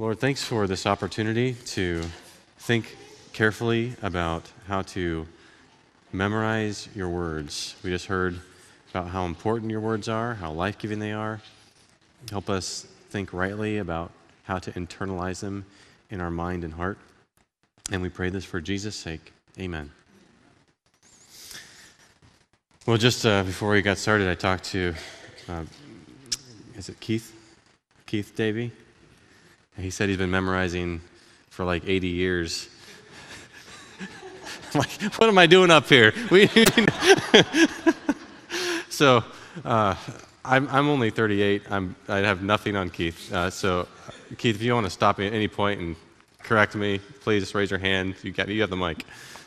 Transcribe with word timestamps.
Lord, 0.00 0.18
thanks 0.18 0.42
for 0.42 0.66
this 0.66 0.86
opportunity 0.86 1.52
to 1.52 2.02
think 2.56 2.96
carefully 3.34 3.92
about 4.00 4.50
how 4.66 4.80
to 4.80 5.26
memorize 6.10 6.88
your 6.94 7.10
words. 7.10 7.76
We 7.84 7.90
just 7.90 8.06
heard 8.06 8.40
about 8.92 9.08
how 9.08 9.26
important 9.26 9.70
your 9.70 9.82
words 9.82 10.08
are, 10.08 10.36
how 10.36 10.52
life 10.52 10.78
giving 10.78 11.00
they 11.00 11.12
are. 11.12 11.42
Help 12.30 12.48
us 12.48 12.86
think 13.10 13.34
rightly 13.34 13.76
about 13.76 14.10
how 14.44 14.58
to 14.60 14.72
internalize 14.72 15.40
them 15.40 15.66
in 16.08 16.22
our 16.22 16.30
mind 16.30 16.64
and 16.64 16.72
heart. 16.72 16.96
And 17.92 18.00
we 18.00 18.08
pray 18.08 18.30
this 18.30 18.46
for 18.46 18.58
Jesus' 18.58 18.96
sake. 18.96 19.34
Amen. 19.58 19.90
Well, 22.86 22.96
just 22.96 23.26
uh, 23.26 23.42
before 23.42 23.72
we 23.72 23.82
got 23.82 23.98
started, 23.98 24.30
I 24.30 24.34
talked 24.34 24.64
to, 24.64 24.94
uh, 25.46 25.64
is 26.74 26.88
it 26.88 26.98
Keith? 27.00 27.34
Keith 28.06 28.34
Davey? 28.34 28.72
He 29.76 29.90
said 29.90 30.08
he's 30.08 30.18
been 30.18 30.30
memorizing 30.30 31.00
for 31.50 31.64
like 31.64 31.82
80 31.86 32.08
years. 32.08 32.68
like, 34.74 34.90
what 35.16 35.28
am 35.28 35.38
I 35.38 35.46
doing 35.46 35.70
up 35.70 35.88
here? 35.88 36.12
So, 39.00 39.24
uh, 39.64 39.94
I'm, 40.44 40.68
I'm 40.68 40.90
only 40.90 41.08
38. 41.08 41.62
I'm, 41.70 41.96
I 42.06 42.18
have 42.18 42.42
nothing 42.42 42.76
on 42.76 42.90
Keith. 42.90 43.32
Uh, 43.32 43.48
so, 43.48 43.88
Keith, 44.36 44.56
if 44.56 44.62
you 44.62 44.74
want 44.74 44.84
to 44.84 44.90
stop 44.90 45.16
me 45.16 45.26
at 45.26 45.32
any 45.32 45.48
point 45.48 45.80
and 45.80 45.96
correct 46.42 46.74
me, 46.74 46.98
please 47.22 47.54
raise 47.54 47.70
your 47.70 47.80
hand. 47.80 48.16
You 48.22 48.30
got, 48.30 48.48
you 48.48 48.58
got 48.58 48.68
the 48.68 48.76
mic. 48.76 49.06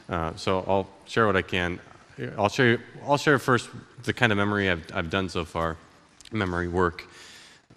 Uh, 0.10 0.36
so 0.38 0.66
I'll 0.68 0.90
share 1.06 1.28
what 1.28 1.36
I 1.36 1.44
can. 1.44 1.80
I'll 2.36 2.50
share, 2.50 2.80
I'll 3.06 3.18
share 3.18 3.38
first 3.38 3.70
the 4.02 4.12
kind 4.12 4.32
of 4.32 4.40
memory 4.40 4.72
I've, 4.72 4.88
I've 4.92 5.12
done 5.12 5.30
so 5.30 5.46
far, 5.46 5.78
memory 6.32 6.68
work. 6.68 7.08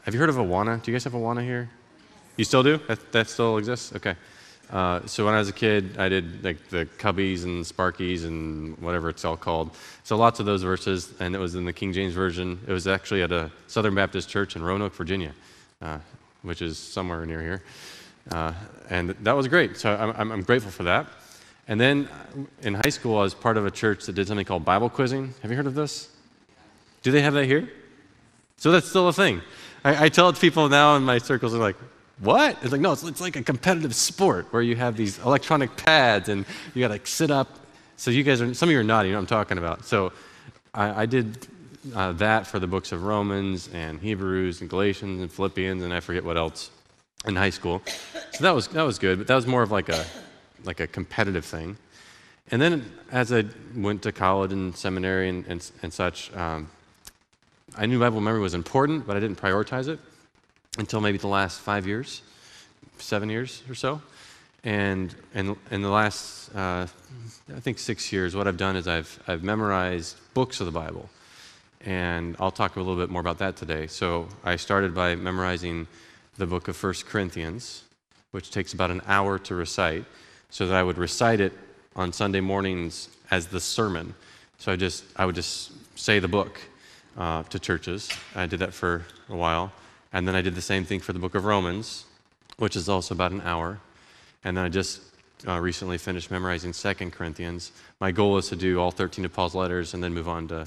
Have 0.05 0.15
you 0.15 0.21
heard 0.21 0.31
of 0.31 0.37
Awana? 0.37 0.83
Do 0.83 0.91
you 0.91 0.95
guys 0.95 1.05
have 1.05 1.13
Awana 1.13 1.43
here? 1.43 1.69
You 2.37 2.45
still 2.45 2.63
do? 2.63 2.79
That, 2.89 3.13
that 3.13 3.29
still 3.29 3.59
exists? 3.59 3.95
Okay. 3.95 4.15
Uh, 4.71 5.07
so 5.07 5.25
when 5.25 5.35
I 5.35 5.39
was 5.39 5.49
a 5.49 5.53
kid, 5.53 5.97
I 5.97 6.09
did 6.09 6.43
like 6.43 6.69
the 6.69 6.87
Cubbies 6.99 7.45
and 7.45 7.65
Sparkies 7.65 8.25
and 8.25 8.77
whatever 8.79 9.09
it's 9.09 9.25
all 9.25 9.37
called. 9.37 9.71
So 10.03 10.17
lots 10.17 10.41
of 10.41 10.47
those 10.47 10.63
verses, 10.63 11.15
and 11.21 11.35
it 11.37 11.39
was 11.39 11.55
in 11.55 11.65
the 11.65 11.73
King 11.73 11.93
James 11.93 12.15
Version. 12.15 12.59
It 12.67 12.73
was 12.73 12.87
actually 12.87 13.23
at 13.23 13.31
a 13.31 13.51
Southern 13.69 13.95
Baptist 13.95 14.29
church 14.29 14.57
in 14.57 14.63
Roanoke, 14.63 14.95
Virginia, 14.95 15.33
uh, 15.81 15.99
which 16.43 16.63
is 16.63 16.79
somewhere 16.79 17.25
near 17.25 17.41
here. 17.41 17.63
Uh, 18.33 18.53
and 18.91 19.11
that 19.11 19.33
was 19.33 19.47
great. 19.47 19.77
So 19.77 19.95
I'm, 19.95 20.33
I'm, 20.33 20.43
grateful 20.43 20.73
for 20.73 20.83
that. 20.83 21.07
And 21.69 21.81
then 21.81 22.09
in 22.63 22.75
high 22.75 22.91
school, 22.91 23.19
I 23.19 23.23
was 23.23 23.35
part 23.35 23.57
of 23.57 23.67
a 23.67 23.71
church 23.71 24.05
that 24.07 24.15
did 24.15 24.27
something 24.27 24.45
called 24.45 24.65
Bible 24.65 24.91
quizzing. 24.91 25.33
Have 25.43 25.51
you 25.53 25.57
heard 25.57 25.69
of 25.69 25.77
this? 25.77 26.11
Do 27.03 27.13
they 27.13 27.23
have 27.23 27.35
that 27.35 27.45
here? 27.45 27.71
So 28.57 28.73
that's 28.73 28.89
still 28.89 29.07
a 29.07 29.13
thing. 29.13 29.43
I, 29.85 30.07
I 30.07 30.09
tell 30.09 30.33
people 30.33 30.69
now 30.69 30.97
in 30.97 31.05
my 31.05 31.19
circles, 31.19 31.53
they're 31.53 31.61
like, 31.61 31.77
what? 32.19 32.57
It's 32.63 32.73
like, 32.73 32.81
no, 32.81 32.93
it's, 32.93 33.03
it's 33.03 33.21
like 33.21 33.37
a 33.37 33.43
competitive 33.43 33.95
sport 33.95 34.47
where 34.51 34.63
you 34.63 34.77
have 34.77 34.97
these 34.97 35.19
electronic 35.19 35.77
pads 35.77 36.29
and 36.29 36.47
you 36.75 36.81
got 36.81 36.89
to 36.89 36.95
like, 36.95 37.07
sit 37.07 37.31
up. 37.31 37.49
So 37.97 38.11
you 38.11 38.23
guys 38.23 38.41
are, 38.41 38.55
some 38.55 38.69
of 38.69 38.73
you 38.73 38.81
are 38.81 38.85
nodding, 38.85 39.11
you 39.11 39.15
know 39.15 39.21
what 39.21 39.33
I'm 39.33 39.39
talking 39.39 39.59
about. 39.59 39.85
So 39.85 40.13
I, 40.73 41.03
I 41.03 41.07
did 41.07 41.47
uh, 41.95 42.13
that 42.13 42.47
for 42.47 42.59
the 42.59 42.67
books 42.67 42.93
of 42.93 43.05
Romans 43.05 43.69
and 43.73 44.01
Hebrews 44.01 44.61
and 44.61 44.71
Galatians 44.71 45.21
and 45.21 45.31
Philippians 45.31 45.83
and 45.83 45.93
I 45.93 46.01
forget 46.01 46.25
what 46.25 46.37
else 46.37 46.71
in 47.27 47.37
high 47.37 47.51
school. 47.51 47.83
So 48.33 48.45
that 48.45 48.55
was, 48.55 48.69
that 48.69 48.83
was 48.83 48.99
good, 48.99 49.19
but 49.19 49.27
that 49.27 49.35
was 49.35 49.47
more 49.47 49.63
of 49.63 49.71
like 49.71 49.89
a, 49.89 50.05
like 50.65 50.81
a 50.81 50.87
competitive 50.87 51.45
thing. 51.45 51.77
And 52.51 52.63
then 52.63 52.91
as 53.11 53.33
I 53.33 53.45
went 53.75 54.03
to 54.03 54.13
college 54.13 54.53
and 54.53 54.75
seminary 54.77 55.29
and, 55.29 55.45
and, 55.47 55.71
and 55.83 55.93
such, 55.93 56.35
um, 56.35 56.71
I 57.77 57.87
knew 57.87 57.99
Bible 57.99 58.21
memory 58.21 58.41
was 58.41 58.55
important, 58.55 59.07
but 59.07 59.17
I 59.17 59.21
didn't 59.21 59.39
prioritize 59.41 59.89
it 59.89 59.99
until 60.79 61.01
maybe 61.01 61.19
the 61.19 61.29
last 61.29 61.61
five 61.61 61.87
years, 61.87 62.23
seven 62.99 63.29
years 63.29 63.63
or 63.69 63.75
so. 63.75 64.01
And 64.65 65.15
in, 65.35 65.57
in 65.71 65.83
the 65.83 65.91
last, 65.91 66.55
uh, 66.55 66.87
I 67.55 67.61
think, 67.61 67.79
six 67.79 68.13
years, 68.13 68.35
what 68.35 68.49
I've 68.49 68.57
done 68.57 68.75
is 68.75 68.89
I've, 68.89 69.23
I've 69.29 69.45
memorized 69.45 70.17
books 70.35 70.61
of 70.61 70.67
the 70.67 70.73
Bible. 70.73 71.09
And 71.85 72.35
I'll 72.41 72.51
talk 72.51 72.75
a 72.75 72.81
little 72.81 72.97
bit 72.97 73.11
more 73.11 73.21
about 73.21 73.39
that 73.39 73.57
today. 73.57 73.87
So 73.87 74.27
I 74.43 74.57
started 74.57 74.93
by 74.93 75.15
memorizing 75.15 75.87
the 76.37 76.47
book 76.47 76.67
of 76.67 76.77
First 76.77 77.07
Corinthians, 77.07 77.85
which 78.33 78.51
takes 78.51 78.73
about 78.73 78.91
an 78.91 79.03
hour 79.07 79.39
to 79.39 79.55
recite, 79.55 80.05
so 80.51 80.67
that 80.67 80.75
I 80.75 80.83
would 80.83 80.99
recite 80.99 81.41
it 81.41 81.53
on 81.95 82.13
Sunday 82.13 82.41
mornings 82.41 83.09
as 83.31 83.47
the 83.47 83.61
sermon. 83.61 84.15
So 84.59 84.73
I 84.73 84.77
just 84.77 85.05
I 85.17 85.27
would 85.27 85.35
just 85.35 85.73
say 85.99 86.19
the 86.19 86.29
book 86.29 86.61
uh, 87.17 87.43
to 87.45 87.59
churches. 87.59 88.11
I 88.35 88.47
did 88.47 88.59
that 88.61 88.75
for 88.75 89.05
a 89.29 89.37
while. 89.37 89.73
And 90.13 90.27
then 90.27 90.35
I 90.35 90.43
did 90.43 90.55
the 90.55 90.63
same 90.63 90.85
thing 90.85 91.01
for 91.01 91.13
the 91.13 91.19
book 91.19 91.35
of 91.35 91.45
Romans, 91.45 92.05
which 92.59 92.77
is 92.77 92.89
also 92.89 93.15
about 93.15 93.33
an 93.33 93.41
hour. 93.43 93.81
And 94.45 94.57
then 94.57 94.65
I 94.65 94.69
just 94.69 95.01
uh, 95.47 95.59
recently 95.61 95.99
finished 95.99 96.31
memorizing 96.31 96.73
Second 96.73 97.13
Corinthians. 97.13 97.73
My 98.01 98.13
goal 98.13 98.39
is 98.39 98.49
to 98.49 98.57
do 98.57 98.81
all 98.81 98.91
13 98.91 99.25
of 99.25 99.33
Paul's 99.33 99.55
letters 99.55 99.95
and 99.95 100.03
then 100.03 100.15
move 100.15 100.29
on 100.29 100.49
to, 100.49 100.67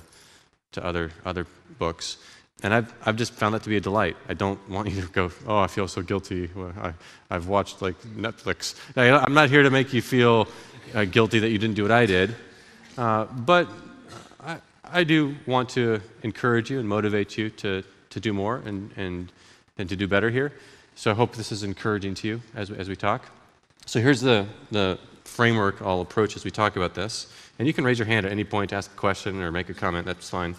to 0.73 0.85
other, 0.85 1.11
other 1.25 1.47
books. 1.77 2.17
And 2.61 2.73
I've, 2.73 2.93
I've 3.05 3.15
just 3.15 3.33
found 3.33 3.55
that 3.55 3.63
to 3.63 3.69
be 3.69 3.77
a 3.77 3.81
delight. 3.81 4.17
I 4.27 4.33
don't 4.33 4.59
want 4.69 4.89
you 4.89 5.01
to 5.01 5.07
go, 5.07 5.31
oh, 5.47 5.59
I 5.59 5.67
feel 5.67 5.87
so 5.87 6.01
guilty. 6.01 6.49
I, 6.81 6.93
I've 7.29 7.47
watched 7.47 7.81
like 7.81 7.99
Netflix. 8.01 8.75
I'm 8.97 9.33
not 9.33 9.49
here 9.49 9.63
to 9.63 9.69
make 9.69 9.93
you 9.93 10.01
feel 10.01 10.47
uh, 10.93 11.05
guilty 11.05 11.39
that 11.39 11.49
you 11.49 11.57
didn't 11.57 11.75
do 11.75 11.83
what 11.83 11.91
I 11.91 12.05
did. 12.05 12.35
Uh, 12.97 13.25
but 13.25 13.69
I, 14.41 14.57
I 14.83 15.03
do 15.05 15.35
want 15.45 15.69
to 15.69 16.01
encourage 16.23 16.69
you 16.69 16.79
and 16.79 16.89
motivate 16.89 17.37
you 17.37 17.49
to, 17.51 17.83
to 18.09 18.19
do 18.19 18.33
more 18.33 18.57
and, 18.65 18.91
and, 18.97 19.31
and 19.77 19.89
to 19.89 19.95
do 19.95 20.07
better 20.07 20.29
here. 20.29 20.53
So 20.95 21.11
I 21.11 21.13
hope 21.13 21.35
this 21.35 21.51
is 21.51 21.63
encouraging 21.63 22.13
to 22.15 22.27
you 22.27 22.41
as, 22.55 22.71
as 22.71 22.89
we 22.89 22.95
talk. 22.95 23.25
So 23.85 23.99
here's 23.99 24.21
the, 24.21 24.45
the 24.71 24.99
framework 25.23 25.81
I'll 25.81 26.01
approach 26.01 26.35
as 26.35 26.43
we 26.43 26.51
talk 26.51 26.75
about 26.75 26.93
this. 26.93 27.31
And 27.57 27.67
you 27.67 27.73
can 27.73 27.83
raise 27.83 27.99
your 27.99 28.05
hand 28.05 28.25
at 28.25 28.31
any 28.31 28.43
point 28.43 28.71
to 28.71 28.75
ask 28.75 28.91
a 28.91 28.95
question 28.95 29.41
or 29.41 29.51
make 29.51 29.69
a 29.69 29.73
comment, 29.73 30.05
that's 30.05 30.29
fine. 30.29 30.55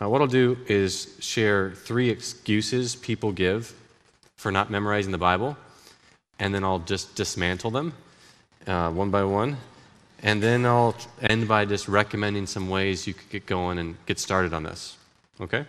Uh, 0.00 0.08
what 0.08 0.20
I'll 0.20 0.26
do 0.26 0.56
is 0.68 1.16
share 1.20 1.72
three 1.72 2.10
excuses 2.10 2.96
people 2.96 3.32
give 3.32 3.74
for 4.36 4.50
not 4.50 4.70
memorizing 4.70 5.12
the 5.12 5.18
Bible, 5.18 5.56
and 6.38 6.54
then 6.54 6.64
I'll 6.64 6.80
just 6.80 7.14
dismantle 7.14 7.70
them 7.70 7.92
uh, 8.66 8.90
one 8.90 9.10
by 9.10 9.24
one. 9.24 9.56
And 10.22 10.42
then 10.42 10.64
I'll 10.66 10.94
end 11.20 11.48
by 11.48 11.64
just 11.64 11.88
recommending 11.88 12.46
some 12.46 12.68
ways 12.68 13.06
you 13.06 13.14
could 13.14 13.28
get 13.30 13.46
going 13.46 13.78
and 13.78 13.96
get 14.06 14.18
started 14.18 14.52
on 14.54 14.62
this. 14.62 14.96
Okay? 15.40 15.64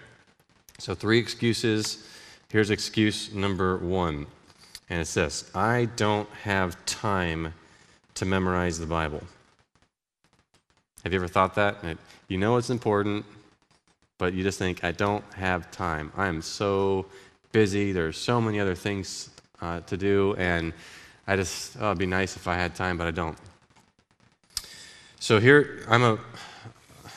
So, 0.83 0.93
three 0.93 1.17
excuses. 1.17 2.05
Here's 2.51 2.69
excuse 2.69 3.33
number 3.33 3.77
one, 3.77 4.27
and 4.89 4.99
it's 4.99 5.13
this 5.13 5.49
I 5.55 5.87
don't 5.95 6.27
have 6.43 6.75
time 6.85 7.53
to 8.15 8.25
memorize 8.25 8.79
the 8.79 8.85
Bible. 8.85 9.23
Have 11.05 11.13
you 11.13 11.19
ever 11.19 11.29
thought 11.29 11.55
that? 11.55 11.77
You 12.27 12.37
know 12.37 12.57
it's 12.57 12.69
important, 12.69 13.23
but 14.17 14.33
you 14.33 14.43
just 14.43 14.59
think, 14.59 14.83
I 14.83 14.91
don't 14.91 15.23
have 15.35 15.71
time. 15.71 16.11
I 16.17 16.27
am 16.27 16.41
so 16.41 17.05
busy. 17.53 17.93
There's 17.93 18.17
so 18.17 18.41
many 18.41 18.59
other 18.59 18.75
things 18.75 19.29
uh, 19.61 19.79
to 19.87 19.95
do, 19.95 20.35
and 20.37 20.73
I 21.27 21.37
just, 21.37 21.77
oh, 21.79 21.91
it'd 21.91 21.97
be 21.97 22.07
nice 22.07 22.35
if 22.35 22.45
I 22.45 22.55
had 22.55 22.75
time, 22.75 22.97
but 22.97 23.07
I 23.07 23.11
don't. 23.11 23.37
So 25.21 25.39
here, 25.39 25.85
I'm 25.87 26.03
a 26.03 26.19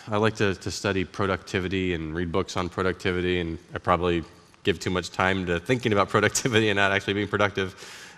I 0.09 0.19
like 0.19 0.37
to, 0.37 0.55
to 0.55 0.71
study 0.71 1.05
productivity 1.05 1.93
and 1.93 2.15
read 2.15 2.31
books 2.31 2.56
on 2.56 2.69
productivity, 2.69 3.41
and 3.41 3.59
I 3.75 3.78
probably 3.78 4.22
give 4.62 4.78
too 4.78 4.91
much 4.91 5.11
time 5.11 5.47
to 5.47 5.59
thinking 5.59 5.93
about 5.93 6.09
productivity 6.17 6.69
and 6.69 6.77
not 6.77 6.93
actually 6.93 7.15
being 7.15 7.27
productive. 7.27 7.75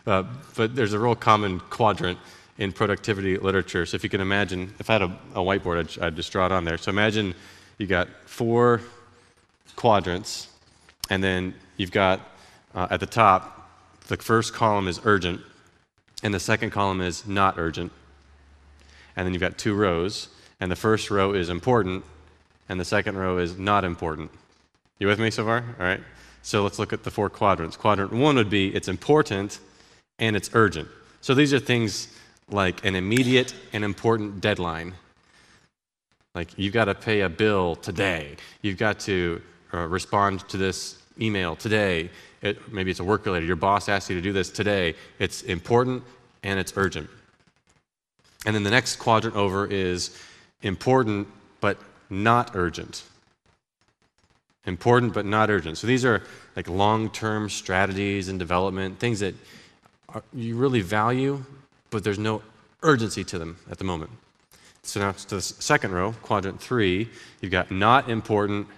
Uh, 0.06 0.24
but 0.54 0.76
there's 0.76 0.92
a 0.92 0.98
real 0.98 1.14
common 1.14 1.60
quadrant 1.60 2.18
in 2.58 2.72
productivity 2.72 3.38
literature. 3.38 3.86
So 3.86 3.94
if 3.94 4.04
you 4.04 4.10
can 4.10 4.20
imagine, 4.20 4.74
if 4.78 4.90
I 4.90 4.94
had 4.94 5.02
a, 5.02 5.18
a 5.34 5.38
whiteboard, 5.38 5.78
I'd, 5.78 6.04
I'd, 6.04 6.16
just 6.16 6.30
draw 6.30 6.44
it 6.44 6.52
on 6.52 6.66
there. 6.66 6.76
So 6.76 6.90
imagine 6.90 7.34
you 7.78 7.86
got 7.86 8.08
four 8.26 8.82
quadrants, 9.74 10.48
and 11.08 11.24
then 11.24 11.54
you've 11.78 11.92
got 11.92 12.20
uh, 12.74 12.88
at 12.90 13.00
the 13.00 13.06
top, 13.06 13.70
the 14.08 14.16
first 14.18 14.52
column 14.52 14.88
is 14.88 15.00
urgent, 15.04 15.40
and 16.22 16.34
the 16.34 16.40
second 16.40 16.70
column 16.70 17.00
is 17.00 17.26
not 17.26 17.54
urgent. 17.56 17.92
And 19.16 19.26
then 19.26 19.32
you've 19.32 19.40
got 19.40 19.56
two 19.56 19.74
rows 19.74 20.28
and 20.60 20.70
the 20.70 20.76
first 20.76 21.10
row 21.10 21.32
is 21.32 21.48
important, 21.48 22.04
and 22.68 22.78
the 22.78 22.84
second 22.84 23.16
row 23.16 23.38
is 23.38 23.58
not 23.58 23.84
important. 23.84 24.30
You 24.98 25.06
with 25.06 25.20
me 25.20 25.30
so 25.30 25.44
far? 25.44 25.64
All 25.78 25.86
right. 25.86 26.00
So 26.42 26.62
let's 26.62 26.78
look 26.78 26.92
at 26.92 27.04
the 27.04 27.10
four 27.10 27.30
quadrants. 27.30 27.76
Quadrant 27.76 28.12
one 28.12 28.36
would 28.36 28.50
be 28.50 28.74
it's 28.74 28.88
important 28.88 29.60
and 30.18 30.34
it's 30.34 30.50
urgent. 30.54 30.88
So 31.20 31.34
these 31.34 31.52
are 31.52 31.58
things 31.58 32.08
like 32.50 32.84
an 32.84 32.94
immediate 32.94 33.54
and 33.72 33.84
important 33.84 34.40
deadline. 34.40 34.94
Like 36.34 36.56
you've 36.56 36.72
got 36.72 36.86
to 36.86 36.94
pay 36.94 37.20
a 37.20 37.28
bill 37.28 37.76
today. 37.76 38.36
You've 38.62 38.78
got 38.78 39.00
to 39.00 39.42
uh, 39.74 39.86
respond 39.86 40.48
to 40.48 40.56
this 40.56 41.02
email 41.20 41.56
today. 41.56 42.10
It, 42.42 42.72
maybe 42.72 42.90
it's 42.90 43.00
a 43.00 43.04
work 43.04 43.26
related. 43.26 43.46
Your 43.46 43.56
boss 43.56 43.88
asks 43.88 44.08
you 44.08 44.16
to 44.16 44.22
do 44.22 44.32
this 44.32 44.50
today. 44.50 44.94
It's 45.18 45.42
important 45.42 46.02
and 46.42 46.58
it's 46.58 46.72
urgent. 46.76 47.10
And 48.46 48.54
then 48.54 48.62
the 48.62 48.70
next 48.70 48.96
quadrant 48.96 49.36
over 49.36 49.66
is 49.66 50.16
important 50.62 51.28
but 51.60 51.78
not 52.10 52.52
urgent. 52.54 53.04
Important 54.64 55.14
but 55.14 55.24
not 55.24 55.50
urgent. 55.50 55.78
So 55.78 55.86
these 55.86 56.04
are 56.04 56.22
like 56.56 56.68
long 56.68 57.10
term 57.10 57.48
strategies 57.48 58.28
and 58.28 58.38
development, 58.38 58.98
things 58.98 59.20
that 59.20 59.34
are, 60.08 60.22
you 60.32 60.56
really 60.56 60.80
value, 60.80 61.44
but 61.90 62.04
there's 62.04 62.18
no 62.18 62.42
urgency 62.82 63.24
to 63.24 63.38
them 63.38 63.58
at 63.70 63.78
the 63.78 63.84
moment. 63.84 64.10
So 64.82 65.00
now 65.00 65.12
to 65.12 65.34
the 65.36 65.42
second 65.42 65.92
row, 65.92 66.12
quadrant 66.22 66.60
three, 66.60 67.08
you've 67.40 67.52
got 67.52 67.70
not 67.70 68.08
important, 68.08 68.68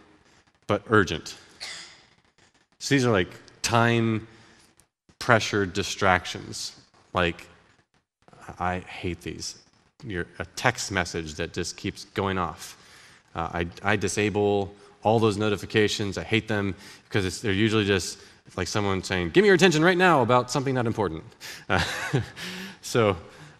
but 0.66 0.82
urgent. 0.88 1.36
So 2.78 2.94
these 2.94 3.04
are 3.04 3.12
like 3.12 3.28
time 3.62 4.26
pressure 5.18 5.66
distractions. 5.66 6.76
Like, 7.12 7.46
I 8.58 8.78
hate 8.80 9.20
these. 9.20 9.58
You're 10.04 10.26
a 10.38 10.44
text 10.56 10.90
message 10.90 11.34
that 11.34 11.52
just 11.52 11.76
keeps 11.76 12.04
going 12.06 12.38
off. 12.38 12.76
Uh, 13.34 13.48
I, 13.52 13.66
I 13.82 13.96
disable 13.96 14.74
all 15.02 15.18
those 15.18 15.36
notifications. 15.36 16.18
I 16.18 16.24
hate 16.24 16.48
them 16.48 16.74
because 17.04 17.40
they're 17.40 17.52
usually 17.52 17.84
just 17.84 18.18
like 18.56 18.68
someone 18.68 19.02
saying, 19.02 19.30
Give 19.30 19.42
me 19.42 19.46
your 19.46 19.54
attention 19.54 19.82
right 19.82 19.96
now 19.96 20.22
about 20.22 20.50
something 20.50 20.74
not 20.74 20.86
important. 20.86 21.24
Uh, 21.68 21.82
so, 22.82 23.16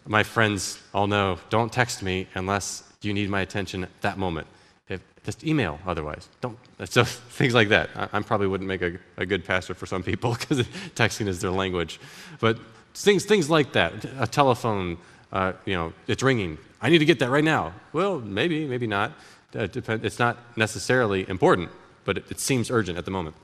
my 0.07 0.23
friends 0.23 0.79
all 0.93 1.07
know 1.07 1.37
don't 1.49 1.71
text 1.71 2.03
me 2.03 2.27
unless 2.35 2.83
you 3.01 3.13
need 3.13 3.29
my 3.29 3.41
attention 3.41 3.83
at 3.83 4.01
that 4.01 4.17
moment. 4.17 4.47
If, 4.89 5.01
just 5.23 5.43
email 5.45 5.79
otherwise. 5.85 6.27
Don't, 6.41 6.57
so 6.85 7.03
things 7.05 7.53
like 7.53 7.69
that. 7.69 7.89
I, 7.95 8.09
I 8.13 8.19
probably 8.21 8.47
wouldn't 8.47 8.67
make 8.67 8.81
a, 8.81 8.97
a, 9.17 9.25
good 9.25 9.45
pastor 9.45 9.73
for 9.73 9.85
some 9.85 10.03
people 10.03 10.35
because 10.39 10.65
texting 10.95 11.27
is 11.27 11.39
their 11.41 11.51
language. 11.51 11.99
But 12.39 12.59
things, 12.93 13.25
things 13.25 13.49
like 13.49 13.73
that. 13.73 14.05
A 14.19 14.27
telephone, 14.27 14.97
uh, 15.31 15.53
you 15.65 15.73
know, 15.73 15.93
it's 16.07 16.23
ringing. 16.23 16.57
I 16.81 16.89
need 16.89 16.99
to 16.99 17.05
get 17.05 17.19
that 17.19 17.29
right 17.29 17.43
now. 17.43 17.73
Well, 17.93 18.19
maybe, 18.19 18.65
maybe 18.65 18.87
not. 18.87 19.11
Uh, 19.55 19.67
it's 19.73 20.19
not 20.19 20.37
necessarily 20.57 21.27
important, 21.29 21.69
but 22.05 22.17
it, 22.17 22.39
seems 22.39 22.71
urgent 22.71 22.97
at 22.97 23.05
the 23.05 23.11
moment. 23.11 23.35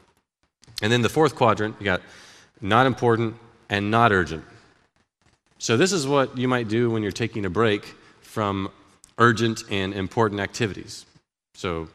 And 0.81 0.92
then 0.92 1.01
the 1.01 1.10
fourth 1.10 1.36
quadrant, 1.36 1.75
you 1.80 1.86
got 1.86 2.01
not 2.62 2.86
important 2.86 3.36
and 3.69 3.92
not 3.92 4.12
urgent. 4.12 4.44
So, 5.60 5.75
this 5.75 5.92
is 5.92 6.07
what 6.07 6.38
you 6.38 6.48
might 6.48 6.68
do 6.68 6.89
when 6.89 7.04
you're 7.04 7.12
taking 7.12 7.45
a 7.45 7.50
break 7.50 7.95
from 8.22 8.72
urgent 9.18 9.63
and 9.69 9.94
important 9.94 10.40
activities. 10.40 11.06
So, 11.56 11.90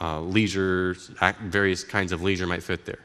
uh, 0.00 0.20
leisure, 0.20 0.96
various 1.42 1.84
kinds 1.84 2.12
of 2.12 2.22
leisure 2.22 2.46
might 2.46 2.62
fit 2.62 2.84
there. 2.86 3.00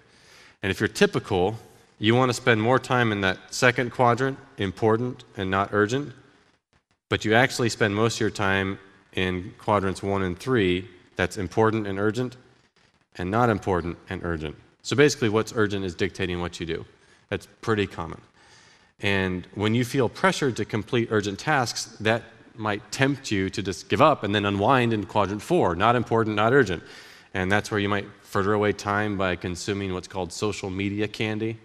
And 0.64 0.72
if 0.72 0.80
you're 0.80 0.88
typical, 0.88 1.58
you 2.00 2.16
want 2.16 2.30
to 2.30 2.34
spend 2.34 2.62
more 2.62 2.80
time 2.80 3.12
in 3.12 3.22
that 3.22 3.38
second 3.50 3.92
quadrant, 3.92 4.38
important 4.58 5.24
and 5.36 5.50
not 5.50 5.70
urgent, 5.72 6.14
but 7.10 7.26
you 7.26 7.34
actually 7.34 7.70
spend 7.70 7.96
most 7.96 8.16
of 8.18 8.22
your 8.22 8.30
time 8.30 8.80
in 9.14 9.54
quadrants 9.58 10.04
one 10.04 10.22
and 10.22 10.38
three, 10.38 10.88
that's 11.16 11.38
important 11.38 11.88
and 11.88 11.98
urgent, 11.98 12.38
and 13.16 13.32
not 13.32 13.50
important 13.50 13.98
and 14.10 14.24
urgent. 14.24 14.56
So 14.84 14.96
basically, 14.96 15.30
what's 15.30 15.54
urgent 15.56 15.84
is 15.86 15.96
dictating 15.96 16.40
what 16.40 16.60
you 16.60 16.66
do. 16.66 16.86
That's 17.30 17.48
pretty 17.62 17.88
common. 17.88 18.22
And 19.00 19.48
when 19.56 19.76
you 19.76 19.84
feel 19.84 20.08
pressured 20.08 20.56
to 20.58 20.66
complete 20.66 21.10
urgent 21.12 21.40
tasks, 21.40 21.98
that 22.00 22.24
might 22.56 22.92
tempt 22.92 23.32
you 23.32 23.50
to 23.50 23.62
just 23.62 23.90
give 23.90 24.02
up 24.02 24.24
and 24.24 24.34
then 24.34 24.46
unwind 24.46 24.94
in 24.94 25.06
quadrant 25.06 25.42
four 25.42 25.76
not 25.76 25.96
important, 25.96 26.36
not 26.36 26.54
urgent. 26.54 26.84
And 27.34 27.52
that's 27.52 27.70
where 27.70 27.80
you 27.80 27.90
might 27.90 28.06
further 28.24 28.54
away 28.54 28.74
time 28.74 29.18
by 29.18 29.36
consuming 29.36 29.94
what's 29.94 30.08
called 30.08 30.32
social 30.32 30.70
media 30.70 31.08
candy. 31.08 31.58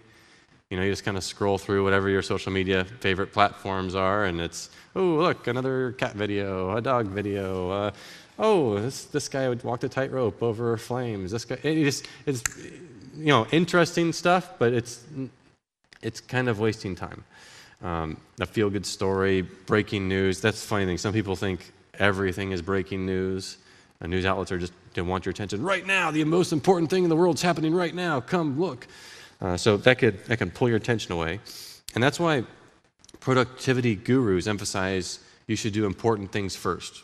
You 0.73 0.79
know, 0.79 0.85
you 0.85 0.91
just 0.91 1.03
kind 1.03 1.17
of 1.17 1.23
scroll 1.23 1.59
through 1.59 1.83
whatever 1.83 2.09
your 2.09 2.23
social 2.23 2.51
media 2.51 2.83
favorite 2.83 3.31
platforms 3.31 3.93
are, 3.93 4.25
and 4.25 4.41
it's, 4.41 4.71
oh, 4.95 5.17
look, 5.17 5.45
another 5.45 5.91
cat 5.91 6.15
video, 6.15 6.75
a 6.75 6.81
dog 6.81 7.05
video. 7.05 7.69
Uh, 7.69 7.91
oh, 8.39 8.79
this, 8.79 9.05
this 9.05 9.29
guy 9.29 9.47
would 9.47 9.63
walk 9.63 9.81
tightrope 9.81 10.41
over 10.41 10.75
flames. 10.77 11.29
This 11.29 11.45
guy, 11.45 11.59
it 11.61 11.83
just, 11.83 12.07
it's, 12.25 12.41
you 13.15 13.27
know, 13.27 13.45
interesting 13.51 14.11
stuff, 14.11 14.53
but 14.57 14.73
it's, 14.73 15.03
it's 16.01 16.19
kind 16.19 16.49
of 16.49 16.59
wasting 16.59 16.95
time. 16.95 17.23
Um, 17.83 18.17
a 18.39 18.47
feel 18.47 18.71
good 18.71 18.87
story, 18.87 19.41
breaking 19.41 20.07
news. 20.07 20.41
That's 20.41 20.59
the 20.59 20.67
funny 20.67 20.87
thing. 20.87 20.97
Some 20.97 21.13
people 21.13 21.35
think 21.35 21.71
everything 21.99 22.51
is 22.51 22.63
breaking 22.63 23.05
news. 23.05 23.57
News 24.01 24.25
outlets 24.25 24.51
are 24.51 24.57
just, 24.57 24.73
they 24.95 25.03
want 25.03 25.27
your 25.27 25.33
attention 25.33 25.61
right 25.61 25.85
now. 25.85 26.09
The 26.09 26.23
most 26.23 26.51
important 26.51 26.89
thing 26.89 27.03
in 27.03 27.11
the 27.11 27.15
world 27.15 27.35
is 27.35 27.43
happening 27.43 27.75
right 27.75 27.93
now. 27.93 28.21
Come 28.21 28.59
look. 28.59 28.87
Uh, 29.43 29.57
so 29.57 29.75
that 29.75 29.99
could 29.99 30.23
that 30.25 30.37
can 30.37 30.49
pull 30.49 30.69
your 30.69 30.77
attention 30.77 31.11
away, 31.11 31.39
and 31.93 32.03
that's 32.03 32.19
why 32.19 32.43
productivity 33.19 33.93
gurus 33.93 34.47
emphasize 34.47 35.19
you 35.47 35.57
should 35.57 35.73
do 35.73 35.85
important 35.85 36.31
things 36.31 36.55
first. 36.55 37.03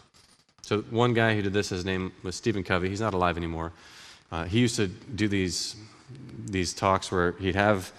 So 0.61 0.81
one 0.83 1.13
guy 1.13 1.35
who 1.35 1.41
did 1.41 1.51
this, 1.51 1.69
his 1.69 1.83
name 1.83 2.13
was 2.23 2.35
Stephen 2.35 2.63
Covey. 2.63 2.87
He's 2.87 3.01
not 3.01 3.13
alive 3.13 3.35
anymore. 3.35 3.73
Uh, 4.31 4.45
he 4.45 4.59
used 4.59 4.77
to 4.77 4.87
do 4.87 5.27
these 5.27 5.75
these 6.45 6.73
talks 6.73 7.11
where 7.11 7.33
he'd 7.33 7.55
have 7.55 7.91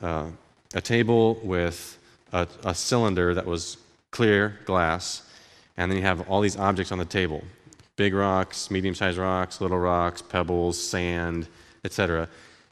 uh, 0.00 0.26
a 0.72 0.80
table 0.80 1.40
with 1.42 1.98
a, 2.32 2.46
a 2.64 2.74
cylinder 2.74 3.34
that 3.34 3.44
was 3.44 3.76
clear 4.12 4.60
glass, 4.66 5.22
and 5.76 5.90
then 5.90 5.98
you 5.98 6.04
have 6.04 6.28
all 6.28 6.40
these 6.40 6.56
objects 6.56 6.92
on 6.92 6.98
the 6.98 7.04
table 7.04 7.42
big 7.96 8.14
rocks, 8.14 8.70
medium 8.70 8.94
sized 8.94 9.18
rocks, 9.18 9.60
little 9.60 9.78
rocks, 9.78 10.22
pebbles, 10.22 10.82
sand, 10.82 11.46
etc. 11.84 12.28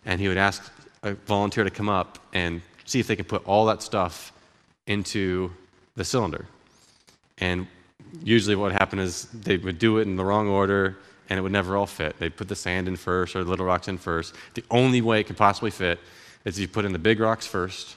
And 0.07 0.21
he 0.21 0.29
would 0.29 0.39
ask 0.39 0.73
a 1.09 1.15
volunteer 1.27 1.65
to 1.65 1.71
come 1.71 1.89
up 1.89 2.19
and 2.33 2.63
see 2.85 3.01
if 3.01 3.07
they 3.07 3.17
can 3.17 3.25
put 3.25 3.47
all 3.47 3.67
that 3.67 3.83
stuff 3.83 4.33
into 4.87 5.53
the 5.97 6.05
cylinder. 6.05 6.47
And 7.39 7.67
usually 8.23 8.57
what 8.57 8.73
happened 8.73 9.03
is 9.03 9.25
they 9.25 9.57
would 9.57 9.79
do 9.79 9.99
it 9.99 10.03
in 10.03 10.17
the 10.17 10.25
wrong 10.25 10.49
order 10.49 10.97
and 11.29 11.39
it 11.39 11.43
would 11.43 11.53
never 11.53 11.77
all 11.77 11.87
fit. 11.87 12.19
They'd 12.19 12.37
put 12.37 12.49
the 12.49 12.57
sand 12.57 12.89
in 12.89 12.97
first 12.97 13.37
or 13.37 13.45
the 13.45 13.51
little 13.51 13.67
rocks 13.67 13.89
in 13.89 13.99
first. 13.99 14.35
The 14.55 14.65
only 14.71 15.01
way 15.03 15.21
it 15.21 15.25
could 15.25 15.37
possibly 15.37 15.71
fit 15.71 16.01
is 16.45 16.59
you 16.59 16.69
put 16.69 16.85
in 16.85 16.93
the 16.93 16.99
big 16.99 17.21
rocks 17.21 17.47
first, 17.47 17.97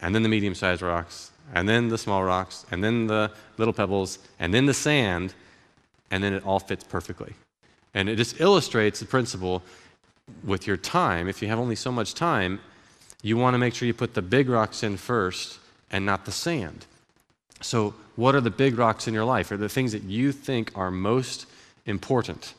and 0.00 0.14
then 0.14 0.22
the 0.22 0.28
medium 0.28 0.54
sized 0.54 0.82
rocks, 0.82 1.32
and 1.52 1.68
then 1.68 1.88
the 1.88 1.98
small 1.98 2.22
rocks, 2.22 2.64
and 2.70 2.84
then 2.84 3.06
the 3.06 3.32
little 3.58 3.74
pebbles, 3.74 4.18
and 4.38 4.54
then 4.54 4.66
the 4.66 4.74
sand, 4.74 5.34
and 6.10 6.22
then 6.22 6.32
it 6.32 6.46
all 6.46 6.60
fits 6.60 6.84
perfectly. 6.84 7.32
And 7.94 8.08
it 8.08 8.16
just 8.16 8.40
illustrates 8.40 9.00
the 9.00 9.06
principle 9.06 9.62
with 10.44 10.66
your 10.66 10.76
time, 10.76 11.28
if 11.28 11.42
you 11.42 11.48
have 11.48 11.58
only 11.58 11.76
so 11.76 11.90
much 11.90 12.14
time, 12.14 12.60
you 13.22 13.36
want 13.36 13.54
to 13.54 13.58
make 13.58 13.74
sure 13.74 13.86
you 13.86 13.94
put 13.94 14.14
the 14.14 14.22
big 14.22 14.48
rocks 14.48 14.82
in 14.82 14.96
first 14.96 15.58
and 15.90 16.04
not 16.04 16.24
the 16.24 16.32
sand. 16.32 16.86
So, 17.60 17.94
what 18.16 18.34
are 18.34 18.40
the 18.40 18.50
big 18.50 18.78
rocks 18.78 19.08
in 19.08 19.14
your 19.14 19.24
life? 19.24 19.50
Are 19.50 19.56
the 19.56 19.68
things 19.68 19.92
that 19.92 20.02
you 20.02 20.32
think 20.32 20.70
are 20.76 20.90
most 20.90 21.46
important? 21.86 22.54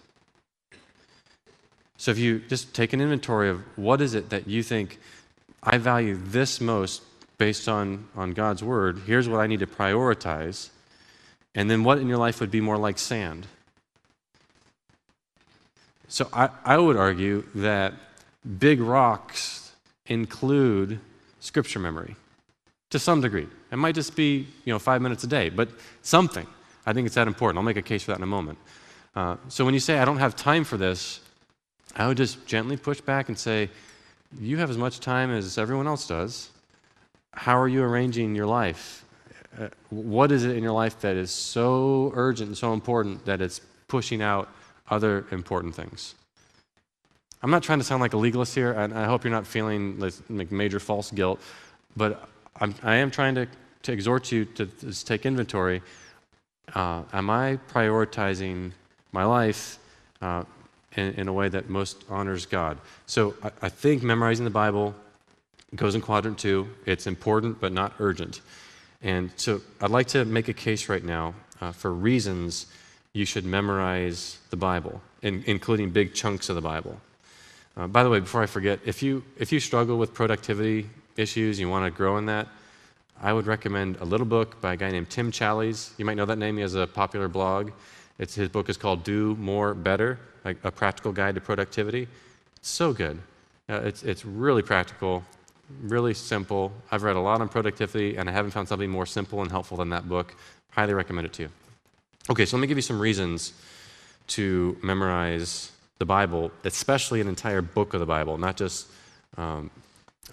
So, 1.98 2.12
if 2.12 2.18
you 2.18 2.40
just 2.40 2.74
take 2.74 2.94
an 2.94 3.02
inventory 3.02 3.50
of 3.50 3.62
what 3.78 4.02
is 4.02 4.16
it 4.16 4.30
that 4.32 4.48
you 4.48 4.64
think 4.64 5.00
I 5.62 5.78
value 5.78 6.18
this 6.22 6.60
most 6.60 7.04
based 7.38 7.70
on, 7.70 8.08
on 8.16 8.32
God's 8.32 8.64
word, 8.64 9.01
here's 9.06 9.30
what 9.30 9.39
I 9.39 9.48
need 9.48 9.60
to 9.60 9.68
prioritize. 9.68 10.70
And 11.54 11.70
then 11.70 11.84
what 11.84 12.00
in 12.00 12.08
your 12.08 12.18
life 12.18 12.39
would 12.39 12.51
be 12.51 12.62
more 12.62 12.78
like 12.78 12.98
sand? 12.98 13.48
So 16.08 16.30
I, 16.34 16.50
I 16.64 16.78
would 16.78 16.98
argue 16.98 17.44
that 17.56 17.94
big 18.60 18.80
rocks 18.80 19.74
include 20.06 21.00
scripture 21.40 21.80
memory 21.80 22.16
to 22.92 23.00
some 23.00 23.22
degree. 23.22 23.48
It 23.72 23.78
might 23.78 23.96
just 23.96 24.16
be, 24.16 24.48
you 24.64 24.74
know, 24.74 24.80
five 24.80 25.02
minutes 25.02 25.24
a 25.24 25.28
day, 25.28 25.50
but 25.50 25.70
something. 26.02 26.46
I 26.86 26.94
think 26.94 27.08
it's 27.08 27.16
that 27.16 27.28
important. 27.28 27.58
I'll 27.58 27.66
make 27.66 27.78
a 27.78 27.82
case 27.82 28.04
for 28.04 28.12
that 28.12 28.18
in 28.18 28.24
a 28.24 28.28
moment. 28.28 28.58
Uh, 29.16 29.38
so 29.48 29.66
when 29.66 29.74
you 29.74 29.80
say, 29.80 29.98
I 29.98 30.06
don't 30.06 30.18
have 30.18 30.36
time 30.36 30.64
for 30.64 30.78
this, 30.78 31.22
I 31.96 32.08
would 32.08 32.18
just 32.18 32.46
gently 32.46 32.78
push 32.78 33.02
back 33.02 33.30
and 33.30 33.38
say, 33.38 33.70
You 34.40 34.58
have 34.58 34.70
as 34.70 34.78
much 34.78 35.00
time 35.00 35.32
as 35.32 35.58
everyone 35.58 35.88
else 35.88 36.08
does. 36.08 36.50
How 37.34 37.58
are 37.60 37.68
you 37.68 37.84
arranging 37.84 38.36
your 38.36 38.46
life? 38.46 39.06
Uh, 39.60 39.70
what 39.90 40.32
is 40.32 40.44
it 40.44 40.56
in 40.56 40.64
your 40.64 40.74
life 40.74 41.00
that 41.02 41.16
is 41.16 41.32
so 41.32 42.12
urgent 42.16 42.50
and 42.50 42.58
so 42.58 42.74
important 42.74 43.26
that 43.26 43.42
it's 43.42 43.62
pushing 43.88 44.22
out 44.22 44.50
other 44.89 45.25
important 45.32 45.75
things. 45.75 46.15
I'm 47.42 47.51
not 47.51 47.63
trying 47.63 47.80
to 47.80 47.86
sound 47.86 48.01
like 48.01 48.13
a 48.13 48.18
legalist 48.18 48.56
here, 48.56 48.72
and 48.72 48.94
I 48.94 49.06
hope 49.06 49.24
you're 49.24 49.32
not 49.32 49.46
feeling 49.46 50.00
like 50.30 50.51
major 50.51 50.80
false 50.80 51.12
guilt, 51.12 51.39
but 51.96 52.27
I'm, 52.60 52.74
I 52.82 52.96
am 52.96 53.12
trying 53.12 53.36
to, 53.36 53.48
to 53.84 53.92
exhort 53.92 54.32
you 54.32 54.46
to, 54.46 54.65
to 54.65 55.06
take 55.06 55.25
inventory. 55.25 55.82
Uh, 56.74 57.04
am 57.13 57.30
I 57.30 57.60
prioritizing 57.72 58.72
my 59.12 59.25
life 59.25 59.77
uh, 60.22 60.44
in, 60.96 61.13
in, 61.13 61.27
a 61.27 61.34
way 61.34 61.50
that 61.50 61.70
most 61.70 62.04
honors 62.10 62.46
God? 62.46 62.80
So 63.06 63.36
I, 63.44 63.51
I 63.63 63.70
think 63.70 64.01
memorizing 64.01 64.46
the 64.46 64.51
Bible 64.51 64.96
goes 65.75 65.94
in 65.94 66.01
quadrant 66.01 66.39
two. 66.39 66.68
It's 66.86 67.06
important, 67.06 67.60
but 67.60 67.72
not 67.72 67.94
urgent. 68.00 68.42
And 69.04 69.30
so 69.36 69.62
I'd 69.82 69.92
like 69.92 70.08
to 70.08 70.25
make 70.25 70.48
a 70.48 70.54
case 70.54 70.89
right 70.89 71.04
now 71.04 71.36
uh, 71.62 71.72
for 71.72 71.94
reasons 71.94 72.68
you 73.15 73.25
should 73.25 73.45
memorize 73.45 74.38
the 74.50 74.57
Bible, 74.57 75.01
in, 75.22 75.43
including 75.48 75.89
big 75.89 76.13
chunks 76.13 76.50
of 76.50 76.55
the 76.55 76.62
Bible. 76.62 77.00
Uh, 77.77 77.88
by 77.88 78.03
the 78.03 78.10
way, 78.10 78.19
before 78.19 78.43
I 78.43 78.45
forget, 78.45 78.79
if 78.86 79.01
you, 79.01 79.24
if 79.38 79.51
you 79.53 79.60
struggle 79.60 79.98
with 79.98 80.13
productivity 80.13 80.89
issues, 81.15 81.57
you 81.60 81.69
want 81.69 81.86
to 81.86 81.91
grow 81.91 82.17
in 82.17 82.25
that, 82.25 82.48
I 83.22 83.31
would 83.31 83.48
recommend 83.48 83.95
a 84.01 84.03
little 84.05 84.25
book 84.25 84.60
by 84.60 84.74
a 84.74 84.77
guy 84.77 84.91
named 84.91 85.10
Tim 85.10 85.31
Challies. 85.31 85.98
You 85.98 86.03
might 86.03 86.17
know 86.17 86.25
that 86.25 86.38
name. 86.38 86.57
He 86.57 86.62
has 86.62 86.75
a 86.75 86.86
popular 86.86 87.29
blog. 87.29 87.72
It's, 88.19 88.36
his 88.36 88.50
book 88.50 88.67
is 88.67 88.75
called 88.75 89.05
Do 89.05 89.36
More 89.36 89.74
Better, 89.74 90.19
a, 90.43 90.72
practical 90.72 91.13
guide 91.13 91.36
to 91.36 91.41
productivity. 91.41 92.10
It's 92.57 92.69
so 92.69 92.91
good. 92.91 93.17
Uh, 93.69 93.79
it's, 93.86 94.03
it's 94.03 94.25
really 94.25 94.62
practical, 94.62 95.24
Really 95.81 96.13
simple. 96.13 96.72
I've 96.91 97.01
read 97.01 97.15
a 97.15 97.19
lot 97.19 97.41
on 97.41 97.50
productivity, 97.50 98.17
and 98.17 98.29
I 98.29 98.31
haven't 98.31 98.51
found 98.51 98.67
something 98.67 98.89
more 98.89 99.07
simple 99.07 99.41
and 99.41 99.50
helpful 99.50 99.77
than 99.77 99.89
that 99.89 100.07
book. 100.07 100.36
Highly 100.69 100.93
recommend 100.93 101.25
it 101.25 101.34
to 101.34 101.43
you. 101.43 101.50
Okay, 102.27 102.48
so 102.48 102.58
let 102.58 102.62
me 102.62 102.67
give 102.67 102.77
you 102.79 102.82
some 102.82 103.00
reasons 103.00 103.53
to 104.27 104.75
memorize 104.82 105.72
the 106.00 106.05
Bible, 106.05 106.51
especially 106.63 107.22
an 107.22 107.27
entire 107.27 107.62
book 107.62 107.94
of 107.94 108.00
the 108.00 108.05
Bible, 108.08 108.39
not 108.39 108.58
just 108.58 108.88
um, 109.38 109.70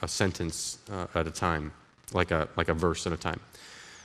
a 0.00 0.08
sentence 0.08 0.78
uh, 0.90 1.06
at 1.14 1.26
a 1.26 1.30
time, 1.30 1.70
like 2.14 2.30
a, 2.30 2.48
like 2.56 2.70
a 2.70 2.74
verse 2.74 3.06
at 3.06 3.12
a 3.12 3.16
time. 3.18 3.38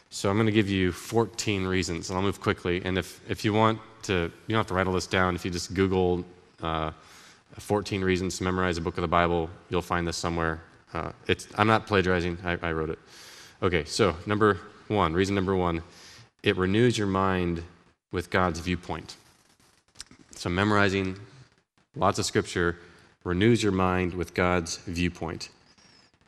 So 0.10 0.30
I'm 0.30 0.36
going 0.36 0.48
to 0.48 0.52
give 0.52 0.70
you 0.70 0.92
14 0.92 1.66
reasons, 1.66 2.10
and 2.10 2.18
I'll 2.18 2.24
move 2.24 2.42
quickly. 2.42 2.82
And 2.84 2.98
if, 2.98 3.22
if 3.30 3.46
you 3.46 3.54
want 3.54 3.80
to, 4.04 4.14
you 4.14 4.32
don't 4.50 4.58
have 4.58 4.68
to 4.68 4.74
write 4.74 4.88
all 4.88 4.94
this 4.94 5.08
down. 5.08 5.34
If 5.34 5.46
you 5.46 5.52
just 5.52 5.74
Google 5.74 6.26
uh, 6.62 6.92
14 7.58 8.04
reasons 8.04 8.38
to 8.40 8.44
memorize 8.44 8.78
a 8.78 8.82
book 8.82 8.98
of 8.98 9.02
the 9.02 9.08
Bible, 9.08 9.50
you'll 9.70 9.82
find 9.82 10.06
this 10.06 10.18
somewhere. 10.18 10.62
Uh, 10.94 11.14
it's, 11.28 11.48
I'm 11.56 11.68
not 11.68 11.88
plagiarizing, 11.88 12.38
I, 12.44 12.58
I 12.62 12.74
wrote 12.74 12.90
it. 12.90 13.00
Okay, 13.64 13.86
so 13.86 14.14
number 14.26 14.60
one, 14.90 15.14
reason 15.14 15.36
number 15.36 15.56
one, 15.56 15.82
it 16.44 16.58
renews 16.58 16.98
your 16.98 17.08
mind 17.08 17.64
with 18.12 18.30
God's 18.30 18.60
viewpoint. 18.60 19.16
So 20.36 20.50
memorizing 20.50 21.18
lots 21.96 22.20
of 22.20 22.26
scripture 22.26 22.78
renews 23.24 23.62
your 23.62 23.72
mind 23.72 24.14
with 24.14 24.34
God's 24.34 24.78
viewpoint. 24.78 25.50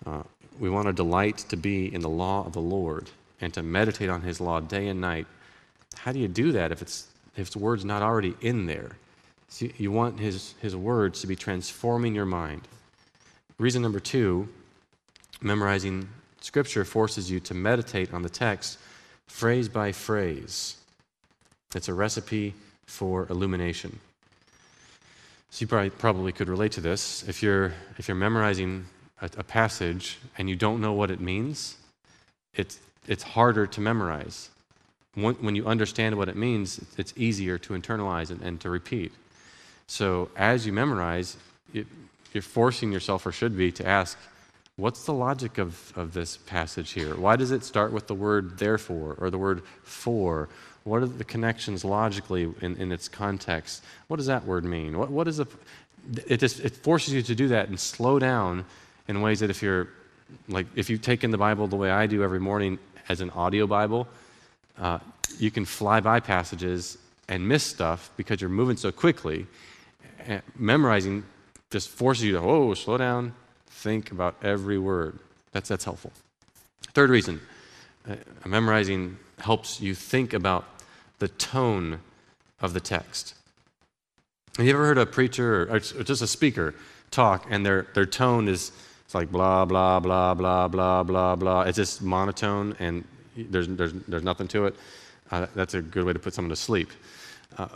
Uh, 0.05 0.23
we 0.59 0.69
want 0.69 0.87
to 0.87 0.93
delight 0.93 1.37
to 1.49 1.55
be 1.55 1.93
in 1.93 2.01
the 2.01 2.09
law 2.09 2.45
of 2.45 2.53
the 2.53 2.61
Lord 2.61 3.09
and 3.41 3.53
to 3.53 3.63
meditate 3.63 4.09
on 4.09 4.21
his 4.21 4.41
law 4.41 4.59
day 4.59 4.87
and 4.87 4.99
night. 4.99 5.27
How 5.95 6.11
do 6.11 6.19
you 6.19 6.27
do 6.27 6.51
that 6.51 6.71
if 6.71 6.81
it's 6.81 7.07
if 7.35 7.47
his 7.47 7.55
word's 7.55 7.85
not 7.85 8.01
already 8.01 8.35
in 8.41 8.65
there? 8.65 8.97
See, 9.49 9.73
you 9.77 9.91
want 9.91 10.19
his, 10.19 10.53
his 10.61 10.75
words 10.75 11.21
to 11.21 11.27
be 11.27 11.35
transforming 11.35 12.13
your 12.13 12.25
mind. 12.25 12.67
Reason 13.57 13.81
number 13.81 13.99
two, 13.99 14.47
memorizing 15.41 16.07
scripture 16.39 16.85
forces 16.85 17.31
you 17.31 17.39
to 17.41 17.53
meditate 17.53 18.13
on 18.13 18.21
the 18.21 18.29
text 18.29 18.77
phrase 19.27 19.67
by 19.67 19.91
phrase. 19.91 20.77
It's 21.75 21.87
a 21.87 21.93
recipe 21.93 22.55
for 22.85 23.27
illumination. 23.29 23.99
So 25.51 25.63
you 25.63 25.67
probably, 25.67 25.89
probably 25.91 26.31
could 26.31 26.47
relate 26.47 26.71
to 26.73 26.81
this. 26.81 27.27
If 27.27 27.43
you're, 27.43 27.73
if 27.97 28.07
you're 28.07 28.15
memorizing 28.15 28.85
a, 29.21 29.25
a 29.37 29.43
passage 29.43 30.17
and 30.37 30.49
you 30.49 30.55
don't 30.55 30.81
know 30.81 30.93
what 30.93 31.11
it 31.11 31.19
means, 31.19 31.77
it's, 32.55 32.79
it's 33.07 33.23
harder 33.23 33.67
to 33.67 33.81
memorize. 33.81 34.49
When, 35.15 35.35
when 35.35 35.55
you 35.55 35.67
understand 35.67 36.17
what 36.17 36.29
it 36.29 36.35
means, 36.35 36.79
it's 36.97 37.13
easier 37.15 37.57
to 37.59 37.73
internalize 37.73 38.29
and, 38.31 38.41
and 38.41 38.59
to 38.61 38.69
repeat. 38.69 39.11
So 39.87 40.29
as 40.35 40.65
you 40.65 40.73
memorize, 40.73 41.37
it, 41.73 41.87
you're 42.33 42.43
forcing 42.43 42.91
yourself, 42.91 43.25
or 43.25 43.31
should 43.31 43.57
be, 43.57 43.71
to 43.71 43.87
ask, 43.87 44.17
what's 44.79 45.05
the 45.05 45.13
logic 45.13 45.57
of, 45.57 45.93
of 45.95 46.13
this 46.13 46.37
passage 46.37 46.91
here? 46.91 47.15
Why 47.15 47.35
does 47.35 47.51
it 47.51 47.63
start 47.63 47.91
with 47.91 48.07
the 48.07 48.15
word 48.15 48.57
therefore 48.57 49.15
or 49.19 49.29
the 49.29 49.37
word 49.37 49.63
for? 49.83 50.49
What 50.83 51.03
are 51.03 51.07
the 51.07 51.23
connections 51.23 51.83
logically 51.83 52.51
in, 52.61 52.75
in 52.77 52.91
its 52.91 53.07
context? 53.07 53.83
What 54.07 54.17
does 54.17 54.27
that 54.27 54.45
word 54.45 54.63
mean? 54.63 54.97
What, 54.97 55.11
what 55.11 55.27
is 55.27 55.39
a, 55.39 55.47
it 56.27 56.37
just 56.37 56.59
it 56.61 56.75
forces 56.77 57.13
you 57.13 57.21
to 57.21 57.35
do 57.35 57.49
that 57.49 57.67
and 57.69 57.79
slow 57.79 58.19
down 58.19 58.65
in 59.07 59.21
ways 59.21 59.41
that 59.41 59.49
if 59.49 59.61
you're 59.61 59.89
like 60.47 60.67
if 60.75 60.89
you've 60.89 61.01
taken 61.01 61.31
the 61.31 61.37
Bible 61.37 61.67
the 61.67 61.75
way 61.75 61.91
I 61.91 62.07
do 62.07 62.23
every 62.23 62.39
morning 62.39 62.79
as 63.09 63.21
an 63.21 63.29
audio 63.31 63.67
Bible, 63.67 64.07
uh, 64.77 64.99
you 65.37 65.51
can 65.51 65.65
fly 65.65 65.99
by 65.99 66.19
passages 66.19 66.97
and 67.27 67.47
miss 67.47 67.63
stuff 67.63 68.09
because 68.17 68.41
you're 68.41 68.49
moving 68.49 68.77
so 68.77 68.91
quickly 68.91 69.45
memorizing 70.57 71.23
just 71.69 71.89
forces 71.89 72.25
you 72.25 72.33
to, 72.33 72.41
whoa, 72.41 72.73
slow 72.73 72.97
down, 72.97 73.33
think 73.79 74.11
about 74.11 74.35
every 74.43 74.77
word. 74.77 75.19
That's, 75.51 75.69
that's 75.69 75.85
helpful. 75.85 76.11
Third 76.93 77.09
reason 77.09 77.39
uh, 78.09 78.15
memorizing 78.45 79.17
helps 79.39 79.79
you 79.79 79.95
think 79.95 80.33
about 80.33 80.65
the 81.19 81.27
tone 81.27 81.99
of 82.61 82.73
the 82.73 82.79
text. 82.79 83.35
Have 84.57 84.65
you 84.65 84.73
ever 84.73 84.85
heard 84.85 84.97
a 84.97 85.05
preacher 85.05 85.71
or, 85.71 85.79
just 85.79 86.21
a 86.21 86.27
speaker 86.27 86.75
talk 87.11 87.47
and 87.49 87.65
their, 87.65 87.87
their 87.93 88.05
tone 88.05 88.47
is 88.47 88.71
it's 89.05 89.15
like 89.15 89.31
blah, 89.31 89.65
blah, 89.65 89.99
blah, 89.99 90.33
blah, 90.35 90.67
blah, 90.67 91.03
blah, 91.03 91.35
blah. 91.35 91.61
It's 91.61 91.77
just 91.77 92.01
monotone 92.01 92.75
and 92.79 93.03
there's, 93.35 93.67
there's, 93.67 93.93
there's 94.07 94.23
nothing 94.23 94.47
to 94.49 94.65
it? 94.65 94.75
Uh, 95.31 95.47
that's 95.55 95.73
a 95.73 95.81
good 95.81 96.03
way 96.05 96.13
to 96.13 96.19
put 96.19 96.33
someone 96.33 96.49
to 96.49 96.55
sleep. 96.55 96.89
Uh, 97.57 97.67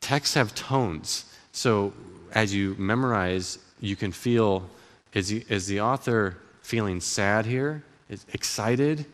texts 0.00 0.34
have 0.34 0.54
tones. 0.54 1.24
So 1.52 1.92
as 2.32 2.54
you 2.54 2.74
memorize, 2.78 3.58
you 3.80 3.96
can 3.96 4.12
feel 4.12 4.68
is 5.16 5.28
the, 5.28 5.42
is 5.48 5.66
the 5.66 5.80
author 5.80 6.36
feeling 6.60 7.00
sad 7.00 7.46
here? 7.46 7.82
Is 8.10 8.26
excited? 8.34 9.06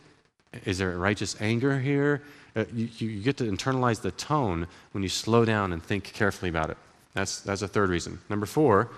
Is 0.65 0.77
there 0.77 0.97
righteous 0.97 1.37
anger 1.39 1.79
here? 1.79 2.21
Uh, 2.57 2.65
you, 2.73 2.89
you 2.97 3.21
get 3.21 3.37
to 3.37 3.45
internalize 3.45 4.01
the 4.01 4.11
tone 4.11 4.67
when 4.91 5.01
you 5.01 5.07
slow 5.07 5.45
down 5.45 5.71
and 5.71 5.81
think 5.81 6.03
carefully 6.03 6.49
about 6.49 6.69
it. 6.69 6.77
That's, 7.13 7.39
that's 7.39 7.61
a 7.61 7.69
third 7.69 7.89
reason. 7.89 8.19
Number 8.29 8.45
four, 8.45 8.89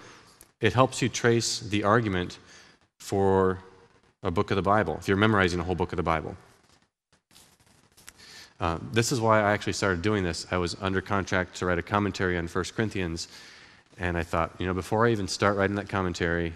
it 0.62 0.74
helps 0.74 1.00
you 1.00 1.08
trace 1.08 1.60
the 1.60 1.84
argument 1.84 2.40
for 2.98 3.60
a 4.24 4.32
book 4.32 4.50
of 4.50 4.56
the 4.56 4.64
Bible, 4.64 4.98
if 5.00 5.08
you're 5.08 5.16
memorizing 5.16 5.60
a 5.60 5.64
whole 5.64 5.76
book 5.76 5.94
of 5.94 5.98
the 5.98 6.04
Bible. 6.04 6.36
Uh, 8.60 8.80
this 8.92 9.12
is 9.12 9.22
why 9.22 9.42
I 9.42 9.52
actually 9.52 9.74
started 9.74 10.02
doing 10.02 10.24
this. 10.24 10.48
I 10.50 10.58
was 10.58 10.76
under 10.82 11.02
contract 11.02 11.56
to 11.58 11.68
write 11.68 11.78
a 11.78 11.84
commentary 11.84 12.36
on 12.36 12.48
1 12.48 12.66
Corinthians, 12.76 13.28
and 14.00 14.18
I 14.18 14.24
thought, 14.24 14.56
you 14.58 14.66
know, 14.66 14.74
before 14.74 15.06
I 15.06 15.12
even 15.12 15.28
start 15.28 15.56
writing 15.56 15.76
that 15.76 15.88
commentary, 15.88 16.54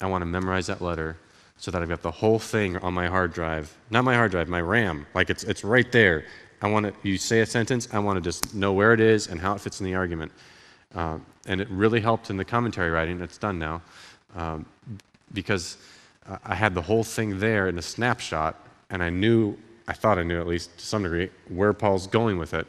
I 0.00 0.06
want 0.06 0.22
to 0.22 0.26
memorize 0.26 0.66
that 0.66 0.80
letter 0.80 1.16
so 1.56 1.70
that 1.70 1.82
I've 1.82 1.88
got 1.88 2.02
the 2.02 2.10
whole 2.10 2.38
thing 2.38 2.76
on 2.78 2.94
my 2.94 3.06
hard 3.06 3.32
drive. 3.32 3.76
Not 3.90 4.04
my 4.04 4.14
hard 4.14 4.32
drive, 4.32 4.48
my 4.48 4.60
RAM. 4.60 5.06
Like 5.14 5.30
it's, 5.30 5.44
it's 5.44 5.64
right 5.64 5.90
there. 5.92 6.24
I 6.60 6.68
want 6.68 6.86
to, 6.86 7.08
you 7.08 7.16
say 7.18 7.40
a 7.40 7.46
sentence, 7.46 7.88
I 7.92 7.98
want 7.98 8.16
to 8.16 8.20
just 8.20 8.54
know 8.54 8.72
where 8.72 8.92
it 8.92 9.00
is 9.00 9.28
and 9.28 9.40
how 9.40 9.54
it 9.54 9.60
fits 9.60 9.80
in 9.80 9.86
the 9.86 9.94
argument. 9.94 10.32
Uh, 10.94 11.18
and 11.46 11.60
it 11.60 11.68
really 11.70 12.00
helped 12.00 12.30
in 12.30 12.36
the 12.36 12.44
commentary 12.44 12.90
writing. 12.90 13.20
It's 13.20 13.38
done 13.38 13.58
now. 13.58 13.82
Um, 14.34 14.66
because 15.32 15.76
I 16.44 16.54
had 16.54 16.74
the 16.74 16.82
whole 16.82 17.04
thing 17.04 17.38
there 17.38 17.68
in 17.68 17.78
a 17.78 17.82
snapshot, 17.82 18.56
and 18.90 19.02
I 19.02 19.10
knew 19.10 19.56
I 19.86 19.92
thought 19.92 20.18
I 20.18 20.22
knew 20.22 20.40
at 20.40 20.46
least 20.46 20.78
to 20.78 20.86
some 20.86 21.02
degree 21.02 21.30
where 21.48 21.72
Paul's 21.72 22.06
going 22.06 22.38
with 22.38 22.54
it. 22.54 22.66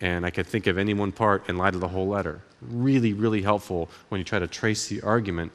And 0.00 0.24
I 0.24 0.30
could 0.30 0.46
think 0.46 0.66
of 0.66 0.78
any 0.78 0.94
one 0.94 1.12
part 1.12 1.48
in 1.48 1.56
light 1.56 1.74
of 1.74 1.80
the 1.80 1.88
whole 1.88 2.06
letter. 2.06 2.42
Really, 2.60 3.12
really 3.12 3.42
helpful 3.42 3.88
when 4.08 4.18
you 4.18 4.24
try 4.24 4.38
to 4.38 4.46
trace 4.46 4.86
the 4.88 5.00
argument 5.02 5.50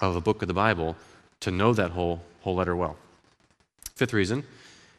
of 0.00 0.16
a 0.16 0.20
book 0.20 0.42
of 0.42 0.48
the 0.48 0.54
Bible 0.54 0.96
to 1.40 1.50
know 1.50 1.72
that 1.72 1.92
whole, 1.92 2.22
whole 2.40 2.54
letter 2.54 2.74
well. 2.74 2.96
Fifth 3.94 4.12
reason, 4.12 4.44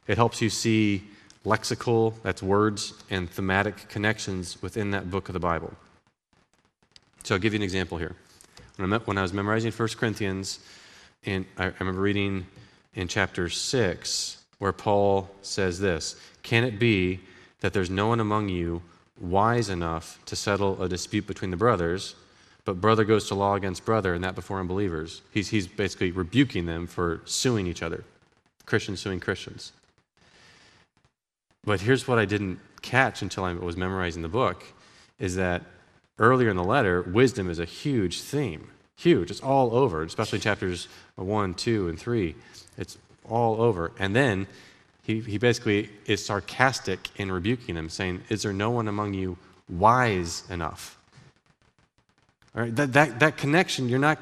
it 0.07 0.17
helps 0.17 0.41
you 0.41 0.49
see 0.49 1.03
lexical, 1.45 2.13
that's 2.23 2.43
words, 2.43 2.93
and 3.09 3.29
thematic 3.29 3.87
connections 3.89 4.61
within 4.61 4.91
that 4.91 5.09
book 5.09 5.29
of 5.29 5.33
the 5.33 5.39
Bible. 5.39 5.73
So 7.23 7.35
I'll 7.35 7.41
give 7.41 7.53
you 7.53 7.59
an 7.59 7.63
example 7.63 7.97
here. 7.97 8.15
When 8.77 8.93
I, 8.93 8.97
when 8.99 9.17
I 9.17 9.21
was 9.21 9.33
memorizing 9.33 9.71
1 9.71 9.89
Corinthians, 9.97 10.59
and 11.25 11.45
I, 11.57 11.65
I 11.65 11.73
remember 11.79 12.01
reading 12.01 12.45
in 12.93 13.07
chapter 13.07 13.49
6, 13.49 14.37
where 14.59 14.71
Paul 14.71 15.29
says 15.41 15.79
this 15.79 16.15
Can 16.43 16.63
it 16.63 16.79
be 16.79 17.21
that 17.61 17.73
there's 17.73 17.89
no 17.89 18.07
one 18.07 18.19
among 18.19 18.49
you 18.49 18.81
wise 19.19 19.69
enough 19.69 20.19
to 20.25 20.35
settle 20.35 20.81
a 20.81 20.87
dispute 20.87 21.27
between 21.27 21.51
the 21.51 21.57
brothers, 21.57 22.15
but 22.69 22.79
brother 22.79 23.03
goes 23.03 23.27
to 23.29 23.33
law 23.33 23.55
against 23.55 23.83
brother, 23.83 24.13
and 24.13 24.23
that 24.23 24.35
before 24.35 24.59
unbelievers? 24.59 25.23
He's, 25.31 25.47
he's 25.49 25.67
basically 25.67 26.11
rebuking 26.11 26.67
them 26.67 26.85
for 26.85 27.21
suing 27.25 27.65
each 27.65 27.81
other, 27.81 28.03
Christians 28.67 28.99
suing 28.99 29.19
Christians. 29.19 29.71
But 31.63 31.81
here's 31.81 32.07
what 32.07 32.19
I 32.19 32.25
didn't 32.25 32.59
catch 32.83 33.23
until 33.23 33.43
I 33.43 33.53
was 33.53 33.75
memorizing 33.75 34.21
the 34.21 34.27
book 34.27 34.63
is 35.17 35.35
that 35.35 35.63
earlier 36.19 36.51
in 36.51 36.57
the 36.57 36.63
letter, 36.63 37.01
wisdom 37.01 37.49
is 37.49 37.57
a 37.57 37.65
huge 37.65 38.21
theme. 38.21 38.69
Huge. 38.97 39.31
It's 39.31 39.41
all 39.41 39.73
over, 39.73 40.03
especially 40.03 40.37
chapters 40.37 40.87
1, 41.15 41.55
2, 41.55 41.89
and 41.89 41.99
3. 41.99 42.35
It's 42.77 42.99
all 43.27 43.59
over. 43.59 43.93
And 43.97 44.15
then 44.15 44.45
he, 45.01 45.21
he 45.21 45.39
basically 45.39 45.89
is 46.05 46.23
sarcastic 46.23 47.09
in 47.15 47.31
rebuking 47.31 47.73
them, 47.73 47.89
saying, 47.89 48.21
Is 48.29 48.43
there 48.43 48.53
no 48.53 48.69
one 48.69 48.87
among 48.87 49.15
you 49.15 49.39
wise 49.67 50.43
enough? 50.51 50.98
All 52.55 52.61
right, 52.63 52.75
that, 52.75 52.93
that, 52.93 53.19
that 53.19 53.37
connection, 53.37 53.89
you're 53.89 53.99
not, 53.99 54.19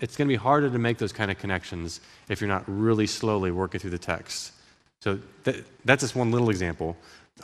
it's 0.00 0.16
going 0.16 0.28
to 0.28 0.32
be 0.32 0.36
harder 0.36 0.70
to 0.70 0.78
make 0.78 0.98
those 0.98 1.12
kind 1.12 1.30
of 1.30 1.38
connections 1.38 2.00
if 2.28 2.40
you're 2.40 2.48
not 2.48 2.64
really 2.66 3.06
slowly 3.06 3.50
working 3.50 3.80
through 3.80 3.90
the 3.90 3.98
text. 3.98 4.52
So 5.00 5.18
that, 5.44 5.64
that's 5.84 6.02
just 6.02 6.14
one 6.14 6.30
little 6.30 6.50
example. 6.50 6.96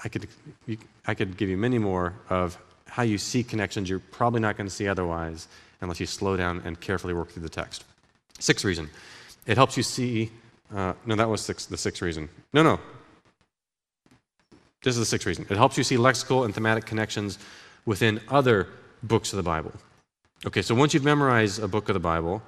I 0.05 0.09
could, 0.09 0.29
you, 0.67 0.79
I 1.07 1.15
could 1.15 1.37
give 1.37 1.49
you 1.49 1.57
many 1.57 1.79
more 1.79 2.15
of 2.29 2.59
how 2.87 3.03
you 3.03 3.19
see 3.19 3.43
connections 3.43 3.89
you're 3.89 3.99
probably 3.99 4.41
not 4.41 4.57
going 4.57 4.69
to 4.69 4.75
see 4.75 4.89
otherwise 4.89 5.49
unless 5.81 6.01
you 6.01 6.07
slow 6.07 6.37
down 6.37 6.63
and 6.65 6.81
carefully 6.81 7.15
work 7.15 7.31
through 7.31 7.43
the 7.43 7.49
text. 7.49 7.85
Sixth 8.39 8.65
reason, 8.65 8.91
it 9.47 9.57
helps 9.57 9.77
you 9.77 9.83
see 9.83 10.31
uh, 10.75 10.93
no, 11.05 11.17
that 11.17 11.29
was 11.29 11.41
six, 11.41 11.67
the 11.67 11.77
sixth 11.77 12.03
reason. 12.03 12.29
No, 12.53 12.63
no. 12.63 12.81
This 14.83 14.95
is 14.95 15.01
the 15.01 15.07
sixth 15.07 15.27
reason. 15.27 15.47
It 15.51 15.57
helps 15.57 15.77
you 15.77 15.85
see 15.85 15.97
lexical 15.97 16.45
and 16.45 16.55
thematic 16.55 16.87
connections 16.87 17.39
within 17.85 18.21
other 18.29 18.69
books 19.03 19.33
of 19.33 19.37
the 19.37 19.43
Bible. 19.43 19.73
Okay, 20.47 20.63
so 20.63 20.75
once 20.75 20.95
you've 20.95 21.05
memorized 21.05 21.63
a 21.63 21.69
book 21.69 21.91
of 21.91 21.95
the 21.95 22.01
Bible, 22.01 22.43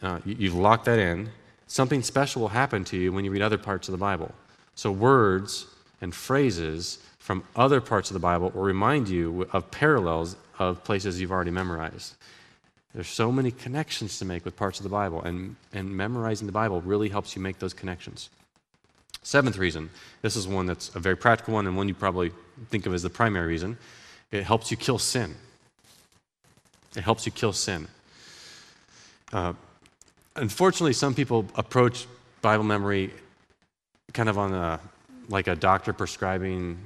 uh, 0.00 0.20
you, 0.24 0.36
you've 0.38 0.54
locked 0.54 0.84
that 0.84 1.00
in. 1.00 1.28
Something 1.66 2.02
special 2.04 2.42
will 2.42 2.50
happen 2.50 2.84
to 2.84 2.96
you 2.96 3.12
when 3.12 3.24
you 3.24 3.32
read 3.32 3.42
other 3.42 3.58
parts 3.58 3.88
of 3.88 3.92
the 3.92 3.98
Bible. 3.98 4.32
So, 4.76 4.92
words 4.92 5.66
and 6.00 6.14
phrases 6.14 6.98
from 7.18 7.42
other 7.56 7.80
parts 7.80 8.10
of 8.10 8.14
the 8.14 8.20
Bible 8.20 8.50
will 8.50 8.62
remind 8.62 9.08
you 9.08 9.48
of 9.52 9.72
parallels 9.72 10.36
of 10.60 10.84
places 10.84 11.20
you've 11.20 11.32
already 11.32 11.50
memorized. 11.50 12.14
There's 12.94 13.08
so 13.08 13.32
many 13.32 13.50
connections 13.50 14.20
to 14.20 14.24
make 14.24 14.44
with 14.44 14.54
parts 14.54 14.78
of 14.78 14.84
the 14.84 14.90
Bible, 14.90 15.20
and, 15.22 15.56
and 15.72 15.90
memorizing 15.90 16.46
the 16.46 16.52
Bible 16.52 16.80
really 16.82 17.08
helps 17.08 17.34
you 17.34 17.42
make 17.42 17.58
those 17.58 17.74
connections. 17.74 18.30
Seventh 19.24 19.58
reason 19.58 19.90
this 20.20 20.36
is 20.36 20.46
one 20.46 20.66
that's 20.66 20.94
a 20.94 21.00
very 21.00 21.16
practical 21.16 21.54
one, 21.54 21.66
and 21.66 21.76
one 21.76 21.88
you 21.88 21.94
probably 21.94 22.30
think 22.70 22.86
of 22.86 22.94
as 22.94 23.02
the 23.02 23.10
primary 23.10 23.48
reason 23.48 23.76
it 24.30 24.44
helps 24.44 24.70
you 24.70 24.76
kill 24.76 24.98
sin. 24.98 25.34
It 26.96 27.02
helps 27.02 27.26
you 27.26 27.32
kill 27.32 27.52
sin. 27.52 27.88
Uh, 29.32 29.54
unfortunately, 30.36 30.92
some 30.92 31.14
people 31.14 31.46
approach 31.54 32.06
Bible 32.42 32.64
memory 32.64 33.12
kind 34.12 34.28
of 34.28 34.38
on 34.38 34.52
a 34.52 34.80
like 35.28 35.46
a 35.46 35.56
doctor 35.56 35.92
prescribing 35.92 36.76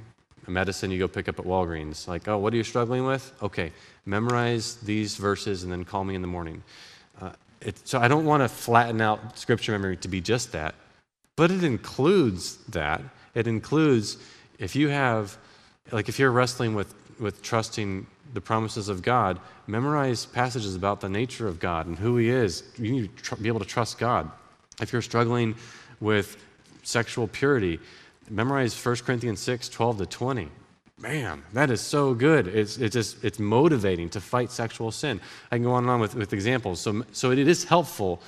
a 0.47 0.51
medicine 0.51 0.91
you 0.91 0.99
go 0.99 1.07
pick 1.07 1.27
up 1.27 1.39
at 1.39 1.45
Walgreens. 1.45 2.07
Like, 2.07 2.27
oh, 2.27 2.37
what 2.37 2.53
are 2.53 2.55
you 2.55 2.63
struggling 2.63 3.05
with? 3.05 3.33
Okay, 3.41 3.71
memorize 4.05 4.75
these 4.75 5.17
verses 5.17 5.63
and 5.63 5.71
then 5.71 5.83
call 5.83 6.03
me 6.03 6.15
in 6.15 6.21
the 6.21 6.27
morning. 6.27 6.63
Uh, 7.19 7.31
it, 7.59 7.75
so 7.85 7.99
I 7.99 8.07
don't 8.07 8.25
want 8.25 8.43
to 8.43 8.47
flatten 8.47 9.01
out 9.01 9.37
scripture 9.37 9.73
memory 9.73 9.97
to 9.97 10.07
be 10.07 10.21
just 10.21 10.53
that, 10.53 10.75
but 11.35 11.51
it 11.51 11.63
includes 11.63 12.57
that. 12.69 13.01
It 13.35 13.47
includes 13.47 14.17
if 14.57 14.75
you 14.75 14.87
have, 14.87 15.37
like, 15.91 16.07
if 16.07 16.17
you're 16.19 16.31
wrestling 16.31 16.75
with 16.75 16.93
with 17.19 17.41
trusting 17.41 18.05
the 18.33 18.41
promises 18.41 18.89
of 18.89 19.01
God, 19.01 19.39
memorize 19.67 20.25
passages 20.25 20.75
about 20.75 21.01
the 21.01 21.09
nature 21.09 21.47
of 21.47 21.59
God 21.59 21.85
and 21.87 21.97
who 21.97 22.17
He 22.17 22.29
is. 22.29 22.63
You 22.77 22.91
need 22.91 23.17
to 23.17 23.23
tr- 23.23 23.35
be 23.35 23.47
able 23.47 23.59
to 23.59 23.65
trust 23.65 23.97
God. 23.97 24.29
If 24.81 24.93
you're 24.93 25.01
struggling 25.01 25.55
with 25.99 26.37
sexual 26.83 27.27
purity, 27.27 27.79
memorize 28.29 28.73
1 28.73 28.95
Corinthians 28.97 29.39
6 29.39 29.69
12 29.69 29.97
to 29.99 30.05
20. 30.05 30.49
Man, 30.99 31.43
that 31.53 31.69
is 31.69 31.79
so 31.79 32.15
good. 32.15 32.47
It's, 32.47 32.77
it's 32.77 32.93
just 32.93 33.23
it's 33.23 33.37
motivating 33.37 34.09
to 34.09 34.21
fight 34.21 34.51
sexual 34.51 34.91
sin. 34.91 35.21
I 35.51 35.57
can 35.57 35.63
go 35.63 35.73
on 35.73 35.83
and 35.83 35.91
on 35.91 35.99
with, 35.99 36.15
with 36.15 36.33
examples. 36.33 36.79
So, 36.79 37.03
so 37.11 37.31
it 37.31 37.37
is 37.37 37.65
helpful 37.65 38.19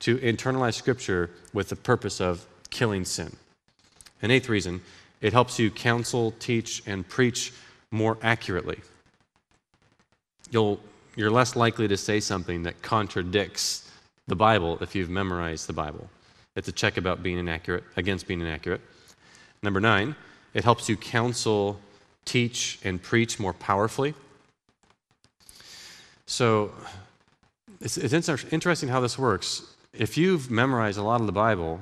to 0.00 0.16
internalize 0.18 0.74
Scripture 0.74 1.30
with 1.52 1.68
the 1.68 1.76
purpose 1.76 2.20
of 2.20 2.46
killing 2.70 3.04
sin. 3.04 3.36
An 4.22 4.30
eighth 4.30 4.48
reason, 4.48 4.80
it 5.20 5.32
helps 5.32 5.58
you 5.58 5.70
counsel, 5.70 6.32
teach, 6.38 6.82
and 6.86 7.06
preach 7.06 7.52
more 7.90 8.16
accurately. 8.22 8.80
You'll, 10.54 10.78
you're 11.16 11.32
less 11.32 11.56
likely 11.56 11.88
to 11.88 11.96
say 11.96 12.20
something 12.20 12.62
that 12.62 12.80
contradicts 12.80 13.90
the 14.28 14.36
Bible 14.36 14.78
if 14.80 14.94
you've 14.94 15.10
memorized 15.10 15.66
the 15.66 15.72
Bible. 15.72 16.08
It's 16.54 16.68
a 16.68 16.72
check 16.72 16.96
about 16.96 17.24
being 17.24 17.38
inaccurate, 17.38 17.82
against 17.96 18.28
being 18.28 18.40
inaccurate. 18.40 18.80
Number 19.64 19.80
nine, 19.80 20.14
it 20.54 20.62
helps 20.62 20.88
you 20.88 20.96
counsel, 20.96 21.80
teach, 22.24 22.78
and 22.84 23.02
preach 23.02 23.40
more 23.40 23.52
powerfully. 23.52 24.14
So 26.26 26.72
it's, 27.80 27.98
it's 27.98 28.14
interesting 28.52 28.88
how 28.88 29.00
this 29.00 29.18
works. 29.18 29.74
If 29.92 30.16
you've 30.16 30.52
memorized 30.52 30.98
a 30.98 31.02
lot 31.02 31.20
of 31.20 31.26
the 31.26 31.32
Bible, 31.32 31.80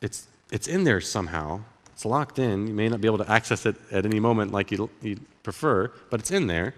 it's, 0.00 0.26
it's 0.50 0.66
in 0.66 0.84
there 0.84 1.02
somehow. 1.02 1.60
It's 1.92 2.06
locked 2.06 2.38
in. 2.38 2.68
You 2.68 2.72
may 2.72 2.88
not 2.88 3.02
be 3.02 3.08
able 3.08 3.18
to 3.18 3.30
access 3.30 3.66
it 3.66 3.76
at 3.92 4.06
any 4.06 4.18
moment 4.18 4.50
like 4.50 4.70
you 4.70 4.88
you 5.02 5.18
prefer, 5.42 5.92
but 6.10 6.20
it's 6.20 6.30
in 6.30 6.46
there. 6.46 6.72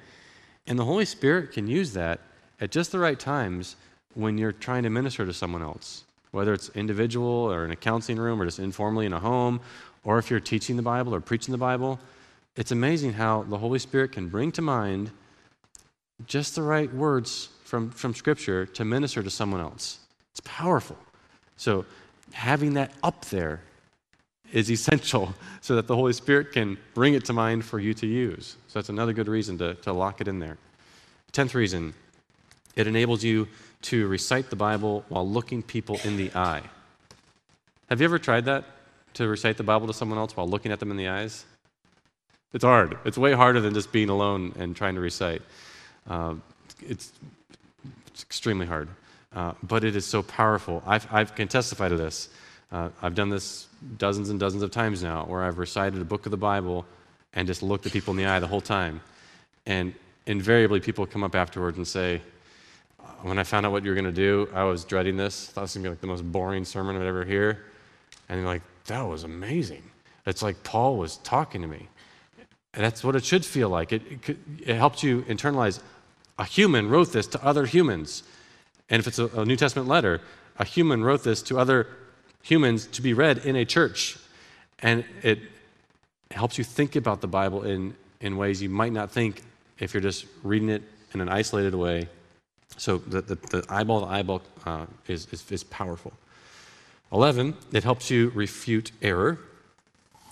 And 0.66 0.78
the 0.78 0.84
Holy 0.84 1.04
Spirit 1.04 1.52
can 1.52 1.66
use 1.66 1.92
that 1.94 2.20
at 2.60 2.70
just 2.70 2.92
the 2.92 2.98
right 2.98 3.18
times 3.18 3.76
when 4.14 4.38
you're 4.38 4.52
trying 4.52 4.82
to 4.82 4.90
minister 4.90 5.24
to 5.24 5.32
someone 5.32 5.62
else, 5.62 6.04
whether 6.30 6.52
it's 6.52 6.68
individual 6.70 7.28
or 7.28 7.64
in 7.64 7.70
a 7.70 7.76
counseling 7.76 8.18
room 8.18 8.40
or 8.40 8.44
just 8.44 8.58
informally 8.58 9.06
in 9.06 9.12
a 9.12 9.20
home, 9.20 9.60
or 10.04 10.18
if 10.18 10.30
you're 10.30 10.40
teaching 10.40 10.76
the 10.76 10.82
Bible 10.82 11.14
or 11.14 11.20
preaching 11.20 11.52
the 11.52 11.58
Bible. 11.58 11.98
It's 12.56 12.72
amazing 12.72 13.14
how 13.14 13.42
the 13.44 13.58
Holy 13.58 13.78
Spirit 13.78 14.12
can 14.12 14.28
bring 14.28 14.52
to 14.52 14.62
mind 14.62 15.10
just 16.26 16.54
the 16.54 16.62
right 16.62 16.92
words 16.92 17.48
from, 17.64 17.90
from 17.90 18.14
Scripture 18.14 18.66
to 18.66 18.84
minister 18.84 19.22
to 19.22 19.30
someone 19.30 19.60
else. 19.60 20.00
It's 20.32 20.40
powerful. 20.44 20.98
So, 21.56 21.84
having 22.32 22.74
that 22.74 22.92
up 23.02 23.24
there 23.26 23.60
is 24.52 24.70
essential 24.70 25.34
so 25.60 25.76
that 25.76 25.86
the 25.86 25.96
Holy 25.96 26.12
Spirit 26.12 26.52
can 26.52 26.78
bring 26.94 27.14
it 27.14 27.24
to 27.26 27.32
mind 27.32 27.64
for 27.64 27.78
you 27.78 27.94
to 27.94 28.06
use. 28.06 28.56
So 28.68 28.78
that's 28.78 28.88
another 28.88 29.12
good 29.12 29.28
reason 29.28 29.58
to, 29.58 29.74
to 29.74 29.92
lock 29.92 30.20
it 30.20 30.28
in 30.28 30.38
there. 30.38 30.58
Tenth 31.32 31.54
reason 31.54 31.94
it 32.76 32.86
enables 32.86 33.24
you 33.24 33.48
to 33.82 34.06
recite 34.06 34.50
the 34.50 34.56
Bible 34.56 35.04
while 35.08 35.28
looking 35.28 35.62
people 35.62 35.98
in 36.04 36.16
the 36.16 36.30
eye. 36.34 36.62
Have 37.88 38.00
you 38.00 38.04
ever 38.04 38.18
tried 38.18 38.44
that? 38.44 38.64
To 39.14 39.26
recite 39.26 39.56
the 39.56 39.64
Bible 39.64 39.88
to 39.88 39.92
someone 39.92 40.18
else 40.18 40.36
while 40.36 40.46
looking 40.46 40.70
at 40.70 40.78
them 40.78 40.90
in 40.90 40.96
the 40.96 41.08
eyes? 41.08 41.44
It's 42.52 42.64
hard. 42.64 42.96
It's 43.04 43.18
way 43.18 43.32
harder 43.32 43.60
than 43.60 43.74
just 43.74 43.90
being 43.90 44.08
alone 44.08 44.54
and 44.58 44.76
trying 44.76 44.94
to 44.94 45.00
recite. 45.00 45.42
Um, 46.08 46.42
it's, 46.82 47.12
it's, 48.12 48.22
extremely 48.22 48.66
hard. 48.66 48.88
Uh, 49.34 49.54
but 49.62 49.82
it 49.82 49.96
is 49.96 50.04
so 50.04 50.22
powerful. 50.22 50.82
I 50.86 51.24
can 51.24 51.48
testify 51.48 51.88
to 51.88 51.96
this. 51.96 52.28
Uh, 52.72 52.88
I've 53.02 53.14
done 53.14 53.28
this 53.28 53.66
dozens 53.98 54.30
and 54.30 54.38
dozens 54.38 54.62
of 54.62 54.70
times 54.70 55.02
now 55.02 55.24
where 55.24 55.42
I've 55.42 55.58
recited 55.58 56.00
a 56.00 56.04
book 56.04 56.26
of 56.26 56.30
the 56.30 56.36
Bible 56.36 56.86
and 57.34 57.46
just 57.46 57.62
looked 57.62 57.86
at 57.86 57.92
people 57.92 58.12
in 58.12 58.16
the 58.16 58.26
eye 58.26 58.38
the 58.38 58.46
whole 58.46 58.60
time. 58.60 59.00
And 59.66 59.94
invariably, 60.26 60.80
people 60.80 61.06
come 61.06 61.24
up 61.24 61.34
afterwards 61.34 61.76
and 61.76 61.86
say, 61.86 62.22
When 63.22 63.38
I 63.38 63.44
found 63.44 63.66
out 63.66 63.72
what 63.72 63.84
you 63.84 63.90
were 63.90 63.94
going 63.94 64.04
to 64.04 64.12
do, 64.12 64.48
I 64.54 64.64
was 64.64 64.84
dreading 64.84 65.16
this. 65.16 65.46
Thought 65.46 65.60
it 65.60 65.62
was 65.62 65.74
going 65.74 65.84
to 65.84 65.88
be 65.88 65.92
like 65.92 66.00
the 66.00 66.06
most 66.06 66.30
boring 66.30 66.64
sermon 66.64 66.96
I'd 66.96 67.06
ever 67.06 67.24
hear. 67.24 67.64
And 68.28 68.44
like, 68.44 68.62
That 68.86 69.02
was 69.02 69.24
amazing. 69.24 69.82
It's 70.26 70.42
like 70.42 70.62
Paul 70.62 70.96
was 70.96 71.16
talking 71.18 71.62
to 71.62 71.68
me. 71.68 71.88
And 72.74 72.84
that's 72.84 73.02
what 73.02 73.16
it 73.16 73.24
should 73.24 73.44
feel 73.44 73.68
like. 73.68 73.92
It, 73.92 74.02
it, 74.28 74.38
it 74.64 74.76
helps 74.76 75.02
you 75.02 75.22
internalize 75.22 75.80
a 76.38 76.44
human 76.44 76.88
wrote 76.88 77.12
this 77.12 77.26
to 77.28 77.44
other 77.44 77.66
humans. 77.66 78.22
And 78.88 79.00
if 79.00 79.06
it's 79.06 79.18
a, 79.18 79.26
a 79.40 79.44
New 79.44 79.56
Testament 79.56 79.88
letter, 79.88 80.20
a 80.58 80.64
human 80.64 81.04
wrote 81.04 81.22
this 81.22 81.42
to 81.42 81.58
other 81.58 81.86
humans 82.42 82.86
to 82.86 83.02
be 83.02 83.12
read 83.12 83.38
in 83.38 83.56
a 83.56 83.64
church. 83.64 84.18
And 84.80 85.04
it 85.22 85.38
helps 86.30 86.58
you 86.58 86.64
think 86.64 86.96
about 86.96 87.20
the 87.20 87.26
Bible 87.26 87.62
in, 87.64 87.94
in 88.20 88.36
ways 88.36 88.62
you 88.62 88.70
might 88.70 88.92
not 88.92 89.10
think 89.10 89.42
if 89.78 89.94
you're 89.94 90.00
just 90.00 90.26
reading 90.42 90.68
it 90.68 90.82
in 91.12 91.20
an 91.20 91.28
isolated 91.28 91.74
way. 91.74 92.08
So 92.76 92.98
the, 92.98 93.20
the, 93.20 93.34
the 93.34 93.66
eyeball 93.68 94.02
to 94.02 94.06
eyeball 94.06 94.42
uh, 94.64 94.86
is, 95.08 95.26
is, 95.32 95.50
is 95.50 95.64
powerful. 95.64 96.12
11, 97.12 97.56
it 97.72 97.82
helps 97.82 98.10
you 98.10 98.30
refute 98.30 98.92
error. 99.02 99.38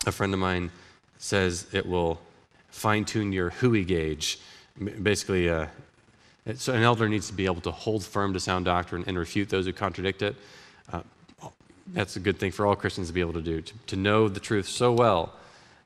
A 0.06 0.12
friend 0.12 0.32
of 0.32 0.38
mine 0.38 0.70
says 1.18 1.66
it 1.72 1.86
will 1.86 2.20
fine 2.70 3.04
tune 3.04 3.32
your 3.32 3.50
Huey 3.50 3.84
gauge. 3.84 4.38
Basically, 5.02 5.48
uh, 5.48 5.66
so 6.54 6.72
an 6.72 6.82
elder 6.82 7.08
needs 7.08 7.26
to 7.26 7.32
be 7.32 7.46
able 7.46 7.60
to 7.62 7.72
hold 7.72 8.04
firm 8.04 8.32
to 8.32 8.40
sound 8.40 8.64
doctrine 8.64 9.04
and 9.06 9.18
refute 9.18 9.48
those 9.48 9.66
who 9.66 9.72
contradict 9.72 10.22
it. 10.22 10.36
That's 11.92 12.16
a 12.16 12.20
good 12.20 12.38
thing 12.38 12.52
for 12.52 12.66
all 12.66 12.76
Christians 12.76 13.08
to 13.08 13.14
be 13.14 13.20
able 13.20 13.32
to 13.34 13.42
do, 13.42 13.60
to, 13.62 13.74
to 13.88 13.96
know 13.96 14.28
the 14.28 14.40
truth 14.40 14.68
so 14.68 14.92
well 14.92 15.32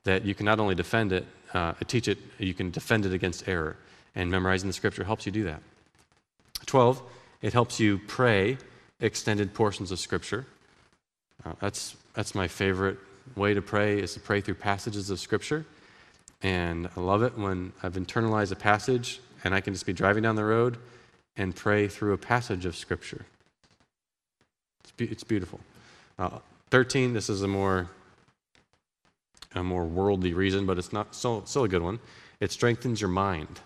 that 0.04 0.24
you 0.24 0.34
can 0.34 0.46
not 0.46 0.58
only 0.58 0.74
defend 0.74 1.12
it, 1.12 1.26
uh, 1.54 1.74
teach 1.86 2.08
it, 2.08 2.18
you 2.38 2.54
can 2.54 2.70
defend 2.70 3.06
it 3.06 3.12
against 3.12 3.48
error. 3.48 3.76
And 4.14 4.30
memorizing 4.30 4.68
the 4.68 4.74
scripture 4.74 5.04
helps 5.04 5.26
you 5.26 5.32
do 5.32 5.44
that. 5.44 5.62
12, 6.66 7.02
it 7.40 7.52
helps 7.52 7.80
you 7.80 7.98
pray 8.06 8.58
extended 9.00 9.54
portions 9.54 9.90
of 9.90 9.98
scripture. 9.98 10.46
Uh, 11.44 11.52
that's, 11.60 11.96
that's 12.14 12.34
my 12.34 12.48
favorite 12.48 12.98
way 13.36 13.54
to 13.54 13.62
pray 13.62 14.00
is 14.00 14.14
to 14.14 14.20
pray 14.20 14.40
through 14.40 14.54
passages 14.54 15.10
of 15.10 15.18
scripture. 15.18 15.64
And 16.42 16.88
I 16.96 17.00
love 17.00 17.22
it 17.22 17.38
when 17.38 17.72
I've 17.82 17.94
internalized 17.94 18.52
a 18.52 18.56
passage 18.56 19.20
and 19.44 19.54
I 19.54 19.60
can 19.60 19.72
just 19.72 19.86
be 19.86 19.92
driving 19.92 20.22
down 20.22 20.36
the 20.36 20.44
road 20.44 20.78
and 21.36 21.54
pray 21.54 21.88
through 21.88 22.12
a 22.12 22.18
passage 22.18 22.66
of 22.66 22.76
scripture. 22.76 23.24
It's, 24.82 24.92
be- 24.92 25.06
it's 25.06 25.24
beautiful. 25.24 25.60
Uh, 26.22 26.38
13, 26.70 27.14
this 27.14 27.28
is 27.28 27.42
a 27.42 27.48
more, 27.48 27.90
a 29.56 29.62
more 29.64 29.84
worldly 29.84 30.32
reason, 30.34 30.64
but 30.66 30.78
it's 30.78 30.92
not 30.92 31.12
still, 31.16 31.44
still 31.46 31.64
a 31.64 31.68
good 31.68 31.82
one. 31.82 31.98
It 32.38 32.52
strengthens 32.52 33.00
your 33.00 33.10
mind. 33.10 33.58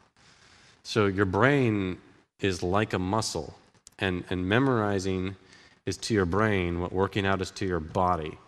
So 0.83 1.05
your 1.05 1.27
brain 1.27 1.99
is 2.41 2.63
like 2.63 2.95
a 2.95 2.99
muscle, 2.99 3.59
and, 3.99 4.25
and 4.31 4.49
memorizing 4.49 5.37
is 5.85 5.99
to 5.99 6.15
your 6.15 6.25
brain 6.25 6.81
what 6.81 6.95
working 6.95 7.27
out 7.27 7.43
is 7.43 7.51
to 7.51 7.67
your 7.67 7.79
body. 7.79 8.39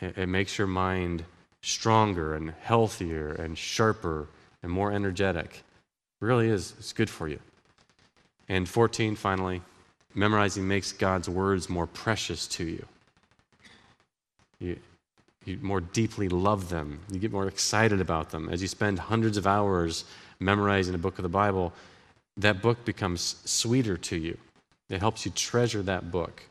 It, 0.00 0.16
it 0.16 0.26
makes 0.26 0.56
your 0.56 0.66
mind 0.66 1.24
stronger 1.60 2.34
and 2.34 2.54
healthier 2.62 3.32
and 3.32 3.58
sharper 3.58 4.26
and 4.62 4.72
more 4.72 4.90
energetic. 4.90 5.62
It 6.22 6.24
really 6.24 6.48
is. 6.48 6.72
It's 6.78 6.94
good 6.94 7.10
for 7.10 7.28
you. 7.28 7.40
And 8.48 8.66
14, 8.66 9.16
finally, 9.16 9.60
memorizing 10.14 10.66
makes 10.66 10.92
God's 10.92 11.28
words 11.28 11.68
more 11.68 11.86
precious 11.86 12.46
to 12.48 12.64
you. 12.64 12.86
You, 14.60 14.76
you 15.44 15.58
more 15.62 15.80
deeply 15.80 16.28
love 16.28 16.68
them. 16.68 17.00
You 17.10 17.18
get 17.18 17.32
more 17.32 17.48
excited 17.48 18.00
about 18.00 18.30
them. 18.30 18.48
As 18.48 18.62
you 18.62 18.68
spend 18.68 18.98
hundreds 18.98 19.36
of 19.36 19.46
hours 19.46 20.04
memorizing 20.38 20.94
a 20.94 20.98
book 20.98 21.18
of 21.18 21.22
the 21.22 21.28
Bible, 21.28 21.72
that 22.36 22.62
book 22.62 22.84
becomes 22.84 23.40
sweeter 23.44 23.96
to 23.96 24.16
you. 24.16 24.38
It 24.88 25.00
helps 25.00 25.24
you 25.24 25.32
treasure 25.32 25.82
that 25.82 26.10
book. 26.10 26.42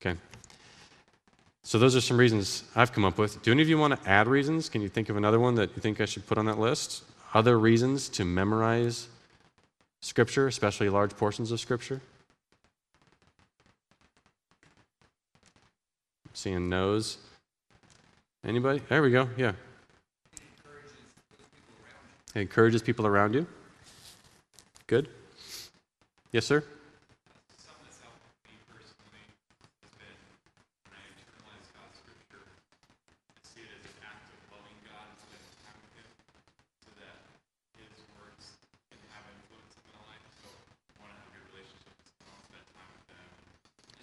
Okay. 0.00 0.18
So 1.62 1.78
those 1.78 1.94
are 1.94 2.00
some 2.00 2.16
reasons 2.16 2.64
I've 2.74 2.92
come 2.92 3.04
up 3.04 3.18
with. 3.18 3.42
Do 3.42 3.52
any 3.52 3.62
of 3.62 3.68
you 3.68 3.78
want 3.78 4.00
to 4.00 4.08
add 4.08 4.26
reasons? 4.26 4.68
Can 4.68 4.80
you 4.80 4.88
think 4.88 5.08
of 5.08 5.16
another 5.16 5.38
one 5.38 5.54
that 5.56 5.70
you 5.76 5.82
think 5.82 6.00
I 6.00 6.06
should 6.06 6.26
put 6.26 6.38
on 6.38 6.46
that 6.46 6.58
list? 6.58 7.04
Other 7.34 7.58
reasons 7.58 8.08
to 8.10 8.24
memorize 8.24 9.08
Scripture, 10.00 10.46
especially 10.46 10.88
large 10.88 11.16
portions 11.16 11.52
of 11.52 11.60
Scripture? 11.60 12.00
Seeing 16.38 16.68
no's. 16.68 17.18
Anybody? 18.46 18.80
There 18.88 19.02
we 19.02 19.10
go. 19.10 19.28
Yeah. 19.36 19.54
It 22.32 22.42
encourages 22.42 22.80
people 22.80 23.08
around 23.08 23.34
you. 23.34 23.44
Good. 24.86 25.08
Yes, 26.30 26.46
sir? 26.46 26.62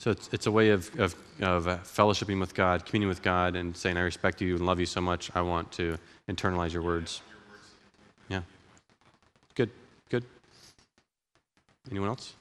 So 0.06 0.12
it's, 0.12 0.30
it's 0.32 0.46
a 0.46 0.52
way 0.52 0.70
of, 0.70 1.00
of, 1.00 1.16
of 1.42 1.68
uh, 1.68 1.78
fellowshipping 1.78 2.40
with 2.40 2.54
God, 2.54 2.86
communing 2.86 3.10
with 3.10 3.24
God, 3.24 3.56
and 3.56 3.76
saying, 3.76 3.98
I 3.98 4.02
respect 4.02 4.40
you 4.40 4.54
and 4.56 4.64
love 4.64 4.80
you 4.80 4.86
so 4.86 5.02
much, 5.02 5.32
I 5.34 5.42
want 5.42 5.72
to 5.72 5.98
internalize 6.30 6.74
your 6.74 6.84
words. 6.84 7.24
Yeah. 8.30 8.42
Good, 9.56 9.72
good. 10.10 10.24
Anyone 11.90 12.10
else? 12.10 12.36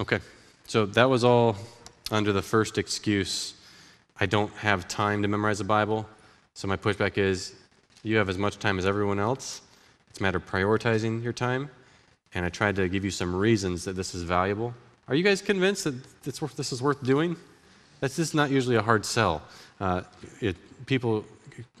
Okay, 0.00 0.20
so 0.68 0.86
that 0.86 1.10
was 1.10 1.24
all 1.24 1.56
under 2.12 2.32
the 2.32 2.42
first 2.42 2.78
excuse 2.78 3.54
I 4.20 4.26
don't 4.26 4.52
have 4.52 4.86
time 4.86 5.20
to 5.22 5.26
memorize 5.26 5.58
the 5.58 5.64
Bible. 5.64 6.08
So 6.54 6.68
my 6.68 6.76
pushback 6.76 7.18
is 7.18 7.56
you 8.04 8.18
have 8.18 8.28
as 8.28 8.38
much 8.38 8.60
time 8.60 8.78
as 8.78 8.86
everyone 8.86 9.18
else. 9.18 9.62
It's 10.10 10.20
a 10.20 10.22
matter 10.22 10.38
of 10.38 10.46
prioritizing 10.46 11.24
your 11.24 11.32
time 11.32 11.70
and 12.34 12.44
I 12.44 12.48
tried 12.48 12.76
to 12.76 12.88
give 12.88 13.04
you 13.04 13.10
some 13.10 13.34
reasons 13.34 13.84
that 13.84 13.94
this 13.94 14.14
is 14.14 14.22
valuable. 14.22 14.74
Are 15.08 15.14
you 15.14 15.22
guys 15.22 15.40
convinced 15.40 15.84
that 15.84 16.42
worth, 16.42 16.56
this 16.56 16.72
is 16.72 16.82
worth 16.82 17.02
doing? 17.02 17.36
That's 18.00 18.16
just 18.16 18.34
not 18.34 18.50
usually 18.50 18.76
a 18.76 18.82
hard 18.82 19.04
sell. 19.04 19.42
Uh, 19.80 20.02
it, 20.40 20.56
people 20.86 21.24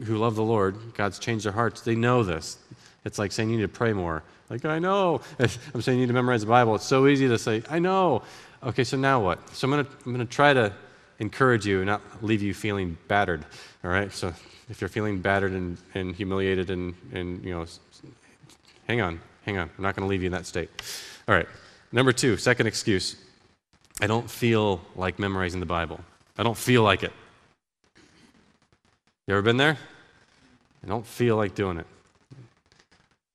who 0.04 0.16
love 0.16 0.34
the 0.34 0.42
Lord, 0.42 0.76
God's 0.94 1.18
changed 1.18 1.44
their 1.44 1.52
hearts, 1.52 1.82
they 1.82 1.94
know 1.94 2.22
this. 2.22 2.58
It's 3.04 3.18
like 3.18 3.32
saying 3.32 3.50
you 3.50 3.56
need 3.56 3.62
to 3.62 3.68
pray 3.68 3.92
more. 3.92 4.22
Like, 4.50 4.64
I 4.64 4.78
know. 4.78 5.20
I'm 5.38 5.82
saying 5.82 5.98
you 5.98 6.04
need 6.04 6.08
to 6.08 6.14
memorize 6.14 6.40
the 6.40 6.46
Bible. 6.46 6.74
It's 6.74 6.84
so 6.84 7.06
easy 7.06 7.28
to 7.28 7.38
say, 7.38 7.62
I 7.68 7.78
know. 7.78 8.22
Okay, 8.62 8.84
so 8.84 8.96
now 8.96 9.22
what? 9.22 9.46
So 9.54 9.66
I'm 9.66 9.72
going 9.72 9.84
to 9.84 9.92
I'm 10.06 10.18
to 10.18 10.24
try 10.24 10.52
to 10.52 10.72
encourage 11.18 11.66
you 11.66 11.78
and 11.78 11.86
not 11.86 12.02
leave 12.22 12.42
you 12.42 12.54
feeling 12.54 12.96
battered. 13.08 13.44
All 13.84 13.90
right? 13.90 14.12
So 14.12 14.32
if 14.68 14.80
you're 14.80 14.88
feeling 14.88 15.20
battered 15.20 15.52
and, 15.52 15.78
and 15.94 16.14
humiliated 16.14 16.70
and, 16.70 16.94
and, 17.12 17.44
you 17.44 17.54
know, 17.54 17.66
hang 18.86 19.00
on. 19.00 19.20
Hang 19.48 19.56
on, 19.56 19.70
I'm 19.78 19.82
not 19.82 19.96
going 19.96 20.06
to 20.06 20.10
leave 20.10 20.20
you 20.20 20.26
in 20.26 20.32
that 20.32 20.44
state. 20.44 20.68
All 21.26 21.34
right. 21.34 21.48
Number 21.90 22.12
two, 22.12 22.36
second 22.36 22.66
excuse 22.66 23.16
I 23.98 24.06
don't 24.06 24.30
feel 24.30 24.82
like 24.94 25.18
memorizing 25.18 25.58
the 25.58 25.64
Bible. 25.64 26.00
I 26.36 26.42
don't 26.42 26.54
feel 26.54 26.82
like 26.82 27.02
it. 27.02 27.14
You 29.26 29.32
ever 29.32 29.40
been 29.40 29.56
there? 29.56 29.78
I 30.84 30.86
don't 30.86 31.06
feel 31.06 31.36
like 31.36 31.54
doing 31.54 31.78
it. 31.78 31.86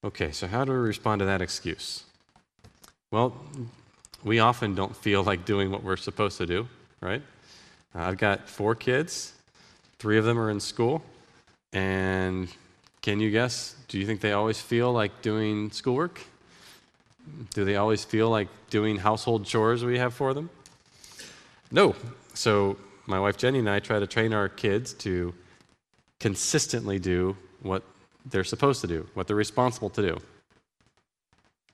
Okay, 0.03 0.29
so 0.29 0.45
how 0.45 0.63
do 0.63 0.71
we 0.71 0.77
respond 0.77 1.17
to 1.21 1.25
that 1.25 1.41
excuse? 1.41 2.03
Well, 3.09 3.35
we 4.23 4.37
often 4.37 4.75
don't 4.75 4.95
feel 4.95 5.23
like 5.23 5.45
doing 5.45 5.71
what 5.71 5.81
we're 5.81 5.97
supposed 5.97 6.37
to 6.37 6.45
do, 6.45 6.67
right? 7.01 7.23
I've 7.95 8.19
got 8.19 8.47
four 8.47 8.75
kids, 8.75 9.33
three 9.97 10.19
of 10.19 10.25
them 10.25 10.37
are 10.37 10.51
in 10.51 10.59
school, 10.59 11.01
and 11.71 12.49
can 13.03 13.19
you 13.19 13.29
guess? 13.31 13.75
Do 13.89 13.99
you 13.99 14.05
think 14.05 14.21
they 14.21 14.31
always 14.31 14.59
feel 14.59 14.91
like 14.91 15.21
doing 15.21 15.69
schoolwork? 15.71 16.21
Do 17.53 17.65
they 17.65 17.75
always 17.75 18.03
feel 18.05 18.29
like 18.29 18.47
doing 18.69 18.97
household 18.97 19.45
chores 19.45 19.83
we 19.83 19.99
have 19.99 20.13
for 20.13 20.33
them? 20.33 20.49
No. 21.69 21.95
So, 22.33 22.77
my 23.05 23.19
wife 23.19 23.35
Jenny 23.37 23.59
and 23.59 23.69
I 23.69 23.79
try 23.81 23.99
to 23.99 24.07
train 24.07 24.33
our 24.33 24.47
kids 24.47 24.93
to 25.05 25.33
consistently 26.21 26.97
do 26.97 27.35
what 27.61 27.83
they're 28.25 28.45
supposed 28.45 28.79
to 28.81 28.87
do, 28.87 29.05
what 29.15 29.27
they're 29.27 29.35
responsible 29.35 29.89
to 29.89 30.01
do. 30.01 30.17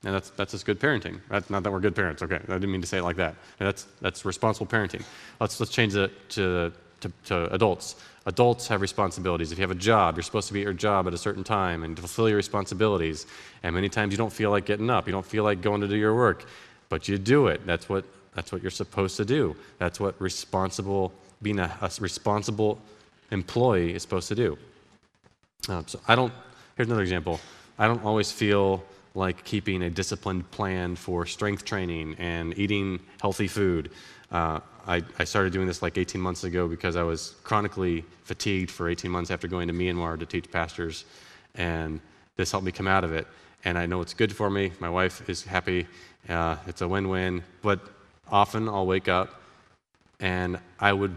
And 0.02 0.12
that's, 0.12 0.30
that's 0.30 0.50
just 0.50 0.66
good 0.66 0.80
parenting. 0.80 1.20
That's 1.28 1.48
not 1.48 1.62
that 1.62 1.70
we're 1.70 1.78
good 1.78 1.94
parents, 1.94 2.22
okay? 2.22 2.40
I 2.48 2.54
didn't 2.54 2.72
mean 2.72 2.80
to 2.80 2.88
say 2.88 2.98
it 2.98 3.04
like 3.04 3.16
that. 3.16 3.36
That's, 3.58 3.86
that's 4.00 4.24
responsible 4.24 4.66
parenting. 4.66 5.04
Let's, 5.40 5.60
let's 5.60 5.70
change 5.70 5.94
it 5.94 6.10
to, 6.30 6.72
to, 7.00 7.12
to 7.26 7.54
adults. 7.54 7.96
Adults 8.26 8.68
have 8.68 8.82
responsibilities. 8.82 9.50
If 9.50 9.58
you 9.58 9.62
have 9.62 9.70
a 9.70 9.74
job, 9.74 10.16
you're 10.16 10.22
supposed 10.22 10.48
to 10.48 10.54
be 10.54 10.60
at 10.60 10.64
your 10.64 10.74
job 10.74 11.06
at 11.06 11.14
a 11.14 11.18
certain 11.18 11.42
time 11.42 11.84
and 11.84 11.98
fulfill 11.98 12.28
your 12.28 12.36
responsibilities. 12.36 13.26
And 13.62 13.74
many 13.74 13.88
times 13.88 14.12
you 14.12 14.18
don't 14.18 14.32
feel 14.32 14.50
like 14.50 14.66
getting 14.66 14.90
up, 14.90 15.06
you 15.06 15.12
don't 15.12 15.24
feel 15.24 15.42
like 15.42 15.62
going 15.62 15.80
to 15.80 15.88
do 15.88 15.96
your 15.96 16.14
work, 16.14 16.44
but 16.90 17.08
you 17.08 17.16
do 17.16 17.46
it. 17.46 17.64
That's 17.64 17.88
what, 17.88 18.04
that's 18.34 18.52
what 18.52 18.60
you're 18.60 18.70
supposed 18.70 19.16
to 19.16 19.24
do. 19.24 19.56
That's 19.78 19.98
what 19.98 20.20
responsible, 20.20 21.12
being 21.40 21.58
a, 21.58 21.74
a 21.80 21.90
responsible 21.98 22.78
employee 23.30 23.94
is 23.94 24.02
supposed 24.02 24.28
to 24.28 24.34
do. 24.34 24.58
Um, 25.68 25.84
so 25.86 25.98
I 26.06 26.14
don't, 26.14 26.32
here's 26.76 26.88
another 26.88 27.02
example. 27.02 27.40
I 27.78 27.86
don't 27.86 28.04
always 28.04 28.30
feel 28.30 28.84
like 29.14 29.44
keeping 29.44 29.82
a 29.82 29.90
disciplined 29.90 30.50
plan 30.50 30.94
for 30.94 31.24
strength 31.26 31.64
training 31.64 32.16
and 32.18 32.56
eating 32.58 33.00
healthy 33.20 33.48
food. 33.48 33.90
Uh, 34.30 34.60
I, 34.86 35.02
I, 35.18 35.24
started 35.24 35.52
doing 35.52 35.66
this 35.66 35.82
like 35.82 35.98
18 35.98 36.20
months 36.20 36.44
ago 36.44 36.68
because 36.68 36.96
I 36.96 37.02
was 37.02 37.34
chronically 37.44 38.04
fatigued 38.24 38.70
for 38.70 38.88
18 38.88 39.10
months 39.10 39.30
after 39.30 39.48
going 39.48 39.68
to 39.68 39.74
Myanmar 39.74 40.18
to 40.18 40.26
teach 40.26 40.50
pastors, 40.50 41.04
and 41.54 42.00
this 42.36 42.50
helped 42.50 42.64
me 42.64 42.72
come 42.72 42.86
out 42.86 43.04
of 43.04 43.12
it. 43.12 43.26
And 43.64 43.76
I 43.76 43.86
know 43.86 44.00
it's 44.00 44.14
good 44.14 44.34
for 44.34 44.48
me. 44.48 44.72
My 44.80 44.88
wife 44.88 45.28
is 45.28 45.44
happy. 45.44 45.86
Uh, 46.28 46.56
it's 46.66 46.80
a 46.80 46.88
win-win. 46.88 47.42
But 47.60 47.80
often 48.30 48.68
I'll 48.68 48.86
wake 48.86 49.08
up, 49.08 49.40
and 50.18 50.58
I 50.78 50.92
would, 50.92 51.14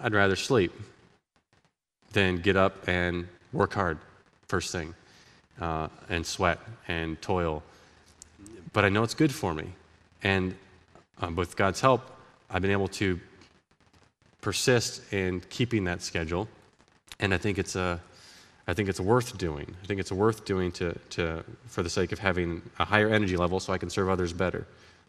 I'd 0.00 0.14
rather 0.14 0.36
sleep 0.36 0.72
than 2.12 2.38
get 2.38 2.56
up 2.56 2.88
and 2.88 3.28
work 3.52 3.74
hard 3.74 3.98
first 4.48 4.72
thing, 4.72 4.94
uh, 5.60 5.88
and 6.08 6.24
sweat 6.24 6.58
and 6.88 7.20
toil. 7.22 7.62
But 8.72 8.84
I 8.84 8.88
know 8.88 9.02
it's 9.02 9.14
good 9.14 9.32
for 9.32 9.54
me, 9.54 9.72
and 10.22 10.54
um, 11.20 11.36
with 11.36 11.56
God's 11.56 11.80
help, 11.80 12.15
I've 12.50 12.62
been 12.62 12.70
able 12.70 12.88
to 12.88 13.20
persist 14.40 15.12
in 15.12 15.40
keeping 15.50 15.84
that 15.84 16.02
schedule, 16.02 16.48
and 17.18 17.34
I 17.34 17.38
think 17.38 17.58
it's 17.58 17.76
a, 17.76 18.00
I 18.68 18.74
think 18.74 18.88
it's 18.88 19.00
worth 19.00 19.36
doing. 19.38 19.74
I 19.82 19.86
think 19.86 20.00
it's 20.00 20.12
worth 20.12 20.44
doing 20.44 20.72
to, 20.72 20.96
to, 21.10 21.44
for 21.66 21.82
the 21.82 21.90
sake 21.90 22.12
of 22.12 22.18
having 22.18 22.62
a 22.78 22.84
higher 22.84 23.08
energy 23.08 23.36
level 23.36 23.60
so 23.60 23.72
I 23.72 23.78
can 23.78 23.90
serve 23.90 24.08
others 24.08 24.32
better. 24.32 24.66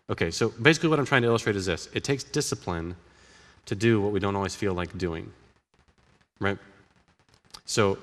Okay, 0.10 0.32
so 0.32 0.50
basically 0.50 0.90
what 0.90 1.00
I'm 1.00 1.06
trying 1.06 1.24
to 1.24 1.28
illustrate 1.28 1.56
is 1.56 1.66
this 1.66 1.90
it 1.94 2.04
takes 2.04 2.24
discipline 2.24 2.96
to 3.66 3.76
do 3.76 4.02
what 4.02 4.12
we 4.12 4.20
don't 4.20 4.36
always 4.36 4.56
feel 4.56 4.74
like 4.74 4.98
doing, 4.98 5.32
right? 6.40 6.58
So, 7.66 7.98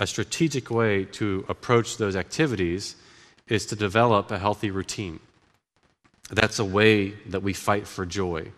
a 0.00 0.06
strategic 0.08 0.70
way 0.70 1.04
to 1.04 1.44
approach 1.48 1.98
those 1.98 2.16
activities 2.16 2.96
is 3.46 3.64
to 3.66 3.76
develop 3.76 4.32
a 4.32 4.38
healthy 4.38 4.72
routine. 4.72 5.20
That's 6.30 6.58
a 6.58 6.64
way 6.64 7.10
that 7.26 7.44
we 7.44 7.52
fight 7.52 7.86
for 7.86 8.04
joy. 8.04 8.50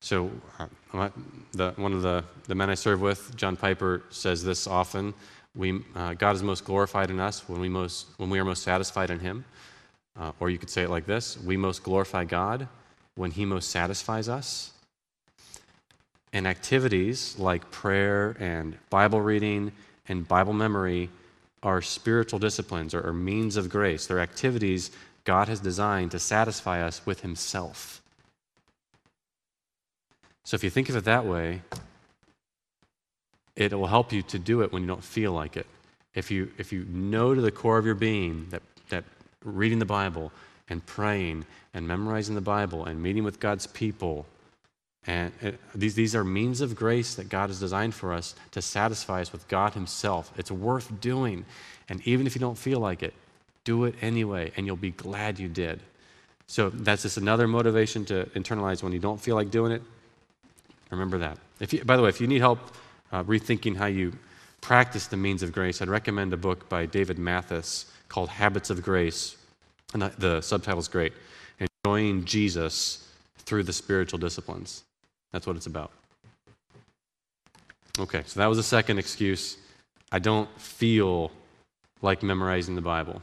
So, 0.00 0.30
uh, 0.58 1.08
the, 1.52 1.72
one 1.76 1.92
of 1.92 2.02
the, 2.02 2.24
the 2.46 2.54
men 2.54 2.70
I 2.70 2.74
serve 2.74 3.00
with, 3.00 3.34
John 3.36 3.56
Piper, 3.56 4.02
says 4.10 4.44
this 4.44 4.66
often. 4.66 5.14
We, 5.54 5.80
uh, 5.94 6.14
God 6.14 6.36
is 6.36 6.42
most 6.42 6.64
glorified 6.64 7.10
in 7.10 7.18
us 7.18 7.48
when 7.48 7.60
we, 7.60 7.68
most, 7.68 8.06
when 8.18 8.28
we 8.28 8.38
are 8.38 8.44
most 8.44 8.62
satisfied 8.62 9.10
in 9.10 9.18
Him. 9.18 9.44
Uh, 10.18 10.32
or 10.40 10.50
you 10.50 10.58
could 10.58 10.70
say 10.70 10.82
it 10.82 10.90
like 10.90 11.06
this 11.06 11.38
We 11.38 11.56
most 11.56 11.82
glorify 11.82 12.24
God 12.24 12.68
when 13.14 13.30
He 13.30 13.44
most 13.44 13.70
satisfies 13.70 14.28
us. 14.28 14.72
And 16.32 16.46
activities 16.46 17.38
like 17.38 17.70
prayer 17.70 18.36
and 18.38 18.76
Bible 18.90 19.20
reading 19.20 19.72
and 20.08 20.28
Bible 20.28 20.52
memory 20.52 21.08
are 21.62 21.80
spiritual 21.80 22.38
disciplines 22.38 22.94
or, 22.94 23.00
or 23.00 23.12
means 23.12 23.56
of 23.56 23.68
grace. 23.68 24.06
They're 24.06 24.20
activities 24.20 24.90
God 25.24 25.48
has 25.48 25.60
designed 25.60 26.10
to 26.12 26.18
satisfy 26.18 26.82
us 26.82 27.04
with 27.06 27.22
Himself. 27.22 28.02
So 30.46 30.54
if 30.54 30.62
you 30.62 30.70
think 30.70 30.88
of 30.88 30.94
it 30.94 31.04
that 31.04 31.26
way, 31.26 31.60
it 33.56 33.74
will 33.74 33.88
help 33.88 34.12
you 34.12 34.22
to 34.22 34.38
do 34.38 34.62
it 34.62 34.72
when 34.72 34.82
you 34.82 34.88
don't 34.88 35.02
feel 35.02 35.32
like 35.32 35.56
it. 35.56 35.66
If 36.14 36.30
you, 36.30 36.52
if 36.56 36.72
you 36.72 36.86
know 36.88 37.34
to 37.34 37.40
the 37.40 37.50
core 37.50 37.78
of 37.78 37.84
your 37.84 37.96
being 37.96 38.46
that, 38.50 38.62
that 38.90 39.02
reading 39.44 39.80
the 39.80 39.84
Bible 39.84 40.30
and 40.70 40.86
praying 40.86 41.46
and 41.74 41.88
memorizing 41.88 42.36
the 42.36 42.40
Bible 42.40 42.84
and 42.84 43.02
meeting 43.02 43.24
with 43.24 43.40
God's 43.40 43.66
people, 43.66 44.24
and 45.04 45.32
it, 45.42 45.58
these, 45.74 45.96
these 45.96 46.14
are 46.14 46.22
means 46.22 46.60
of 46.60 46.76
grace 46.76 47.16
that 47.16 47.28
God 47.28 47.50
has 47.50 47.58
designed 47.58 47.94
for 47.94 48.12
us 48.12 48.36
to 48.52 48.62
satisfy 48.62 49.22
us 49.22 49.32
with 49.32 49.48
God 49.48 49.74
Himself. 49.74 50.32
It's 50.36 50.52
worth 50.52 51.00
doing. 51.00 51.44
And 51.88 52.00
even 52.06 52.24
if 52.24 52.36
you 52.36 52.40
don't 52.40 52.58
feel 52.58 52.78
like 52.78 53.02
it, 53.02 53.14
Do 53.66 53.84
it 53.84 53.96
anyway, 54.00 54.52
and 54.56 54.64
you'll 54.64 54.76
be 54.76 54.92
glad 54.92 55.40
you 55.40 55.48
did. 55.48 55.80
So 56.46 56.70
that's 56.70 57.02
just 57.02 57.16
another 57.16 57.48
motivation 57.48 58.04
to 58.04 58.26
internalize 58.36 58.80
when 58.80 58.92
you 58.92 59.00
don't 59.00 59.20
feel 59.20 59.34
like 59.34 59.50
doing 59.50 59.72
it. 59.72 59.82
Remember 60.90 61.18
that. 61.18 61.38
If 61.60 61.72
you, 61.72 61.84
by 61.84 61.96
the 61.96 62.02
way, 62.02 62.08
if 62.08 62.20
you 62.20 62.26
need 62.26 62.40
help 62.40 62.58
uh, 63.12 63.22
rethinking 63.24 63.76
how 63.76 63.86
you 63.86 64.12
practice 64.60 65.06
the 65.06 65.16
means 65.16 65.42
of 65.42 65.52
grace, 65.52 65.82
I'd 65.82 65.88
recommend 65.88 66.32
a 66.32 66.36
book 66.36 66.68
by 66.68 66.86
David 66.86 67.18
Mathis 67.18 67.86
called 68.08 68.28
Habits 68.28 68.70
of 68.70 68.82
Grace. 68.82 69.36
And 69.92 70.02
the, 70.02 70.12
the 70.18 70.40
subtitle's 70.40 70.88
great. 70.88 71.12
Enjoying 71.58 72.24
Jesus 72.24 73.08
through 73.38 73.62
the 73.62 73.72
spiritual 73.72 74.18
disciplines. 74.18 74.84
That's 75.32 75.46
what 75.46 75.56
it's 75.56 75.66
about. 75.66 75.92
Okay, 77.98 78.22
so 78.26 78.40
that 78.40 78.46
was 78.46 78.58
the 78.58 78.64
second 78.64 78.98
excuse. 78.98 79.56
I 80.12 80.18
don't 80.18 80.48
feel 80.60 81.30
like 82.02 82.22
memorizing 82.22 82.74
the 82.74 82.82
Bible. 82.82 83.22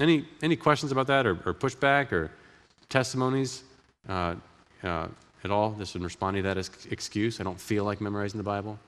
Any, 0.00 0.26
any 0.42 0.56
questions 0.56 0.92
about 0.92 1.06
that 1.08 1.26
or, 1.26 1.32
or 1.44 1.54
pushback 1.54 2.12
or 2.12 2.30
testimonies 2.88 3.64
uh, 4.08 4.34
uh, 4.82 5.08
at 5.44 5.50
all? 5.50 5.72
Just 5.78 5.96
in 5.96 6.02
responding 6.02 6.42
to 6.42 6.48
that 6.48 6.58
as 6.58 6.70
excuse, 6.90 7.40
I 7.40 7.44
don't 7.44 7.60
feel 7.60 7.84
like 7.84 8.00
memorizing 8.00 8.38
the 8.38 8.44
Bible. 8.44 8.78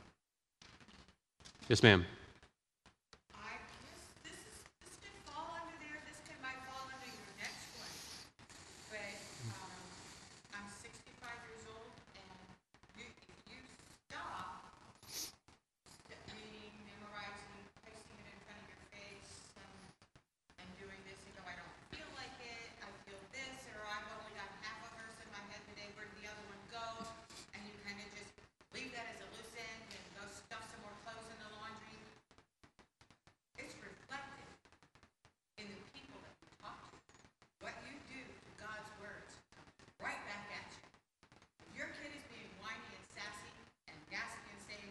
Yes, 1.69 1.83
ma'am. 1.83 2.05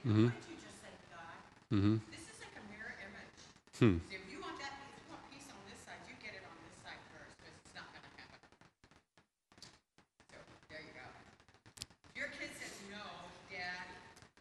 Mm-hmm. 0.01 0.33
What 0.33 0.33
did 0.33 0.49
you 0.49 0.57
just 0.57 0.81
say, 0.81 0.89
God? 1.13 1.37
Mm-hmm. 1.69 1.95
This 2.09 2.25
is 2.25 2.37
like 2.41 2.57
a 2.57 2.63
mirror 2.73 2.97
image. 3.05 3.37
Hmm. 3.77 4.01
So 4.01 4.17
if 4.17 4.25
you 4.33 4.41
want 4.41 4.57
that, 4.57 4.73
if 4.81 4.97
you 4.97 5.05
want 5.13 5.21
peace 5.29 5.45
on 5.53 5.61
this 5.69 5.77
side, 5.85 6.01
you 6.09 6.17
get 6.17 6.33
it 6.33 6.41
on 6.41 6.57
this 6.65 6.73
side 6.81 6.97
first, 7.13 7.37
because 7.37 7.53
it's 7.53 7.75
not 7.77 7.85
going 7.93 8.01
to 8.01 8.13
happen. 8.17 8.41
So 10.33 10.41
there 10.73 10.81
you 10.81 10.89
go. 10.97 11.05
Your 12.17 12.33
kid 12.33 12.49
says 12.57 12.73
no, 12.89 13.05
Dad, 13.53 13.93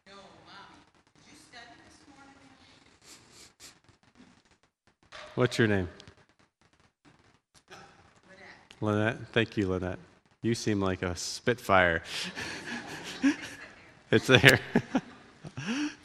no, 0.09 0.17
Mommy. 0.49 0.81
Did 1.29 1.29
you 1.29 1.37
study 1.45 1.77
this 1.77 2.01
morning? 2.09 2.41
What's 5.37 5.61
your 5.61 5.69
name? 5.69 5.93
Lynette. 7.69 8.81
Lynette. 8.81 9.29
Thank 9.37 9.61
you, 9.61 9.69
Lynette. 9.69 10.01
You 10.41 10.57
seem 10.57 10.81
like 10.81 11.05
a 11.05 11.13
spitfire. 11.13 12.01
it's 14.11 14.27
there. 14.27 14.57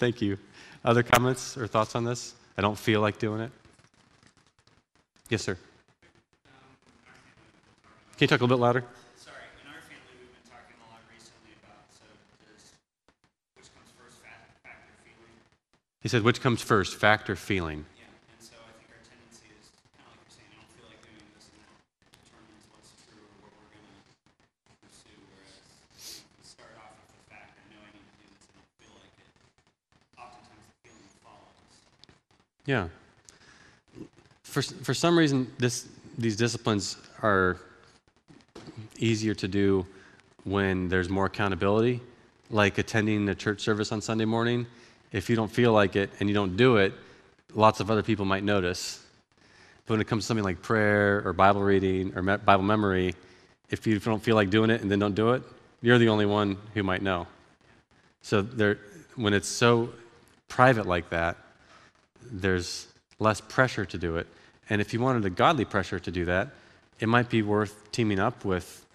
Thank 0.06 0.22
you. 0.22 0.38
Other 0.84 1.02
comments 1.02 1.58
or 1.58 1.66
thoughts 1.66 1.96
on 1.96 2.04
this? 2.04 2.36
I 2.60 2.62
don't 2.62 2.78
feel 2.78 3.02
like 3.02 3.18
doing 3.18 3.42
it. 3.42 3.50
Yes, 5.30 5.42
sir. 5.42 5.56
Can 5.56 5.64
you 8.20 8.28
talk 8.28 8.40
a 8.40 8.44
little 8.44 8.56
bit 8.56 8.62
louder? 8.62 8.84
Sorry, 9.18 9.38
in 9.64 9.68
our 9.68 9.82
family, 9.82 10.14
we've 10.20 10.30
been 10.30 10.48
talking 10.48 10.76
a 10.78 10.86
lot 10.94 11.02
recently 11.12 11.54
about 11.64 11.90
so 11.90 12.06
does 12.46 12.74
which 13.56 13.66
comes 13.74 13.90
first, 13.98 14.22
fact 14.22 14.62
or 14.64 14.70
feeling. 15.04 15.34
He 16.04 16.08
said, 16.08 16.22
which 16.22 16.40
comes 16.40 16.62
first, 16.62 16.98
fact 16.98 17.28
or 17.28 17.36
feeling? 17.36 17.86
Yeah. 32.66 32.88
For, 34.44 34.62
for 34.62 34.94
some 34.94 35.18
reason, 35.18 35.52
this, 35.58 35.88
these 36.18 36.36
disciplines 36.36 36.98
are 37.22 37.58
easier 38.98 39.34
to 39.36 39.48
do 39.48 39.86
when 40.44 40.90
there's 40.90 41.10
more 41.10 41.26
accountability, 41.26 42.02
like 42.50 42.78
attending 42.78 43.26
the 43.26 43.36
church 43.36 43.62
service 43.62 43.92
on 43.92 44.02
Sunday 44.02 44.26
morning. 44.26 44.66
If 45.12 45.30
you 45.30 45.36
don't 45.36 45.52
feel 45.52 45.74
like 45.74 45.96
it 45.96 46.10
and 46.20 46.30
you 46.30 46.36
don't 46.36 46.56
do 46.56 46.78
it, 46.78 46.94
lots 47.54 47.80
of 47.80 47.92
other 47.92 48.04
people 48.04 48.26
might 48.26 48.44
notice. 48.44 49.04
But 49.86 49.96
when 49.96 50.02
it 50.02 50.08
comes 50.08 50.24
to 50.24 50.28
something 50.28 50.44
like 50.44 50.62
prayer 50.62 51.22
or 51.26 51.34
Bible 51.34 51.62
reading 51.62 52.14
or 52.16 52.22
me- 52.22 52.38
Bible 52.38 52.64
memory, 52.64 53.14
if 53.70 53.86
you 53.86 54.00
don't 54.00 54.24
feel 54.24 54.36
like 54.36 54.50
doing 54.50 54.70
it 54.70 54.82
and 54.82 54.90
then 54.90 55.00
don't 55.00 55.16
do 55.16 55.34
it, 55.34 55.44
you're 55.82 55.98
the 55.98 56.10
only 56.10 56.26
one 56.26 56.58
who 56.74 56.84
might 56.84 57.02
know. 57.02 57.28
So 58.22 58.42
there, 58.42 58.80
when 59.16 59.34
it's 59.34 59.48
so 59.48 59.90
private 60.48 60.86
like 60.86 61.10
that, 61.12 61.38
there's 62.32 62.88
less 63.20 63.42
pressure 63.42 63.86
to 63.86 63.98
do 63.98 64.18
it. 64.18 64.28
And 64.70 64.82
if 64.82 64.94
you 64.94 65.00
wanted 65.00 65.26
a 65.26 65.30
godly 65.30 65.66
pressure 65.66 66.00
to 66.00 66.12
do 66.12 66.26
that, 66.26 66.50
it 67.00 67.08
might 67.08 67.30
be 67.30 67.42
worth 67.42 67.92
teaming 67.92 68.20
up 68.20 68.46
with 68.46 68.86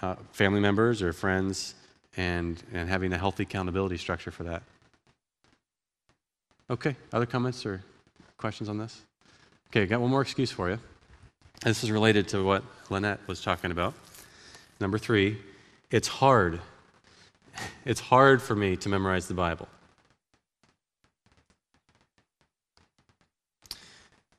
uh, 0.00 0.14
family 0.32 0.60
members 0.60 1.02
or 1.02 1.12
friends 1.12 1.74
and, 2.16 2.62
and 2.72 2.88
having 2.88 3.12
a 3.12 3.18
healthy 3.18 3.42
accountability 3.42 3.96
structure 3.96 4.30
for 4.30 4.44
that. 4.44 4.62
Okay, 6.70 6.96
other 7.12 7.26
comments 7.26 7.64
or 7.64 7.82
questions 8.36 8.68
on 8.68 8.78
this? 8.78 9.02
Okay, 9.70 9.86
got 9.86 10.00
one 10.00 10.10
more 10.10 10.22
excuse 10.22 10.50
for 10.50 10.68
you. 10.70 10.78
This 11.62 11.82
is 11.82 11.90
related 11.90 12.28
to 12.28 12.44
what 12.44 12.62
Lynette 12.90 13.20
was 13.26 13.42
talking 13.42 13.70
about. 13.70 13.94
Number 14.80 14.98
three, 14.98 15.38
it's 15.90 16.08
hard. 16.08 16.60
It's 17.84 17.98
hard 17.98 18.40
for 18.40 18.54
me 18.54 18.76
to 18.76 18.88
memorize 18.88 19.26
the 19.26 19.34
Bible. 19.34 19.66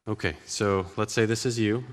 Okay, 0.10 0.36
so 0.48 0.88
let's 0.98 1.14
say 1.14 1.28
this 1.28 1.46
is 1.46 1.60
you. 1.60 1.84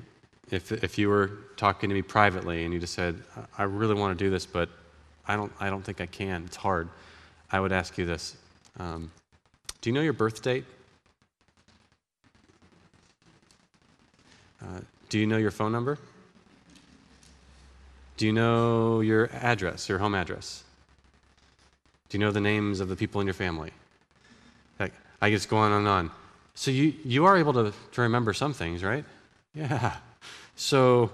If, 0.50 0.72
if 0.72 0.96
you 0.96 1.10
were 1.10 1.32
talking 1.58 1.90
to 1.90 1.94
me 1.94 2.00
privately 2.00 2.64
and 2.64 2.72
you 2.72 2.80
just 2.80 2.94
said, 2.94 3.22
I 3.58 3.64
really 3.64 3.92
want 3.92 4.18
to 4.18 4.24
do 4.24 4.30
this, 4.30 4.46
but 4.46 4.70
I 5.28 5.36
don't, 5.36 5.52
I 5.60 5.68
don't 5.68 5.82
think 5.84 6.00
I 6.00 6.06
can, 6.06 6.44
it's 6.46 6.56
hard, 6.56 6.88
I 7.52 7.60
would 7.60 7.72
ask 7.72 7.98
you 7.98 8.06
this 8.06 8.38
um, 8.80 9.10
Do 9.82 9.90
you 9.90 9.94
know 9.94 10.00
your 10.00 10.14
birth 10.14 10.40
date? 10.40 10.64
Uh, 14.62 14.80
do 15.10 15.18
you 15.18 15.26
know 15.26 15.36
your 15.36 15.50
phone 15.50 15.70
number? 15.70 15.98
Do 18.16 18.24
you 18.24 18.32
know 18.32 19.02
your 19.02 19.28
address, 19.30 19.90
your 19.90 19.98
home 19.98 20.14
address? 20.14 20.64
Do 22.08 22.16
you 22.16 22.24
know 22.24 22.32
the 22.32 22.40
names 22.40 22.80
of 22.80 22.88
the 22.88 22.96
people 22.96 23.20
in 23.20 23.26
your 23.26 23.34
family? 23.34 23.72
Like, 24.80 24.94
I 25.20 25.28
just 25.28 25.50
go 25.50 25.58
on 25.58 25.72
and 25.72 25.86
on. 25.86 26.10
So 26.56 26.70
you, 26.70 26.94
you 27.04 27.26
are 27.26 27.36
able 27.36 27.52
to, 27.52 27.72
to 27.92 28.00
remember 28.00 28.32
some 28.32 28.52
things, 28.52 28.82
right? 28.82 29.04
Yeah. 29.54 29.96
So 30.56 31.12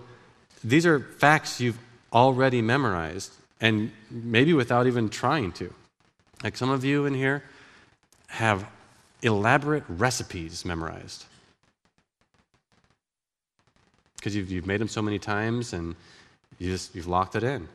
these 0.64 0.86
are 0.86 1.00
facts 1.00 1.60
you've 1.60 1.78
already 2.12 2.62
memorized, 2.62 3.32
and 3.60 3.90
maybe 4.10 4.54
without 4.54 4.86
even 4.86 5.08
trying 5.08 5.52
to. 5.52 5.74
Like 6.42 6.56
some 6.56 6.70
of 6.70 6.84
you 6.84 7.06
in 7.06 7.14
here 7.14 7.42
have 8.28 8.66
elaborate 9.22 9.84
recipes 9.88 10.64
memorized 10.64 11.24
because 14.16 14.36
you've, 14.36 14.50
you've 14.50 14.66
made 14.66 14.80
them 14.80 14.88
so 14.88 15.02
many 15.02 15.18
times 15.18 15.72
and 15.72 15.96
you 16.58 16.70
just, 16.70 16.94
you've 16.94 17.08
locked 17.08 17.34
it 17.34 17.42
in. 17.42 17.68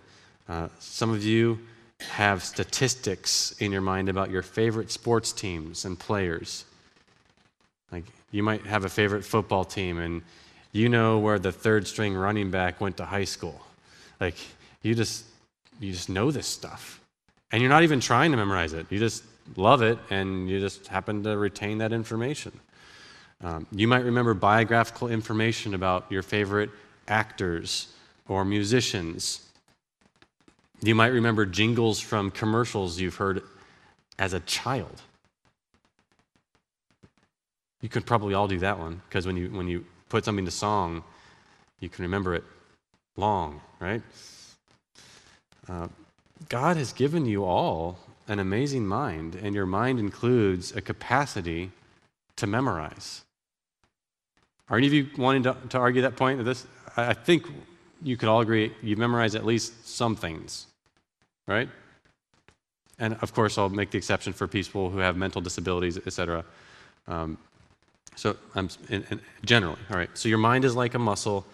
Uh, 0.47 0.69
some 0.79 1.09
of 1.09 1.23
you 1.23 1.59
have 1.99 2.43
statistics 2.43 3.53
in 3.59 3.71
your 3.71 3.81
mind 3.81 4.07
about 4.07 4.29
your 4.29 4.41
favorite 4.41 4.89
sports 4.89 5.33
teams 5.33 5.83
and 5.83 5.99
players. 5.99 6.63
Like 7.91 8.05
you 8.31 8.43
might 8.43 8.65
have 8.65 8.85
a 8.85 8.89
favorite 8.89 9.23
football 9.23 9.63
team 9.63 9.99
and 9.99 10.21
you 10.71 10.89
know 10.89 11.19
where 11.19 11.39
the 11.39 11.51
third 11.51 11.87
string 11.87 12.13
running 12.15 12.51
back 12.51 12.81
went 12.81 12.97
to 12.97 13.05
high 13.05 13.23
school. 13.23 13.61
Like 14.19 14.35
you 14.81 14.95
just 14.95 15.25
you 15.79 15.91
just 15.91 16.09
know 16.09 16.31
this 16.31 16.47
stuff. 16.47 17.01
And 17.51 17.61
you're 17.61 17.69
not 17.69 17.83
even 17.83 17.99
trying 17.99 18.31
to 18.31 18.37
memorize 18.37 18.73
it. 18.73 18.87
You 18.89 18.99
just 18.99 19.23
love 19.55 19.81
it 19.81 19.97
and 20.09 20.49
you 20.49 20.59
just 20.59 20.87
happen 20.87 21.23
to 21.23 21.37
retain 21.37 21.77
that 21.77 21.93
information. 21.93 22.51
Um, 23.43 23.67
you 23.71 23.87
might 23.87 24.03
remember 24.03 24.33
biographical 24.33 25.09
information 25.09 25.73
about 25.73 26.11
your 26.11 26.23
favorite 26.23 26.71
actors 27.07 27.93
or 28.27 28.43
musicians. 28.43 29.47
You 30.81 30.95
might 30.95 31.07
remember 31.07 31.45
jingles 31.45 31.99
from 31.99 32.31
commercials 32.31 32.99
you've 32.99 33.15
heard 33.15 33.43
as 34.19 34.33
a 34.33 34.39
child. 34.41 35.01
You 37.81 37.89
could 37.89 38.05
probably 38.05 38.33
all 38.33 38.47
do 38.47 38.59
that 38.59 38.79
one 38.79 39.01
because 39.07 39.25
when 39.27 39.37
you, 39.37 39.49
when 39.49 39.67
you 39.67 39.85
put 40.09 40.25
something 40.25 40.45
to 40.45 40.51
song, 40.51 41.03
you 41.79 41.89
can 41.89 42.03
remember 42.03 42.33
it 42.35 42.43
long, 43.15 43.61
right? 43.79 44.01
Uh, 45.69 45.87
God 46.49 46.77
has 46.77 46.93
given 46.93 47.25
you 47.25 47.43
all 47.43 47.99
an 48.27 48.39
amazing 48.39 48.85
mind, 48.85 49.35
and 49.35 49.55
your 49.55 49.65
mind 49.65 49.99
includes 49.99 50.75
a 50.75 50.81
capacity 50.81 51.71
to 52.35 52.47
memorize. 52.47 53.23
Are 54.69 54.77
any 54.77 54.87
of 54.87 54.93
you 54.93 55.07
wanting 55.17 55.43
to, 55.43 55.55
to 55.69 55.77
argue 55.77 56.01
that 56.01 56.15
point? 56.15 56.43
This, 56.43 56.65
I 56.97 57.13
think 57.13 57.47
you 58.01 58.17
could 58.17 58.29
all 58.29 58.41
agree 58.41 58.73
you 58.81 58.97
memorize 58.97 59.33
at 59.33 59.45
least 59.45 59.87
some 59.87 60.15
things, 60.15 60.67
right? 61.47 61.69
And 62.99 63.15
of 63.21 63.33
course, 63.33 63.57
I'll 63.57 63.69
make 63.69 63.91
the 63.91 63.97
exception 63.97 64.33
for 64.33 64.47
people 64.47 64.89
who 64.89 64.99
have 64.99 65.15
mental 65.15 65.41
disabilities, 65.41 65.97
et 66.05 66.11
cetera. 66.11 66.43
Um, 67.07 67.37
so, 68.17 68.35
I'm 68.55 68.67
in, 68.89 69.05
in, 69.11 69.21
generally, 69.45 69.77
all 69.91 69.95
right. 69.95 70.09
So, 70.15 70.27
your 70.27 70.39
mind 70.39 70.65
is 70.65 70.75
like 70.75 70.95
a 70.95 70.99
muscle, 70.99 71.45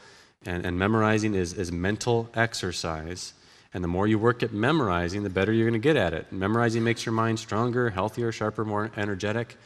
and, 0.45 0.65
and 0.65 0.79
memorizing 0.79 1.35
is, 1.35 1.53
is 1.53 1.73
mental 1.73 2.29
exercise. 2.33 3.33
And 3.73 3.83
the 3.83 3.89
more 3.89 4.07
you 4.07 4.17
work 4.17 4.43
at 4.43 4.53
memorizing, 4.53 5.23
the 5.23 5.29
better 5.29 5.51
you're 5.51 5.69
going 5.69 5.81
to 5.81 5.83
get 5.83 5.97
at 5.97 6.13
it. 6.13 6.31
Memorizing 6.31 6.81
makes 6.81 7.05
your 7.05 7.11
mind 7.11 7.37
stronger, 7.39 7.89
healthier, 7.89 8.31
sharper, 8.31 8.63
more 8.63 8.91
energetic. 8.95 9.57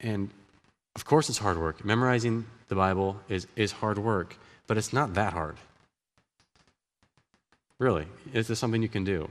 And 0.00 0.30
of 0.94 1.04
course, 1.04 1.28
it's 1.28 1.38
hard 1.38 1.58
work. 1.58 1.84
Memorizing 1.84 2.46
the 2.68 2.76
Bible 2.76 3.20
is, 3.28 3.46
is 3.54 3.72
hard 3.72 3.98
work, 3.98 4.38
but 4.66 4.78
it's 4.78 4.94
not 4.94 5.12
that 5.14 5.34
hard. 5.34 5.56
Really, 7.78 8.06
it's 8.32 8.48
just 8.48 8.58
something 8.58 8.80
you 8.80 8.88
can 8.88 9.04
do. 9.04 9.28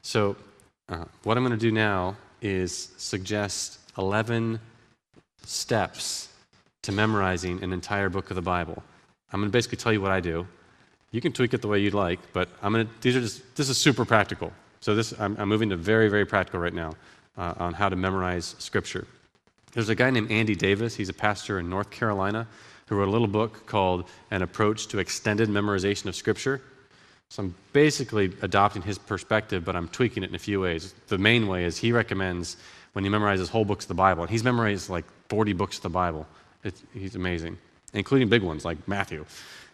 So, 0.00 0.36
uh, 0.88 1.04
what 1.24 1.36
I'm 1.36 1.44
going 1.44 1.58
to 1.58 1.60
do 1.60 1.70
now 1.70 2.16
is 2.40 2.92
suggest 2.96 3.78
11 3.98 4.58
steps 5.46 6.28
to 6.82 6.92
memorizing 6.92 7.62
an 7.62 7.72
entire 7.72 8.08
book 8.08 8.30
of 8.30 8.36
the 8.36 8.42
Bible. 8.42 8.82
I'm 9.32 9.40
going 9.40 9.50
to 9.50 9.52
basically 9.52 9.78
tell 9.78 9.92
you 9.92 10.00
what 10.00 10.10
I 10.10 10.20
do. 10.20 10.46
You 11.10 11.20
can 11.20 11.32
tweak 11.32 11.54
it 11.54 11.62
the 11.62 11.68
way 11.68 11.78
you'd 11.78 11.94
like, 11.94 12.20
but 12.32 12.48
I'm 12.62 12.72
going 12.72 12.86
to, 12.86 12.92
these 13.00 13.16
are 13.16 13.20
just, 13.20 13.56
this 13.56 13.68
is 13.68 13.78
super 13.78 14.04
practical. 14.04 14.52
So 14.80 14.94
this, 14.94 15.14
I'm, 15.18 15.36
I'm 15.38 15.48
moving 15.48 15.70
to 15.70 15.76
very, 15.76 16.08
very 16.08 16.26
practical 16.26 16.60
right 16.60 16.74
now 16.74 16.92
uh, 17.38 17.54
on 17.56 17.72
how 17.72 17.88
to 17.88 17.96
memorize 17.96 18.54
Scripture. 18.58 19.06
There's 19.72 19.88
a 19.88 19.94
guy 19.94 20.10
named 20.10 20.30
Andy 20.30 20.54
Davis. 20.54 20.94
He's 20.94 21.08
a 21.08 21.14
pastor 21.14 21.58
in 21.58 21.68
North 21.68 21.90
Carolina 21.90 22.46
who 22.86 22.96
wrote 22.96 23.08
a 23.08 23.10
little 23.10 23.26
book 23.26 23.66
called 23.66 24.08
An 24.30 24.42
Approach 24.42 24.88
to 24.88 24.98
Extended 24.98 25.48
Memorization 25.48 26.06
of 26.06 26.14
Scripture. 26.14 26.60
So 27.30 27.42
I'm 27.42 27.54
basically 27.72 28.32
adopting 28.42 28.82
his 28.82 28.98
perspective, 28.98 29.64
but 29.64 29.74
I'm 29.74 29.88
tweaking 29.88 30.22
it 30.22 30.28
in 30.28 30.34
a 30.36 30.38
few 30.38 30.60
ways. 30.60 30.94
The 31.08 31.18
main 31.18 31.48
way 31.48 31.64
is 31.64 31.78
he 31.78 31.90
recommends 31.90 32.56
when 32.92 33.04
he 33.04 33.10
memorizes 33.10 33.48
whole 33.48 33.64
books 33.64 33.84
of 33.84 33.88
the 33.88 33.94
Bible, 33.94 34.22
and 34.22 34.30
he's 34.30 34.44
memorized 34.44 34.90
like 34.90 35.04
40 35.28 35.52
books 35.52 35.76
of 35.76 35.82
the 35.82 35.88
Bible. 35.88 36.26
It's, 36.62 36.82
he's 36.92 37.14
amazing, 37.14 37.58
including 37.92 38.28
big 38.28 38.42
ones 38.42 38.64
like 38.64 38.86
Matthew, 38.88 39.24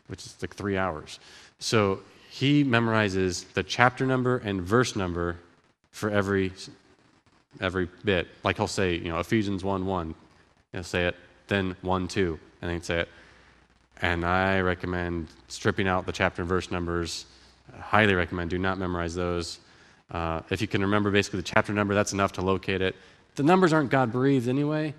which 0.09 0.27
is 0.27 0.37
like 0.41 0.55
three 0.55 0.77
hours. 0.77 1.21
So 1.59 2.01
he 2.31 2.65
memorizes 2.65 3.53
the 3.53 3.63
chapter 3.63 4.07
number 4.07 4.39
and 4.39 4.63
verse 4.63 4.97
number 4.97 5.37
for 5.91 6.11
every 6.11 6.53
every 7.61 7.89
bit. 8.05 8.29
Like 8.45 8.57
he'll 8.57 8.69
say, 8.69 8.95
you 8.95 9.09
know, 9.09 9.19
Ephesians 9.19 9.65
1 9.65 9.85
1. 9.85 10.15
He'll 10.73 10.85
say 10.85 11.07
it, 11.07 11.17
then 11.49 11.77
1 11.83 12.09
2, 12.09 12.39
and 12.63 12.71
then 12.71 12.83
say 12.83 13.01
it. 13.01 13.09
And 14.03 14.25
I 14.25 14.61
recommend 14.61 15.29
stripping 15.49 15.89
out 15.89 16.07
the 16.07 16.13
chapter 16.13 16.43
and 16.43 16.49
verse 16.49 16.71
numbers. 16.71 17.27
I 17.77 17.81
highly 17.81 18.15
recommend. 18.15 18.51
Do 18.51 18.59
not 18.59 18.79
memorize 18.79 19.15
those. 19.15 19.59
Uh, 20.11 20.41
if 20.51 20.61
you 20.61 20.67
can 20.67 20.81
remember 20.81 21.11
basically 21.11 21.39
the 21.39 21.45
chapter 21.45 21.73
number, 21.73 21.95
that's 21.95 22.13
enough 22.13 22.33
to 22.33 22.43
locate 22.43 22.81
it. 22.81 22.97
The 23.37 23.43
numbers 23.43 23.73
aren't 23.73 23.91
God 23.91 24.11
breathed 24.11 24.49
anyway, 24.49 24.95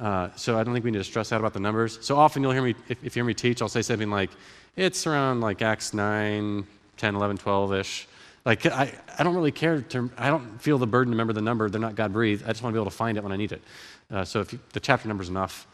uh, 0.00 0.28
so 0.36 0.58
I 0.58 0.64
don't 0.64 0.74
think 0.74 0.84
we 0.84 0.90
need 0.90 0.98
to 0.98 1.04
stress 1.04 1.32
out 1.32 1.40
about 1.40 1.52
the 1.52 1.60
numbers. 1.60 1.98
So 2.02 2.16
often 2.16 2.42
you'll 2.42 2.52
hear 2.52 2.62
me, 2.62 2.74
if, 2.88 3.04
if 3.04 3.16
you 3.16 3.20
hear 3.20 3.24
me 3.24 3.34
teach, 3.34 3.62
I'll 3.62 3.68
say 3.68 3.82
something 3.82 4.10
like, 4.10 4.30
it's 4.76 5.06
around 5.06 5.40
like 5.40 5.62
Acts 5.62 5.94
9, 5.94 6.66
10, 6.96 7.14
11, 7.14 7.38
12 7.38 7.74
ish. 7.74 8.08
Like, 8.44 8.66
I, 8.66 8.92
I 9.18 9.22
don't 9.22 9.34
really 9.34 9.52
care 9.52 9.80
to, 9.80 10.10
I 10.18 10.28
don't 10.28 10.60
feel 10.60 10.78
the 10.78 10.86
burden 10.86 11.12
to 11.12 11.14
remember 11.14 11.32
the 11.32 11.40
number. 11.40 11.70
They're 11.70 11.80
not 11.80 11.94
God 11.94 12.12
breathed. 12.12 12.44
I 12.44 12.48
just 12.48 12.62
want 12.62 12.74
to 12.74 12.78
be 12.78 12.82
able 12.82 12.90
to 12.90 12.96
find 12.96 13.16
it 13.16 13.22
when 13.22 13.32
I 13.32 13.36
need 13.36 13.52
it. 13.52 13.62
Uh, 14.10 14.24
so 14.24 14.40
if 14.40 14.52
you, 14.52 14.58
the 14.72 14.80
chapter 14.80 15.08
number 15.08 15.22
is 15.22 15.28
enough. 15.28 15.66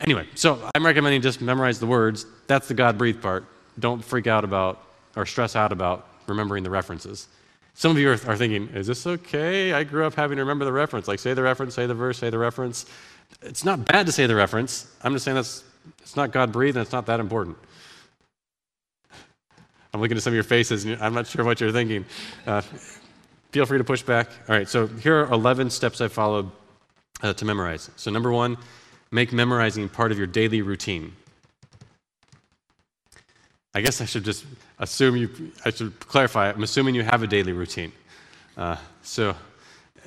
Anyway, 0.00 0.26
so 0.34 0.58
I'm 0.74 0.84
recommending 0.84 1.22
just 1.22 1.40
memorize 1.40 1.78
the 1.78 1.86
words. 1.86 2.26
That's 2.46 2.68
the 2.68 2.74
God 2.74 2.98
breathed 2.98 3.22
part. 3.22 3.44
Don't 3.78 4.04
freak 4.04 4.26
out 4.26 4.44
about 4.44 4.82
or 5.16 5.24
stress 5.24 5.56
out 5.56 5.72
about 5.72 6.06
remembering 6.26 6.64
the 6.64 6.70
references. 6.70 7.28
Some 7.74 7.92
of 7.92 7.98
you 7.98 8.10
are, 8.10 8.20
are, 8.26 8.36
thinking, 8.36 8.68
is 8.74 8.86
this 8.86 9.06
okay? 9.06 9.72
I 9.72 9.84
grew 9.84 10.04
up 10.04 10.14
having 10.14 10.36
to 10.36 10.42
remember 10.42 10.64
the 10.64 10.72
reference. 10.72 11.08
Like, 11.08 11.18
say 11.18 11.34
the 11.34 11.42
reference, 11.42 11.74
say 11.74 11.86
the 11.86 11.94
verse, 11.94 12.18
say 12.18 12.30
the 12.30 12.38
reference. 12.38 12.86
It's 13.42 13.64
not 13.64 13.84
bad 13.84 14.06
to 14.06 14.12
say 14.12 14.26
the 14.26 14.34
reference. 14.34 14.86
I'm 15.02 15.12
just 15.12 15.24
saying 15.24 15.36
that's 15.36 15.64
it's 16.00 16.16
not 16.16 16.32
God 16.32 16.52
breathed 16.52 16.76
and 16.76 16.82
it's 16.82 16.92
not 16.92 17.06
that 17.06 17.20
important. 17.20 17.56
I'm 19.92 20.00
looking 20.00 20.16
at 20.16 20.22
some 20.22 20.32
of 20.32 20.34
your 20.34 20.44
faces 20.44 20.84
and 20.84 21.00
I'm 21.02 21.14
not 21.14 21.26
sure 21.26 21.44
what 21.44 21.60
you're 21.60 21.72
thinking. 21.72 22.04
Uh, 22.46 22.60
feel 23.50 23.66
free 23.66 23.78
to 23.78 23.84
push 23.84 24.02
back. 24.02 24.28
All 24.48 24.54
right, 24.54 24.68
so 24.68 24.86
here 24.86 25.24
are 25.24 25.32
11 25.32 25.70
steps 25.70 26.00
I 26.00 26.08
followed 26.08 26.50
uh, 27.22 27.32
to 27.32 27.44
memorize. 27.44 27.90
So, 27.96 28.10
number 28.10 28.30
one, 28.30 28.56
make 29.10 29.32
memorizing 29.32 29.88
part 29.88 30.12
of 30.12 30.18
your 30.18 30.26
daily 30.26 30.62
routine. 30.62 31.12
I 33.74 33.80
guess 33.80 34.00
I 34.00 34.04
should 34.04 34.24
just 34.24 34.44
assume 34.78 35.16
you, 35.16 35.52
I 35.64 35.70
should 35.70 35.98
clarify, 36.00 36.50
I'm 36.50 36.62
assuming 36.62 36.94
you 36.94 37.02
have 37.02 37.22
a 37.22 37.26
daily 37.26 37.52
routine. 37.52 37.92
Uh, 38.56 38.76
so, 39.02 39.34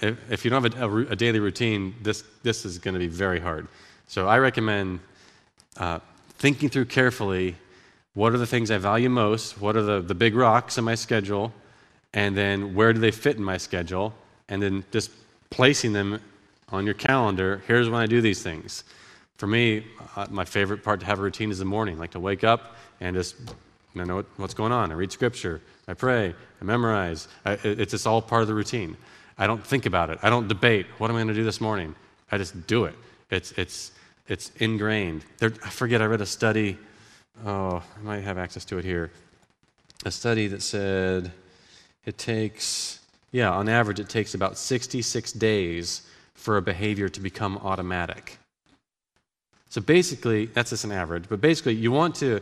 if, 0.04 0.32
if, 0.32 0.46
you 0.46 0.52
don't 0.52 0.64
have 0.64 0.82
a, 0.82 0.86
a, 0.86 0.98
a, 1.12 1.16
daily 1.16 1.40
routine, 1.40 1.96
this, 2.02 2.24
this 2.44 2.66
is 2.66 2.78
going 2.78 2.94
to 2.94 3.00
be 3.00 3.08
very 3.08 3.40
hard. 3.40 3.68
So, 4.08 4.28
I 4.28 4.38
recommend 4.38 5.00
uh, 5.78 6.00
thinking 6.38 6.70
through 6.70 6.86
carefully 6.86 7.56
what 8.14 8.34
are 8.34 8.38
the 8.38 8.46
things 8.46 8.70
I 8.70 8.78
value 8.78 9.10
most? 9.10 9.60
What 9.60 9.76
are 9.76 9.82
the, 9.82 10.02
the 10.02 10.14
big 10.14 10.36
rocks 10.36 10.78
in 10.78 10.84
my 10.84 10.96
schedule? 10.96 11.52
And 12.14 12.38
then 12.38 12.76
where 12.76 12.94
do 12.94 13.00
they 13.00 13.10
fit 13.10 13.38
in 13.38 13.44
my 13.44 13.58
schedule? 13.58 14.14
And 14.50 14.62
then 14.62 14.84
just 14.92 15.10
placing 15.50 15.94
them 15.94 16.20
on 16.70 16.86
your 16.86 16.94
calendar. 16.94 17.64
Here's 17.66 17.90
when 17.90 18.02
I 18.02 18.06
do 18.06 18.22
these 18.22 18.44
things. 18.44 18.84
For 19.38 19.48
me, 19.48 19.86
uh, 20.16 20.28
my 20.30 20.46
favorite 20.46 20.84
part 20.84 21.00
to 21.00 21.06
have 21.08 21.20
a 21.20 21.24
routine 21.24 21.50
is 21.50 21.58
the 21.58 21.66
morning, 21.66 21.98
like 21.98 22.12
to 22.12 22.20
wake 22.20 22.44
up 22.44 22.76
and 23.02 23.16
just 23.16 23.36
I 23.96 24.04
know 24.06 24.16
what, 24.16 24.26
what's 24.38 24.54
going 24.54 24.72
on. 24.72 24.92
I 24.92 24.96
read 24.96 25.12
scripture, 25.12 25.62
I 25.88 25.94
pray, 25.94 26.34
I 26.62 26.64
memorize. 26.64 27.28
I, 27.46 27.54
it's 27.64 27.92
just 27.92 28.08
all 28.08 28.22
part 28.22 28.42
of 28.42 28.48
the 28.48 28.54
routine. 28.54 28.98
I 29.38 29.48
don't 29.48 29.66
think 29.66 29.86
about 29.86 30.10
it. 30.10 30.20
I 30.22 30.30
don't 30.30 30.48
debate. 30.48 30.86
What 30.98 31.10
am 31.10 31.16
I 31.16 31.20
going 31.20 31.30
to 31.30 31.34
do 31.34 31.44
this 31.44 31.62
morning? 31.62 31.96
I 32.32 32.38
just 32.38 32.68
do 32.68 32.86
it. 32.86 32.96
It's, 33.30 33.52
it's, 33.54 33.92
it's 34.28 34.52
ingrained. 34.60 35.26
There, 35.40 35.52
I 35.66 35.70
forget, 35.70 36.02
I 36.02 36.06
read 36.06 36.22
a 36.22 36.26
study 36.26 36.78
oh, 37.46 37.84
I 37.98 38.02
might 38.02 38.22
have 38.22 38.38
access 38.38 38.66
to 38.66 38.78
it 38.78 38.86
here. 38.86 39.12
A 40.06 40.12
study 40.12 40.48
that 40.48 40.62
said 40.62 41.32
it 42.06 42.18
takes, 42.18 43.00
yeah, 43.32 43.52
on 43.52 43.70
average, 43.70 44.00
it 44.00 44.10
takes 44.10 44.34
about 44.34 44.58
66 44.58 45.32
days 45.34 46.04
for 46.34 46.58
a 46.58 46.62
behavior 46.62 47.10
to 47.10 47.20
become 47.20 47.58
automatic. 47.60 48.38
So 49.70 49.82
basically, 49.82 50.48
that's 50.48 50.70
just 50.70 50.84
an 50.84 50.92
average, 50.92 51.26
but 51.30 51.42
basically, 51.42 51.74
you 51.74 51.92
want 51.92 52.16
to 52.16 52.42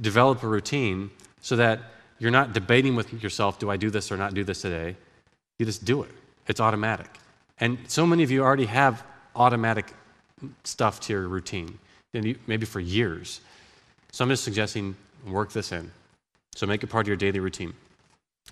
develop 0.00 0.42
a 0.42 0.48
routine 0.48 1.10
so 1.40 1.56
that 1.56 1.78
you're 2.18 2.32
not 2.32 2.52
debating 2.52 2.96
with 2.96 3.22
yourself, 3.22 3.58
do 3.58 3.70
I 3.70 3.76
do 3.76 3.90
this 3.90 4.10
or 4.10 4.16
not 4.16 4.34
do 4.34 4.44
this 4.44 4.62
today? 4.62 4.96
You 5.58 5.66
just 5.66 5.84
do 5.84 6.02
it. 6.02 6.10
It's 6.46 6.60
automatic. 6.60 7.08
And 7.58 7.78
so 7.88 8.06
many 8.06 8.22
of 8.22 8.30
you 8.30 8.42
already 8.42 8.66
have 8.66 9.02
automatic 9.36 9.92
stuff 10.64 11.00
to 11.00 11.12
your 11.12 11.28
routine, 11.28 11.78
maybe 12.12 12.66
for 12.66 12.80
years. 12.80 13.40
So 14.12 14.24
I'm 14.24 14.30
just 14.30 14.44
suggesting 14.44 14.96
work 15.26 15.52
this 15.52 15.72
in. 15.72 15.90
So 16.54 16.66
make 16.66 16.82
it 16.82 16.88
part 16.88 17.04
of 17.04 17.08
your 17.08 17.16
daily 17.16 17.40
routine. 17.40 17.72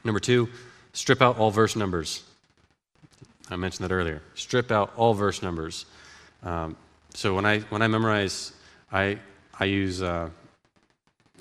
Number 0.05 0.21
two, 0.21 0.49
strip 0.93 1.23
out 1.23 1.39
all 1.39 1.51
verse 1.51 1.77
numbers. 1.77 2.25
I 3.51 3.57
mentioned 3.57 3.89
that 3.89 3.95
earlier. 3.95 4.23
Strip 4.35 4.71
out 4.71 4.93
all 4.97 5.15
verse 5.15 5.43
numbers. 5.43 5.87
Um, 6.43 6.77
so 7.15 7.35
when 7.35 7.45
I 7.45 7.61
when 7.61 7.83
I 7.83 7.87
memorize, 7.87 8.53
I 8.91 9.19
I 9.59 9.67
use 9.67 10.03
uh, 10.03 10.31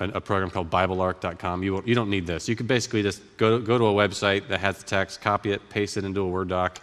a, 0.02 0.18
a, 0.18 0.22
program 0.22 0.49
called 0.49 0.70
BibleArc.com. 0.70 1.64
You 1.64 1.82
you 1.86 1.95
don't 1.95 2.10
need 2.10 2.28
this. 2.28 2.49
You 2.49 2.56
can 2.56 2.68
basically 2.68 3.04
just 3.04 3.22
go 3.38 3.60
go 3.60 3.78
to 3.78 3.86
a 3.86 3.93
website 3.93 4.47
that 4.49 4.60
has 4.60 4.78
the 4.80 4.86
text, 4.86 5.22
copy 5.22 5.52
it, 5.52 5.70
paste 5.70 5.97
it 5.97 6.04
into 6.04 6.22
a 6.22 6.28
Word 6.28 6.49
doc, 6.49 6.80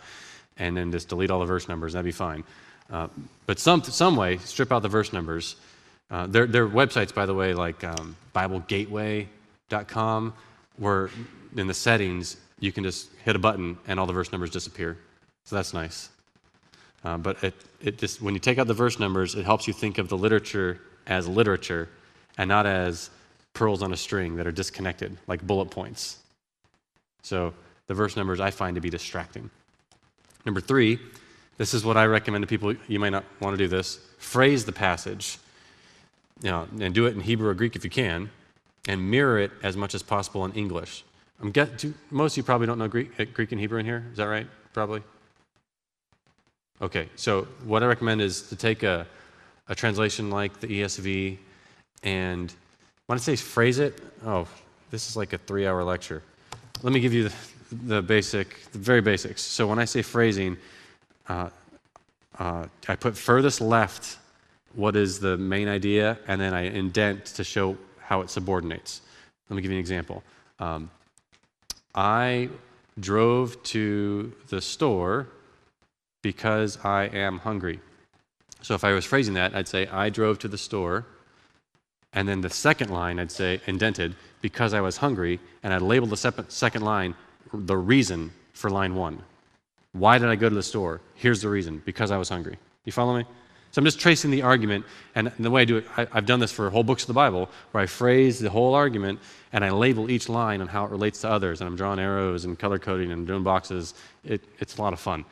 and 0.57 0.77
then 0.77 0.91
just 0.91 1.09
delete 1.09 1.31
all 1.31 1.41
the 1.41 1.47
verse 1.47 1.69
numbers. 1.69 1.93
That'd 1.93 2.05
be 2.05 2.13
fine. 2.13 2.45
Uh, 2.91 3.09
but 3.47 3.59
some 3.59 3.83
some 3.83 4.17
way, 4.17 4.39
strip 4.39 4.73
out 4.73 4.83
the 4.83 4.89
verse 4.89 5.13
numbers 5.13 5.57
uh, 6.11 6.27
their 6.27 6.47
websites, 6.67 7.13
by 7.13 7.27
the 7.27 7.35
way, 7.35 7.53
like 7.53 7.85
um, 7.85 8.17
BibleGateway.com, 8.35 10.33
where 10.79 11.11
in 11.57 11.67
the 11.67 11.75
settings 11.75 12.39
you 12.61 12.73
can 12.73 12.83
just 12.83 13.11
hit 13.25 13.37
a 13.37 13.39
button 13.39 13.77
and 13.87 14.01
all 14.01 14.07
the 14.07 14.13
verse 14.13 14.33
numbers 14.33 14.51
disappear. 14.51 14.97
So 15.45 15.57
that's 15.57 15.75
nice. 15.75 16.09
Uh, 17.05 17.19
but 17.19 17.45
it, 17.45 17.55
it 17.83 17.99
just 17.99 18.23
when 18.23 18.35
you 18.35 18.41
take 18.41 18.59
out 18.59 18.67
the 18.67 18.75
verse 18.75 18.99
numbers, 18.99 19.35
it 19.35 19.45
helps 19.45 19.69
you 19.69 19.75
think 19.75 19.99
of 19.99 20.09
the 20.09 20.17
literature 20.17 20.81
as 21.07 21.29
literature 21.29 21.89
and 22.39 22.49
not 22.49 22.65
as 22.65 23.11
pearls 23.53 23.83
on 23.83 23.93
a 23.93 23.97
string 23.97 24.37
that 24.37 24.47
are 24.47 24.53
disconnected, 24.53 25.17
like 25.27 25.45
bullet 25.47 25.71
points. 25.71 26.19
So 27.23 27.53
the 27.89 27.95
verse 27.95 28.17
numbers 28.17 28.41
I 28.41 28.51
find 28.51 28.77
to 28.77 28.81
be 28.81 28.91
distracting. 28.91 29.51
Number 30.47 30.61
three, 30.61 30.99
this 31.57 31.75
is 31.75 31.85
what 31.85 31.97
I 31.97 32.07
recommend 32.07 32.43
to 32.43 32.47
people. 32.47 32.75
You 32.87 33.01
might 33.01 33.11
not 33.11 33.25
want 33.41 33.55
to 33.55 33.59
do 33.59 33.69
this. 33.69 33.99
Phrase 34.19 34.65
the 34.65 34.73
passage. 34.73 35.39
you 36.41 36.51
know, 36.51 36.69
and 36.81 36.95
do 36.95 37.07
it 37.07 37.15
in 37.15 37.21
Hebrew 37.21 37.49
or 37.49 37.55
Greek 37.55 37.75
if 37.75 37.83
you 37.83 37.91
can, 37.91 38.31
and 38.87 39.11
mirror 39.11 39.41
it 39.41 39.51
as 39.65 39.77
much 39.77 39.93
as 39.95 40.05
possible 40.05 40.45
in 40.45 40.53
English. 40.53 41.05
I'm 41.41 41.51
get, 41.51 41.79
do, 41.79 41.93
most 42.11 42.35
of 42.35 42.37
you 42.39 42.43
probably 42.45 42.69
don't 42.69 42.79
know 42.79 42.87
Greek, 42.87 43.19
uh, 43.19 43.25
Greek 43.35 43.51
and 43.51 43.61
Hebrew 43.61 43.81
in 43.81 43.87
here. 43.87 44.05
Is 44.13 44.19
that 44.19 44.27
right? 44.27 44.47
Probably. 44.73 45.03
Okay, 46.81 47.09
so 47.17 47.49
what 47.65 47.83
I 47.83 47.87
recommend 47.87 48.21
is 48.21 48.43
to 48.51 48.57
take 48.57 48.85
a, 48.85 49.05
a 49.69 49.75
translation 49.75 50.31
like 50.31 50.61
the 50.61 50.69
ESV 50.69 51.39
and 52.03 52.53
when 53.07 53.19
I 53.19 53.21
say 53.21 53.37
phrase 53.37 53.79
it, 53.79 54.01
oh, 54.25 54.47
this 54.91 55.09
is 55.09 55.17
like 55.17 55.33
a 55.33 55.39
three 55.39 55.67
hour 55.67 55.83
lecture. 55.85 56.23
Let 56.83 56.93
me 56.93 57.01
give 57.01 57.13
you 57.13 57.29
the, 57.29 57.35
the 57.73 58.03
basic, 58.03 58.71
the 58.73 58.79
very 58.79 59.01
basics. 59.01 59.43
So 59.43 59.67
when 59.67 59.79
I 59.79 59.85
say 59.85 60.03
phrasing, 60.03 60.57
uh, 61.29 61.51
uh, 62.39 62.67
I 62.87 62.97
put 62.97 63.17
furthest 63.17 63.61
left 63.61 64.19
what 64.75 64.95
is 64.95 65.19
the 65.19 65.37
main 65.37 65.67
idea, 65.69 66.19
and 66.29 66.41
then 66.41 66.55
I 66.55 66.63
indent 66.63 67.25
to 67.27 67.45
show 67.45 67.77
how 67.99 68.21
it 68.21 68.31
subordinates. 68.31 69.01
Let 69.49 69.57
me 69.57 69.63
give 69.63 69.71
you 69.71 69.77
an 69.77 69.81
example. 69.81 70.23
Um, 70.61 70.91
I 71.95 72.49
drove 73.01 73.61
to 73.65 74.33
the 74.49 74.61
store 74.61 75.27
because 76.23 76.79
I 76.85 77.05
am 77.05 77.39
hungry. 77.39 77.81
So 78.63 78.75
if 78.75 78.85
I 78.85 78.93
was 78.93 79.05
phrasing 79.05 79.35
that, 79.35 79.55
I'd 79.55 79.69
say, 79.69 79.87
I 79.87 80.11
drove 80.11 80.39
to 80.41 80.49
the 80.49 80.59
store. 80.59 81.07
And 82.13 82.29
then 82.29 82.41
the 82.41 82.51
second 82.51 82.91
line, 82.91 83.19
I'd 83.19 83.31
say, 83.31 83.61
indented, 83.67 84.17
because 84.41 84.75
I 84.75 84.81
was 84.81 84.97
hungry. 84.97 85.41
And 85.63 85.73
I'd 85.73 85.83
label 85.83 86.07
the 86.07 86.47
second 86.49 86.83
line 86.83 87.15
the 87.53 87.77
reason 87.77 88.33
for 88.53 88.71
line 88.71 88.95
one. 88.95 89.23
Why 89.93 90.19
did 90.19 90.29
I 90.29 90.37
go 90.37 90.49
to 90.49 90.55
the 90.55 90.63
store? 90.63 91.01
Here's 91.15 91.43
the 91.43 91.49
reason 91.49 91.83
because 91.85 92.11
I 92.11 92.19
was 92.19 92.29
hungry. 92.29 92.59
You 92.85 92.93
follow 92.93 93.17
me? 93.17 93.25
So 93.71 93.81
I'm 93.81 93.85
just 93.85 94.01
tracing 94.01 94.31
the 94.31 94.43
argument, 94.43 94.87
and 95.15 95.31
the 95.39 95.51
way 95.51 95.63
I 95.63 95.65
do 95.67 95.77
it, 95.79 95.87
I, 95.97 96.07
have 96.13 96.25
done 96.25 96.41
this 96.41 96.51
for 96.51 96.71
whole 96.71 96.85
books 96.85 97.03
of 97.03 97.09
the 97.09 97.15
Bible, 97.15 97.51
where 97.73 97.83
I 97.83 97.87
phrase 97.87 98.39
the 98.39 98.49
whole 98.49 98.75
argument 98.75 99.21
and 99.53 99.63
I 99.63 99.71
label 99.71 100.11
each 100.11 100.29
line 100.29 100.63
on 100.63 100.69
how 100.69 100.85
it 100.87 100.91
relates 100.91 101.21
to 101.23 101.29
others, 101.29 101.61
and 101.61 101.69
I'm 101.69 101.77
drawing 101.77 101.99
arrows 101.99 102.45
and 102.45 102.59
color 102.59 102.79
coding 102.79 103.13
and 103.13 103.27
doing 103.27 103.43
boxes. 103.43 103.95
It, 104.25 104.43
it's 104.59 104.79
a 104.79 104.83
lot 104.83 104.93
of 104.93 105.01
fun. 105.01 105.25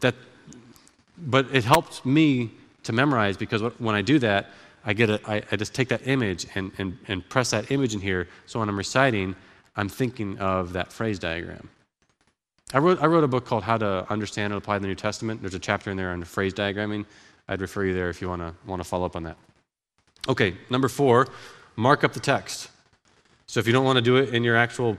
That, 0.00 0.14
but 1.18 1.54
it 1.54 1.64
helps 1.64 2.04
me 2.04 2.52
to 2.84 2.92
memorize 2.92 3.36
because 3.36 3.62
when 3.78 3.94
I 3.94 4.02
do 4.02 4.18
that, 4.20 4.50
I 4.86 4.92
get 4.92 5.10
a, 5.10 5.20
I, 5.26 5.42
I 5.50 5.56
just 5.56 5.74
take 5.74 5.88
that 5.88 6.06
image 6.06 6.46
and, 6.54 6.72
and, 6.78 6.98
and 7.08 7.28
press 7.28 7.50
that 7.50 7.70
image 7.70 7.94
in 7.94 8.00
here. 8.00 8.28
So 8.46 8.60
when 8.60 8.68
I'm 8.68 8.76
reciting, 8.76 9.34
I'm 9.76 9.88
thinking 9.88 10.38
of 10.38 10.72
that 10.74 10.92
phrase 10.92 11.18
diagram. 11.18 11.68
I 12.72 12.78
wrote, 12.78 13.00
I 13.02 13.06
wrote 13.06 13.24
a 13.24 13.28
book 13.28 13.44
called 13.44 13.62
How 13.62 13.76
to 13.78 14.06
Understand 14.10 14.52
and 14.52 14.62
Apply 14.62 14.78
the 14.78 14.86
New 14.86 14.94
Testament. 14.94 15.40
There's 15.40 15.54
a 15.54 15.58
chapter 15.58 15.90
in 15.90 15.96
there 15.96 16.10
on 16.10 16.22
phrase 16.24 16.52
diagramming. 16.52 17.06
I'd 17.48 17.60
refer 17.60 17.84
you 17.84 17.94
there 17.94 18.08
if 18.08 18.20
you 18.22 18.28
want 18.28 18.42
to 18.42 18.54
want 18.66 18.80
to 18.80 18.88
follow 18.88 19.04
up 19.04 19.16
on 19.16 19.22
that. 19.24 19.36
Okay, 20.28 20.56
number 20.70 20.88
four, 20.88 21.28
mark 21.76 22.04
up 22.04 22.14
the 22.14 22.20
text. 22.20 22.70
So 23.46 23.60
if 23.60 23.66
you 23.66 23.72
don't 23.72 23.84
want 23.84 23.96
to 23.96 24.02
do 24.02 24.16
it 24.16 24.34
in 24.34 24.42
your 24.42 24.56
actual 24.56 24.96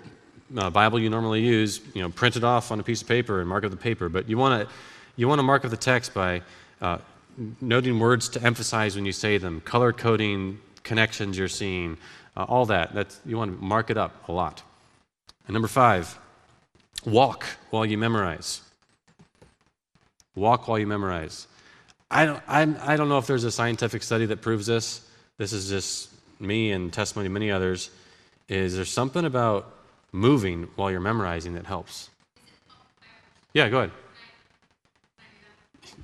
uh, 0.55 0.69
Bible 0.69 0.99
you 0.99 1.09
normally 1.09 1.41
use, 1.41 1.81
you 1.93 2.01
know, 2.01 2.09
print 2.09 2.35
it 2.35 2.43
off 2.43 2.71
on 2.71 2.79
a 2.79 2.83
piece 2.83 3.01
of 3.01 3.07
paper 3.07 3.39
and 3.39 3.49
mark 3.49 3.63
up 3.63 3.71
the 3.71 3.77
paper. 3.77 4.09
But 4.09 4.29
you 4.29 4.37
want 4.37 4.67
to 4.67 4.73
you 5.15 5.27
want 5.27 5.39
to 5.39 5.43
mark 5.43 5.65
up 5.65 5.71
the 5.71 5.77
text 5.77 6.13
by 6.13 6.41
uh, 6.81 6.99
noting 7.61 7.99
words 7.99 8.29
to 8.29 8.43
emphasize 8.43 8.95
when 8.95 9.05
you 9.05 9.11
say 9.11 9.37
them, 9.37 9.61
color 9.61 9.91
coding 9.93 10.59
connections 10.83 11.37
you're 11.37 11.47
seeing, 11.47 11.97
uh, 12.37 12.43
all 12.43 12.65
that. 12.67 12.93
That's 12.93 13.19
you 13.25 13.37
want 13.37 13.57
to 13.57 13.63
mark 13.63 13.89
it 13.89 13.97
up 13.97 14.27
a 14.29 14.31
lot. 14.31 14.63
And 15.47 15.53
number 15.53 15.67
five, 15.67 16.17
walk 17.05 17.45
while 17.69 17.85
you 17.85 17.97
memorize. 17.97 18.61
Walk 20.35 20.67
while 20.67 20.79
you 20.79 20.87
memorize. 20.87 21.47
I 22.09 22.25
don't, 22.25 22.43
I'm, 22.47 22.77
I 22.81 22.95
don't 22.97 23.09
know 23.09 23.17
if 23.17 23.27
there's 23.27 23.43
a 23.43 23.51
scientific 23.51 24.03
study 24.03 24.25
that 24.27 24.41
proves 24.41 24.67
this. 24.67 25.07
This 25.37 25.53
is 25.53 25.69
just 25.69 26.09
me 26.39 26.71
and 26.71 26.91
testimony 26.91 27.27
of 27.27 27.33
many 27.33 27.51
others. 27.51 27.89
Is 28.47 28.75
there 28.75 28.85
something 28.85 29.25
about 29.25 29.73
moving 30.11 30.69
while 30.75 30.91
you're 30.91 30.99
memorizing 30.99 31.55
that 31.55 31.65
helps? 31.65 32.09
Yeah, 33.53 33.69
go 33.69 33.79
ahead. 33.79 33.91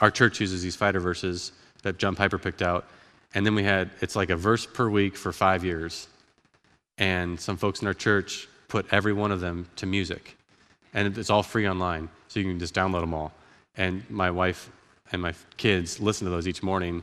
our 0.00 0.10
church 0.10 0.40
uses 0.40 0.62
these 0.62 0.76
Fighter 0.76 1.00
Verses 1.00 1.52
that 1.82 1.98
John 1.98 2.14
Piper 2.14 2.38
picked 2.38 2.62
out. 2.62 2.86
And 3.34 3.44
then 3.44 3.54
we 3.54 3.64
had, 3.64 3.90
it's 4.00 4.16
like 4.16 4.30
a 4.30 4.36
verse 4.36 4.66
per 4.66 4.88
week 4.88 5.16
for 5.16 5.32
five 5.32 5.64
years. 5.64 6.08
And 6.98 7.38
some 7.38 7.56
folks 7.56 7.82
in 7.82 7.88
our 7.88 7.94
church 7.94 8.48
put 8.68 8.86
every 8.92 9.12
one 9.12 9.32
of 9.32 9.40
them 9.40 9.68
to 9.76 9.86
music. 9.86 10.36
And 10.92 11.18
it's 11.18 11.30
all 11.30 11.42
free 11.42 11.68
online, 11.68 12.08
so 12.28 12.38
you 12.40 12.46
can 12.46 12.58
just 12.58 12.74
download 12.74 13.00
them 13.00 13.14
all. 13.14 13.32
And 13.76 14.08
my 14.08 14.30
wife 14.30 14.70
and 15.10 15.20
my 15.20 15.34
kids 15.56 16.00
listen 16.00 16.24
to 16.26 16.30
those 16.30 16.46
each 16.46 16.62
morning, 16.62 17.02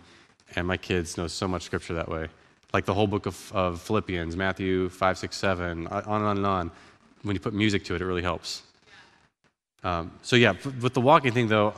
and 0.55 0.65
my 0.65 0.77
kids 0.77 1.17
know 1.17 1.27
so 1.27 1.47
much 1.47 1.63
scripture 1.63 1.93
that 1.95 2.07
way 2.07 2.29
like 2.73 2.85
the 2.85 2.93
whole 2.93 3.07
book 3.07 3.25
of, 3.25 3.51
of 3.53 3.81
Philippians, 3.81 4.35
Matthew 4.35 4.89
5, 4.89 5.17
6, 5.17 5.35
7, 5.35 5.87
on 5.87 6.03
and 6.03 6.07
on 6.07 6.37
and 6.37 6.45
on. 6.45 6.71
When 7.23 7.35
you 7.35 7.39
put 7.39 7.53
music 7.53 7.83
to 7.85 7.95
it, 7.95 8.01
it 8.01 8.05
really 8.05 8.21
helps. 8.21 8.63
Um, 9.83 10.11
so, 10.21 10.35
yeah, 10.35 10.53
with 10.81 10.93
the 10.93 11.01
walking 11.01 11.33
thing, 11.33 11.47
though, 11.47 11.73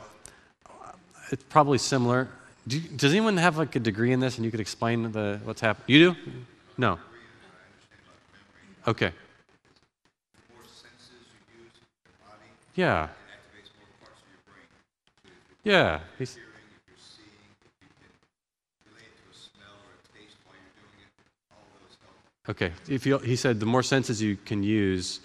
it's 1.30 1.44
probably 1.44 1.78
similar. 1.78 2.28
Do 2.66 2.80
does 2.80 3.12
anyone 3.12 3.36
have 3.36 3.58
like 3.58 3.76
a 3.76 3.80
degree 3.80 4.12
in 4.12 4.20
this 4.20 4.36
and 4.36 4.44
you 4.44 4.50
could 4.50 4.60
explain 4.60 5.12
the, 5.12 5.40
what's 5.44 5.60
happening? 5.60 5.84
You 5.88 6.12
do? 6.12 6.16
No. 6.76 6.98
Okay. 8.86 9.12
Yeah. 12.74 13.08
Yeah. 15.62 16.00
He's, 16.18 16.38
Okay. 22.48 22.72
If 22.88 23.06
you, 23.06 23.18
he 23.18 23.36
said 23.36 23.58
the 23.58 23.66
more 23.66 23.82
senses 23.82 24.20
you 24.20 24.36
can 24.36 24.62
use, 24.62 25.20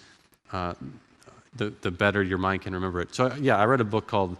uh, 0.52 0.74
the, 1.54 1.70
the 1.82 1.90
better 1.90 2.22
your 2.22 2.38
mind 2.38 2.62
can 2.62 2.74
remember 2.74 3.00
it. 3.00 3.14
So, 3.14 3.34
yeah, 3.40 3.58
I 3.58 3.64
read 3.64 3.80
a 3.80 3.84
book 3.84 4.06
called, 4.06 4.36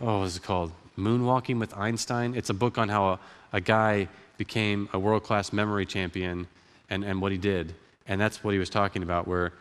oh, 0.00 0.18
what 0.18 0.26
is 0.26 0.36
it 0.36 0.42
called? 0.42 0.72
Moonwalking 0.96 1.58
with 1.58 1.76
Einstein. 1.76 2.34
It's 2.34 2.50
a 2.50 2.54
book 2.54 2.78
on 2.78 2.88
how 2.88 3.08
a, 3.08 3.20
a 3.52 3.60
guy 3.60 4.08
became 4.36 4.88
a 4.92 4.98
world 4.98 5.24
class 5.24 5.52
memory 5.52 5.86
champion 5.86 6.46
and, 6.90 7.04
and 7.04 7.20
what 7.20 7.32
he 7.32 7.38
did. 7.38 7.74
And 8.06 8.20
that's 8.20 8.42
what 8.42 8.52
he 8.52 8.58
was 8.58 8.70
talking 8.70 9.02
about, 9.02 9.28
where 9.28 9.52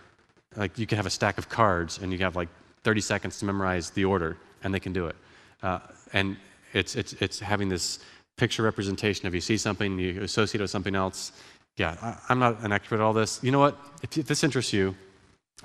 like 0.55 0.77
you 0.77 0.87
can 0.87 0.97
have 0.97 1.05
a 1.05 1.11
stack 1.11 1.37
of 1.37 1.49
cards 1.49 1.99
and 1.99 2.11
you 2.11 2.19
have 2.19 2.35
like 2.35 2.49
30 2.83 3.01
seconds 3.01 3.39
to 3.39 3.45
memorize 3.45 3.89
the 3.89 4.05
order, 4.05 4.37
and 4.63 4.73
they 4.73 4.79
can 4.79 4.93
do 4.93 5.07
it. 5.07 5.15
Uh, 5.61 5.79
and 6.13 6.37
it's, 6.73 6.95
it's, 6.95 7.13
it's 7.13 7.39
having 7.39 7.69
this 7.69 7.99
picture 8.37 8.63
representation 8.63 9.27
of 9.27 9.35
you 9.35 9.41
see 9.41 9.57
something, 9.57 9.99
you 9.99 10.21
associate 10.21 10.61
it 10.61 10.63
with 10.63 10.71
something 10.71 10.95
else, 10.95 11.31
yeah, 11.75 11.95
I, 12.01 12.31
am 12.31 12.39
not 12.39 12.63
an 12.63 12.71
expert 12.71 12.95
at 12.95 13.01
all 13.01 13.13
this. 13.13 13.39
You 13.43 13.51
know 13.51 13.59
what? 13.59 13.77
If, 14.01 14.17
if 14.17 14.27
this 14.27 14.43
interests 14.43 14.73
you, 14.73 14.95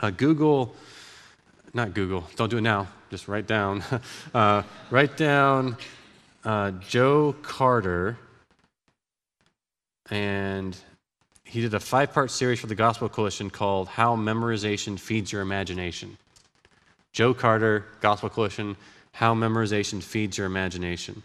uh, 0.01 0.11
Google, 0.11 0.75
not 1.75 1.95
Google, 1.95 2.25
don't 2.37 2.51
do 2.51 2.59
it 2.59 2.63
now, 2.63 2.89
just 3.13 3.29
write 3.29 3.47
down. 3.47 3.85
uh, 4.35 4.63
write 4.91 5.19
down 5.19 5.77
uh, 6.47 6.71
Joe 6.71 7.37
Carter, 7.43 8.17
and 10.09 10.75
he 11.45 11.61
did 11.61 11.75
a 11.75 11.81
five 11.81 12.15
part 12.15 12.31
series 12.31 12.59
for 12.59 12.69
the 12.69 12.75
Gospel 12.75 13.11
Coalition 13.11 13.51
called 13.51 13.89
How 13.89 14.17
Memorization 14.17 14.99
Feeds 14.99 15.31
Your 15.31 15.43
Imagination. 15.43 16.17
Joe 17.13 17.35
Carter, 17.35 17.85
Gospel 18.01 18.31
Coalition, 18.31 18.77
How 19.13 19.35
Memorization 19.35 20.03
Feeds 20.03 20.39
Your 20.39 20.47
Imagination. 20.47 21.23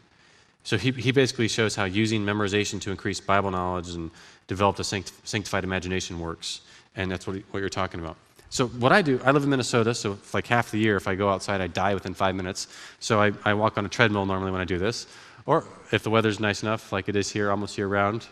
So 0.66 0.78
he, 0.78 0.92
he 0.92 1.14
basically 1.14 1.48
shows 1.48 1.74
how 1.74 1.86
using 1.86 2.26
memorization 2.26 2.82
to 2.82 2.92
increase 2.92 3.22
Bible 3.22 3.52
knowledge 3.52 3.92
and 3.92 4.12
develop 4.48 4.78
a 4.80 4.84
sanctified 4.84 5.64
imagination 5.64 6.20
works. 6.20 6.60
And 6.98 7.10
that's 7.10 7.26
what, 7.26 7.38
what 7.52 7.62
you're 7.62 7.70
talking 7.70 8.02
about. 8.02 8.18
So 8.50 8.68
what 8.68 8.92
I 8.92 9.02
do, 9.02 9.20
I 9.26 9.32
live 9.32 9.44
in 9.44 9.50
Minnesota, 9.50 9.94
so 9.94 10.18
like 10.34 10.48
half 10.48 10.72
the 10.72 10.78
year, 10.78 10.96
if 10.96 11.08
I 11.08 11.16
go 11.16 11.30
outside, 11.30 11.60
I 11.60 11.68
die 11.68 11.94
within 11.94 12.14
five 12.14 12.36
minutes. 12.36 12.68
So 13.00 13.22
I, 13.22 13.34
I 13.44 13.54
walk 13.54 13.78
on 13.78 13.86
a 13.86 13.90
treadmill 13.90 14.26
normally 14.26 14.52
when 14.52 14.62
I 14.62 14.66
do 14.66 14.78
this. 14.78 15.08
Or 15.46 15.66
if 15.92 16.04
the 16.04 16.10
weather's 16.10 16.40
nice 16.40 16.64
enough, 16.64 16.92
like 16.92 17.10
it 17.10 17.16
is 17.16 17.30
here 17.30 17.52
almost 17.52 17.78
year 17.78 17.88
round, 17.88 18.28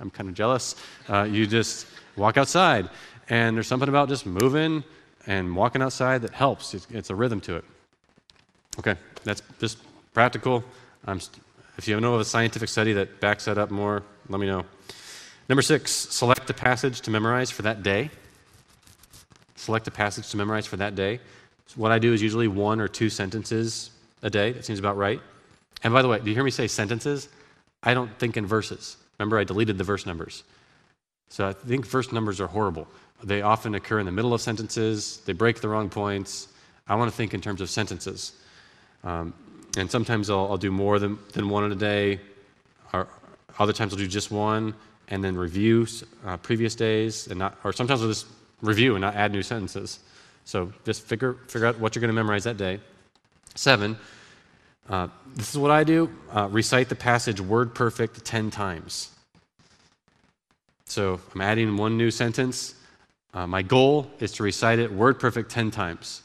I'm 0.00 0.10
kind 0.10 0.28
of 0.28 0.34
jealous, 0.34 0.74
uh, 1.08 1.22
you 1.22 1.46
just 1.46 1.86
walk 2.16 2.36
outside. 2.36 2.88
And 3.28 3.56
there's 3.56 3.66
something 3.66 3.88
about 3.88 4.08
just 4.08 4.24
moving 4.26 4.84
and 5.26 5.54
walking 5.56 5.82
outside 5.82 6.22
that 6.22 6.32
helps. 6.32 6.74
It's, 6.74 6.86
it's 6.90 7.10
a 7.10 7.14
rhythm 7.14 7.40
to 7.42 7.56
it. 7.56 7.64
Okay, 8.78 8.94
that's 9.24 9.42
just 9.58 9.78
practical. 10.14 10.64
I'm, 11.06 11.20
if 11.78 11.88
you 11.88 11.98
know 12.00 12.14
of 12.14 12.20
a 12.20 12.24
scientific 12.24 12.68
study 12.68 12.92
that 12.94 13.20
backs 13.20 13.46
that 13.46 13.58
up 13.58 13.70
more, 13.70 14.02
let 14.28 14.40
me 14.40 14.46
know. 14.46 14.64
Number 15.48 15.62
six, 15.62 15.92
select 15.92 16.48
a 16.50 16.54
passage 16.54 17.00
to 17.02 17.10
memorize 17.10 17.50
for 17.50 17.62
that 17.62 17.82
day. 17.82 18.10
Select 19.56 19.88
a 19.88 19.90
passage 19.90 20.30
to 20.30 20.36
memorize 20.36 20.66
for 20.66 20.76
that 20.76 20.94
day. 20.94 21.20
So 21.66 21.80
what 21.80 21.92
I 21.92 21.98
do 21.98 22.12
is 22.12 22.22
usually 22.22 22.48
one 22.48 22.80
or 22.80 22.88
two 22.88 23.10
sentences 23.10 23.90
a 24.22 24.30
day. 24.30 24.52
That 24.52 24.64
seems 24.64 24.78
about 24.78 24.96
right. 24.96 25.20
And 25.82 25.92
by 25.92 26.02
the 26.02 26.08
way, 26.08 26.20
do 26.20 26.28
you 26.28 26.34
hear 26.34 26.44
me 26.44 26.50
say 26.50 26.68
sentences? 26.68 27.28
I 27.82 27.94
don't 27.94 28.16
think 28.18 28.36
in 28.36 28.46
verses. 28.46 28.96
Remember, 29.18 29.38
I 29.38 29.44
deleted 29.44 29.78
the 29.78 29.84
verse 29.84 30.06
numbers. 30.06 30.44
So 31.28 31.48
I 31.48 31.52
think 31.52 31.86
verse 31.86 32.12
numbers 32.12 32.40
are 32.40 32.46
horrible. 32.46 32.86
They 33.24 33.42
often 33.42 33.74
occur 33.74 33.98
in 33.98 34.06
the 34.06 34.12
middle 34.12 34.34
of 34.34 34.40
sentences, 34.40 35.18
they 35.24 35.32
break 35.32 35.60
the 35.60 35.68
wrong 35.68 35.88
points. 35.88 36.48
I 36.86 36.94
want 36.94 37.10
to 37.10 37.16
think 37.16 37.34
in 37.34 37.40
terms 37.40 37.60
of 37.60 37.70
sentences. 37.70 38.32
Um, 39.02 39.34
and 39.76 39.90
sometimes 39.90 40.30
I'll, 40.30 40.48
I'll, 40.50 40.56
do 40.56 40.70
more 40.70 40.98
than, 40.98 41.18
than 41.32 41.48
one 41.48 41.64
in 41.64 41.72
a 41.72 41.76
day, 41.76 42.20
or 42.92 43.08
other 43.58 43.72
times 43.72 43.92
I'll 43.92 43.98
do 43.98 44.06
just 44.06 44.30
one 44.30 44.74
and 45.08 45.22
then 45.22 45.36
review 45.36 45.86
uh, 46.24 46.36
previous 46.38 46.74
days, 46.74 47.28
and 47.28 47.38
not, 47.38 47.58
or 47.64 47.72
sometimes 47.72 48.02
I'll 48.02 48.08
just 48.08 48.26
review 48.62 48.94
and 48.94 49.02
not 49.02 49.14
add 49.14 49.32
new 49.32 49.42
sentences. 49.42 50.00
So 50.44 50.72
just 50.84 51.02
figure, 51.02 51.34
figure 51.48 51.66
out 51.66 51.78
what 51.78 51.94
you're 51.94 52.00
going 52.00 52.10
to 52.10 52.14
memorize 52.14 52.44
that 52.44 52.56
day. 52.56 52.80
Seven, 53.54 53.96
uh, 54.88 55.08
this 55.34 55.50
is 55.50 55.58
what 55.58 55.70
I 55.70 55.84
do 55.84 56.10
uh, 56.32 56.48
recite 56.50 56.88
the 56.88 56.94
passage 56.94 57.40
word 57.40 57.74
perfect 57.74 58.24
10 58.24 58.50
times. 58.50 59.10
So 60.84 61.20
I'm 61.34 61.40
adding 61.40 61.76
one 61.76 61.96
new 61.96 62.10
sentence. 62.10 62.74
Uh, 63.34 63.46
my 63.46 63.62
goal 63.62 64.10
is 64.20 64.32
to 64.32 64.42
recite 64.42 64.78
it 64.78 64.92
word 64.92 65.18
perfect 65.18 65.50
10 65.50 65.70
times. 65.70 66.22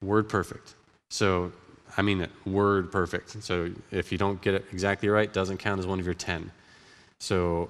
Word 0.00 0.28
perfect. 0.28 0.74
So 1.10 1.52
I 1.96 2.02
mean 2.02 2.22
it, 2.22 2.30
word 2.46 2.90
perfect. 2.90 3.42
So 3.42 3.70
if 3.90 4.10
you 4.10 4.18
don't 4.18 4.40
get 4.40 4.54
it 4.54 4.64
exactly 4.72 5.08
right, 5.08 5.30
doesn't 5.30 5.58
count 5.58 5.78
as 5.78 5.86
one 5.86 6.00
of 6.00 6.06
your 6.06 6.14
10. 6.14 6.50
So 7.18 7.68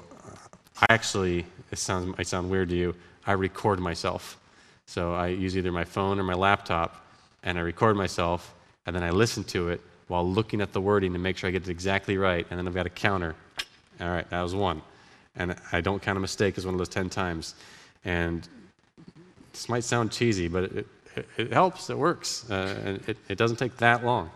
I 0.80 0.86
actually, 0.88 1.44
it 1.70 1.78
sounds 1.78 2.16
might 2.16 2.26
sound 2.26 2.50
weird 2.50 2.68
to 2.70 2.76
you, 2.76 2.94
I 3.26 3.32
record 3.32 3.80
myself. 3.80 4.38
So 4.86 5.14
I 5.14 5.28
use 5.28 5.56
either 5.56 5.70
my 5.70 5.84
phone 5.84 6.18
or 6.18 6.24
my 6.24 6.34
laptop, 6.34 7.04
and 7.42 7.58
I 7.58 7.60
record 7.60 7.96
myself, 7.96 8.54
and 8.86 8.94
then 8.94 9.02
I 9.02 9.10
listen 9.10 9.44
to 9.44 9.68
it 9.68 9.80
while 10.08 10.28
looking 10.28 10.60
at 10.60 10.72
the 10.72 10.80
wording 10.80 11.12
to 11.12 11.18
make 11.18 11.36
sure 11.36 11.48
I 11.48 11.52
get 11.52 11.62
it 11.62 11.68
exactly 11.68 12.16
right, 12.16 12.46
and 12.50 12.58
then 12.58 12.66
I've 12.66 12.74
got 12.74 12.86
a 12.86 12.90
counter. 12.90 13.36
All 14.00 14.08
right, 14.08 14.28
that 14.30 14.42
was 14.42 14.54
one. 14.54 14.82
And 15.36 15.54
I 15.70 15.80
don't 15.80 16.02
count 16.02 16.18
a 16.18 16.20
mistake 16.20 16.58
as 16.58 16.66
one 16.66 16.74
of 16.74 16.78
those 16.78 16.88
10 16.88 17.08
times. 17.08 17.54
And 18.04 18.48
this 19.52 19.68
might 19.68 19.84
sound 19.84 20.10
cheesy, 20.10 20.48
but 20.48 20.64
it, 20.64 20.86
it, 21.14 21.28
it 21.36 21.52
helps, 21.52 21.90
it 21.90 21.98
works, 21.98 22.50
uh, 22.50 22.76
and 22.84 23.08
it, 23.08 23.16
it 23.28 23.38
doesn't 23.38 23.56
take 23.58 23.76
that 23.76 24.04
long. 24.04 24.30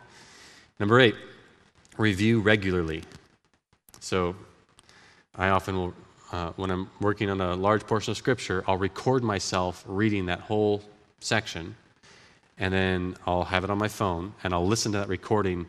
Number 0.78 1.00
eight, 1.00 1.16
review 1.96 2.40
regularly. 2.40 3.02
So 4.00 4.36
I 5.36 5.48
often 5.48 5.76
will, 5.76 5.94
uh, 6.34 6.50
when 6.56 6.68
I'm 6.68 6.90
working 7.00 7.30
on 7.30 7.40
a 7.40 7.54
large 7.54 7.86
portion 7.86 8.10
of 8.10 8.16
Scripture, 8.16 8.64
I'll 8.66 8.76
record 8.76 9.22
myself 9.22 9.84
reading 9.86 10.26
that 10.26 10.40
whole 10.40 10.82
section, 11.20 11.76
and 12.58 12.74
then 12.74 13.16
I'll 13.24 13.44
have 13.44 13.62
it 13.62 13.70
on 13.70 13.78
my 13.78 13.86
phone, 13.86 14.34
and 14.42 14.52
I'll 14.52 14.66
listen 14.66 14.90
to 14.92 14.98
that 14.98 15.08
recording 15.08 15.64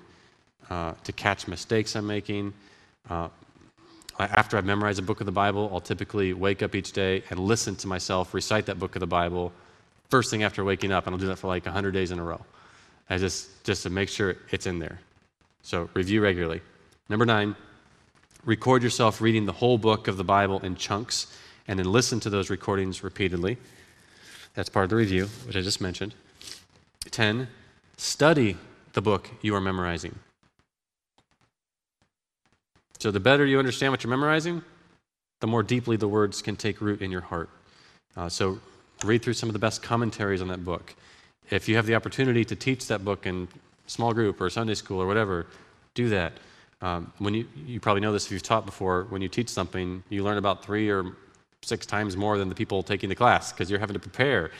uh, 0.71 0.93
to 1.03 1.11
catch 1.11 1.47
mistakes 1.47 1.95
I'm 1.95 2.07
making. 2.07 2.51
Uh, 3.07 3.27
after 4.17 4.57
I've 4.57 4.65
memorized 4.65 4.97
a 4.97 5.03
book 5.03 5.19
of 5.19 5.27
the 5.27 5.31
Bible, 5.31 5.69
I'll 5.71 5.81
typically 5.81 6.33
wake 6.33 6.63
up 6.63 6.73
each 6.73 6.93
day 6.93 7.21
and 7.29 7.39
listen 7.39 7.75
to 7.75 7.87
myself 7.87 8.33
recite 8.33 8.65
that 8.65 8.79
book 8.79 8.95
of 8.95 9.01
the 9.01 9.07
Bible 9.07 9.53
first 10.09 10.31
thing 10.31 10.41
after 10.41 10.63
waking 10.63 10.91
up, 10.91 11.05
and 11.05 11.13
I'll 11.13 11.19
do 11.19 11.27
that 11.27 11.37
for 11.37 11.45
like 11.47 11.65
100 11.65 11.91
days 11.91 12.09
in 12.09 12.17
a 12.17 12.23
row. 12.23 12.41
I 13.07 13.19
just, 13.19 13.63
just 13.63 13.83
to 13.83 13.91
make 13.91 14.09
sure 14.09 14.37
it's 14.49 14.65
in 14.65 14.79
there. 14.79 14.99
So 15.61 15.91
review 15.93 16.23
regularly. 16.23 16.61
Number 17.07 17.27
nine, 17.27 17.55
record 18.45 18.83
yourself 18.83 19.21
reading 19.21 19.45
the 19.45 19.51
whole 19.51 19.77
book 19.77 20.07
of 20.07 20.17
the 20.17 20.23
Bible 20.23 20.59
in 20.59 20.75
chunks 20.75 21.27
and 21.67 21.79
then 21.79 21.91
listen 21.91 22.19
to 22.21 22.29
those 22.29 22.49
recordings 22.49 23.03
repeatedly. 23.03 23.57
That's 24.53 24.69
part 24.69 24.85
of 24.85 24.89
the 24.91 24.95
review, 24.95 25.25
which 25.45 25.55
I 25.55 25.61
just 25.61 25.81
mentioned. 25.81 26.13
10. 27.11 27.47
Study 27.97 28.57
the 28.93 29.01
book 29.01 29.29
you 29.41 29.55
are 29.55 29.61
memorizing. 29.61 30.15
So, 32.99 33.11
the 33.11 33.19
better 33.19 33.45
you 33.45 33.59
understand 33.59 33.91
what 33.91 34.03
you're 34.03 34.09
memorizing, 34.09 34.63
the 35.41 35.47
more 35.47 35.63
deeply 35.63 35.97
the 35.97 36.07
words 36.07 36.41
can 36.41 36.55
take 36.55 36.81
root 36.81 37.01
in 37.01 37.11
your 37.11 37.21
heart. 37.21 37.49
Uh, 38.15 38.29
so, 38.29 38.59
read 39.03 39.21
through 39.21 39.33
some 39.33 39.49
of 39.49 39.53
the 39.53 39.59
best 39.59 39.83
commentaries 39.83 40.41
on 40.41 40.47
that 40.47 40.63
book. 40.63 40.95
If 41.49 41.67
you 41.67 41.75
have 41.75 41.85
the 41.85 41.95
opportunity 41.95 42.45
to 42.45 42.55
teach 42.55 42.87
that 42.87 43.03
book 43.03 43.25
in 43.25 43.47
small 43.85 44.13
group 44.13 44.39
or 44.39 44.49
Sunday 44.49 44.73
school 44.73 45.01
or 45.01 45.07
whatever, 45.07 45.45
do 45.93 46.09
that. 46.09 46.33
Um, 46.81 47.11
when 47.19 47.33
you, 47.33 47.47
you 47.65 47.79
probably 47.79 48.01
know 48.01 48.11
this 48.11 48.25
if 48.25 48.31
you've 48.31 48.43
taught 48.43 48.65
before, 48.65 49.05
when 49.09 49.21
you 49.21 49.29
teach 49.29 49.49
something, 49.49 50.03
you 50.09 50.23
learn 50.23 50.37
about 50.37 50.63
three 50.63 50.89
or 50.89 51.15
six 51.61 51.85
times 51.85 52.15
more 52.15 52.37
than 52.37 52.49
the 52.49 52.55
people 52.55 52.83
taking 52.83 53.09
the 53.09 53.15
class 53.15 53.51
because 53.51 53.69
you're 53.69 53.79
having 53.79 53.93
to 53.93 53.99
prepare. 53.99 54.51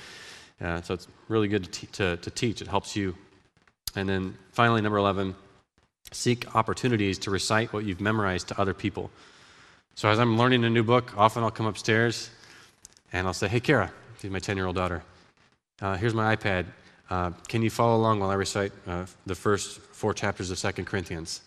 Uh, 0.62 0.82
so 0.82 0.94
it's 0.94 1.08
really 1.28 1.48
good 1.48 1.72
to, 1.72 1.86
to, 1.88 2.18
to 2.18 2.32
teach. 2.32 2.62
It 2.62 2.68
helps 2.68 2.96
you. 2.96 3.16
And 3.96 4.08
then 4.08 4.38
finally, 4.52 4.82
number 4.82 4.98
11, 4.98 5.36
seek 6.12 6.56
opportunities 6.56 7.18
to 7.20 7.32
recite 7.32 7.74
what 7.74 7.86
you've 7.86 8.02
memorized 8.02 8.48
to 8.50 8.60
other 8.60 8.74
people. 8.74 9.12
So 9.96 10.10
as 10.10 10.20
I'm 10.20 10.38
learning 10.38 10.64
a 10.66 10.70
new 10.70 10.84
book, 10.84 11.14
often 11.18 11.44
I'll 11.44 11.52
come 11.52 11.66
upstairs 11.66 12.30
and 13.14 13.28
I'll 13.28 13.34
say, 13.34 13.48
Hey, 13.48 13.60
Kara, 13.60 13.92
she's 14.20 14.32
my 14.32 14.40
10 14.40 14.58
year 14.58 14.66
old 14.66 14.76
daughter, 14.76 15.04
uh, 15.82 15.96
here's 15.98 16.14
my 16.14 16.36
iPad. 16.36 16.66
Uh, 17.10 17.32
can 17.48 17.62
you 17.62 17.70
follow 17.70 17.98
along 17.98 18.20
while 18.20 18.30
I 18.30 18.34
recite 18.34 18.72
uh, 18.88 19.06
the 19.26 19.36
first 19.36 19.80
four 19.80 20.14
chapters 20.14 20.52
of 20.52 20.58
Second 20.58 20.86
Corinthians? 20.86 21.42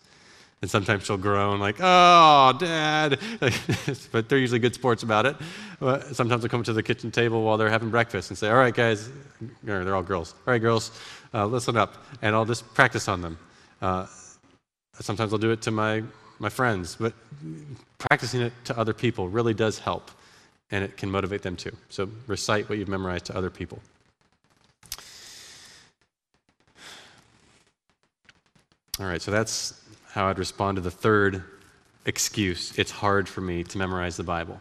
And 0.60 0.68
sometimes 0.68 1.04
she'll 1.04 1.16
groan, 1.16 1.60
like, 1.60 1.76
oh, 1.78 2.52
dad. 2.58 3.20
but 4.12 4.28
they're 4.28 4.38
usually 4.38 4.58
good 4.58 4.74
sports 4.74 5.04
about 5.04 5.24
it. 5.24 5.36
But 5.78 6.16
sometimes 6.16 6.42
they'll 6.42 6.50
come 6.50 6.64
to 6.64 6.72
the 6.72 6.82
kitchen 6.82 7.12
table 7.12 7.44
while 7.44 7.56
they're 7.56 7.70
having 7.70 7.90
breakfast 7.90 8.30
and 8.30 8.38
say, 8.38 8.48
all 8.48 8.56
right, 8.56 8.74
guys, 8.74 9.08
they're 9.62 9.94
all 9.94 10.02
girls. 10.02 10.34
All 10.46 10.52
right, 10.52 10.60
girls, 10.60 10.90
uh, 11.32 11.46
listen 11.46 11.76
up. 11.76 12.04
And 12.22 12.34
I'll 12.34 12.44
just 12.44 12.74
practice 12.74 13.06
on 13.06 13.22
them. 13.22 13.38
Uh, 13.80 14.06
sometimes 14.98 15.32
I'll 15.32 15.38
do 15.38 15.52
it 15.52 15.62
to 15.62 15.70
my, 15.70 16.02
my 16.40 16.48
friends. 16.48 16.96
But 16.98 17.14
practicing 17.98 18.40
it 18.40 18.52
to 18.64 18.76
other 18.76 18.92
people 18.92 19.28
really 19.28 19.54
does 19.54 19.78
help. 19.78 20.10
And 20.72 20.82
it 20.82 20.96
can 20.96 21.08
motivate 21.08 21.42
them 21.42 21.54
too. 21.54 21.74
So 21.88 22.10
recite 22.26 22.68
what 22.68 22.78
you've 22.78 22.88
memorized 22.88 23.26
to 23.26 23.36
other 23.36 23.48
people. 23.48 23.80
All 29.00 29.06
right, 29.06 29.22
so 29.22 29.30
that's 29.30 29.77
how 30.12 30.26
I'd 30.28 30.38
respond 30.38 30.76
to 30.76 30.82
the 30.82 30.90
third 30.90 31.44
excuse 32.04 32.76
it's 32.78 32.90
hard 32.90 33.28
for 33.28 33.40
me 33.40 33.62
to 33.62 33.78
memorize 33.78 34.16
the 34.16 34.22
Bible. 34.22 34.60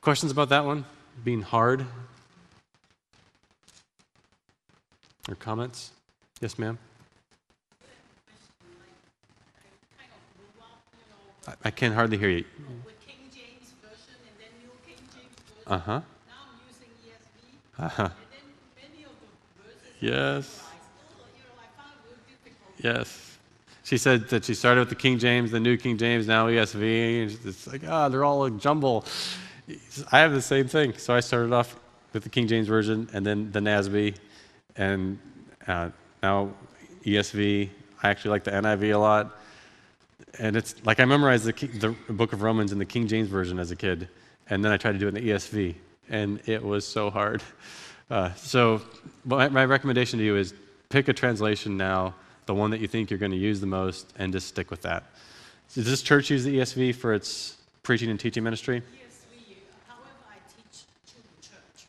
Questions 0.00 0.30
about 0.30 0.50
that 0.50 0.64
one? 0.64 0.84
Being 1.24 1.42
hard? 1.42 1.84
Or 5.28 5.34
comments? 5.34 5.90
Yes, 6.40 6.58
ma'am? 6.58 6.78
I, 11.64 11.70
can 11.70 11.92
hardly 11.92 12.18
hear 12.18 12.28
you. 12.28 12.44
Uh 15.66 15.78
huh. 15.78 16.00
Uh 17.78 17.88
huh. 17.88 18.08
Yes. 20.00 20.62
Yes. 22.78 23.27
She 23.88 23.96
said 23.96 24.28
that 24.28 24.44
she 24.44 24.52
started 24.52 24.80
with 24.80 24.90
the 24.90 24.96
King 24.96 25.18
James, 25.18 25.50
the 25.50 25.58
New 25.58 25.78
King 25.78 25.96
James, 25.96 26.26
now 26.26 26.48
ESV. 26.48 27.22
And 27.22 27.38
it's 27.46 27.66
like, 27.66 27.80
ah, 27.88 28.10
they're 28.10 28.22
all 28.22 28.44
a 28.44 28.50
jumble. 28.50 29.06
I 30.12 30.18
have 30.18 30.32
the 30.32 30.42
same 30.42 30.68
thing. 30.68 30.98
So 30.98 31.14
I 31.14 31.20
started 31.20 31.54
off 31.54 31.74
with 32.12 32.22
the 32.22 32.28
King 32.28 32.46
James 32.48 32.68
Version 32.68 33.08
and 33.14 33.24
then 33.24 33.50
the 33.50 33.60
NASB, 33.60 34.14
and 34.76 35.18
uh, 35.66 35.88
now 36.22 36.50
ESV. 37.06 37.70
I 38.02 38.10
actually 38.10 38.32
like 38.32 38.44
the 38.44 38.50
NIV 38.50 38.94
a 38.94 38.98
lot. 38.98 39.38
And 40.38 40.54
it's 40.54 40.74
like 40.84 41.00
I 41.00 41.06
memorized 41.06 41.46
the, 41.46 41.52
the 41.78 42.12
book 42.12 42.34
of 42.34 42.42
Romans 42.42 42.72
in 42.72 42.78
the 42.78 42.84
King 42.84 43.08
James 43.08 43.30
Version 43.30 43.58
as 43.58 43.70
a 43.70 43.76
kid, 43.76 44.06
and 44.50 44.62
then 44.62 44.70
I 44.70 44.76
tried 44.76 44.92
to 44.92 44.98
do 44.98 45.06
it 45.06 45.16
in 45.16 45.24
the 45.24 45.30
ESV, 45.30 45.74
and 46.10 46.42
it 46.44 46.62
was 46.62 46.86
so 46.86 47.08
hard. 47.08 47.42
Uh, 48.10 48.34
so, 48.34 48.82
my, 49.24 49.48
my 49.48 49.64
recommendation 49.64 50.18
to 50.18 50.24
you 50.26 50.36
is 50.36 50.52
pick 50.90 51.08
a 51.08 51.14
translation 51.14 51.78
now 51.78 52.14
the 52.48 52.54
one 52.54 52.70
that 52.70 52.80
you 52.80 52.88
think 52.88 53.10
you're 53.10 53.18
going 53.18 53.30
to 53.30 53.36
use 53.36 53.60
the 53.60 53.66
most, 53.66 54.10
and 54.18 54.32
just 54.32 54.48
stick 54.48 54.70
with 54.70 54.80
that. 54.80 55.04
Does 55.74 55.84
this 55.84 56.00
church 56.00 56.30
use 56.30 56.44
the 56.44 56.56
ESV 56.56 56.94
for 56.94 57.12
its 57.12 57.58
preaching 57.82 58.08
and 58.08 58.18
teaching 58.18 58.42
ministry? 58.42 58.80
ESV, 58.80 59.56
however, 59.86 60.08
I 60.30 60.36
teach 60.56 60.84
children 61.06 61.34
church. 61.42 61.86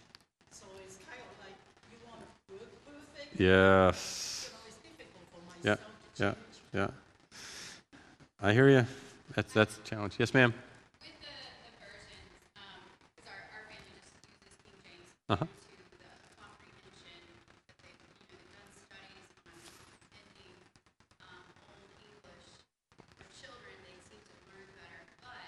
So 0.51 0.66
it's 0.86 0.97
kind 0.97 1.22
of 1.24 1.45
like 1.45 1.55
you 1.89 1.97
want 2.05 2.20
a 2.20 2.51
good 2.51 2.68
perfect. 2.86 3.39
Yes. 3.39 4.49
You 4.51 4.57
know, 4.57 4.68
it's 4.68 4.99
difficult 4.99 5.26
for 5.32 6.28
Yeah, 6.28 6.34
yeah, 6.74 6.88
yeah. 6.88 6.88
I 8.41 8.51
hear 8.51 8.68
you. 8.70 8.86
That's, 9.36 9.53
that's 9.53 9.78
a 9.78 9.82
challenge. 9.89 10.16
Yes, 10.20 10.34
ma'am. 10.34 10.53
With 10.53 11.07
the, 11.24 11.32
the 11.64 11.72
versions, 11.80 12.36
um, 12.60 12.84
'cause 13.16 13.32
our, 13.32 13.47
our 13.55 13.64
family 13.72 13.95
just 13.95 14.12
uses 14.28 14.60
King 14.68 14.76
James 14.84 15.07
Uh-huh. 15.32 15.45
to 15.47 15.55
the 16.03 16.12
comprehension 16.36 17.22
that 17.68 17.78
they, 17.80 17.95
you 17.95 18.03
know, 18.03 18.16
they've 18.28 18.47
done 18.51 18.72
studies 18.76 19.28
on 19.39 19.91
ending, 20.16 20.55
um, 21.24 21.43
Old 21.68 21.91
English. 21.99 22.47
For 23.20 23.28
children, 23.38 23.76
they 23.86 23.95
seem 24.07 24.20
to 24.24 24.36
learn 24.49 24.66
better, 24.80 25.03
but 25.20 25.43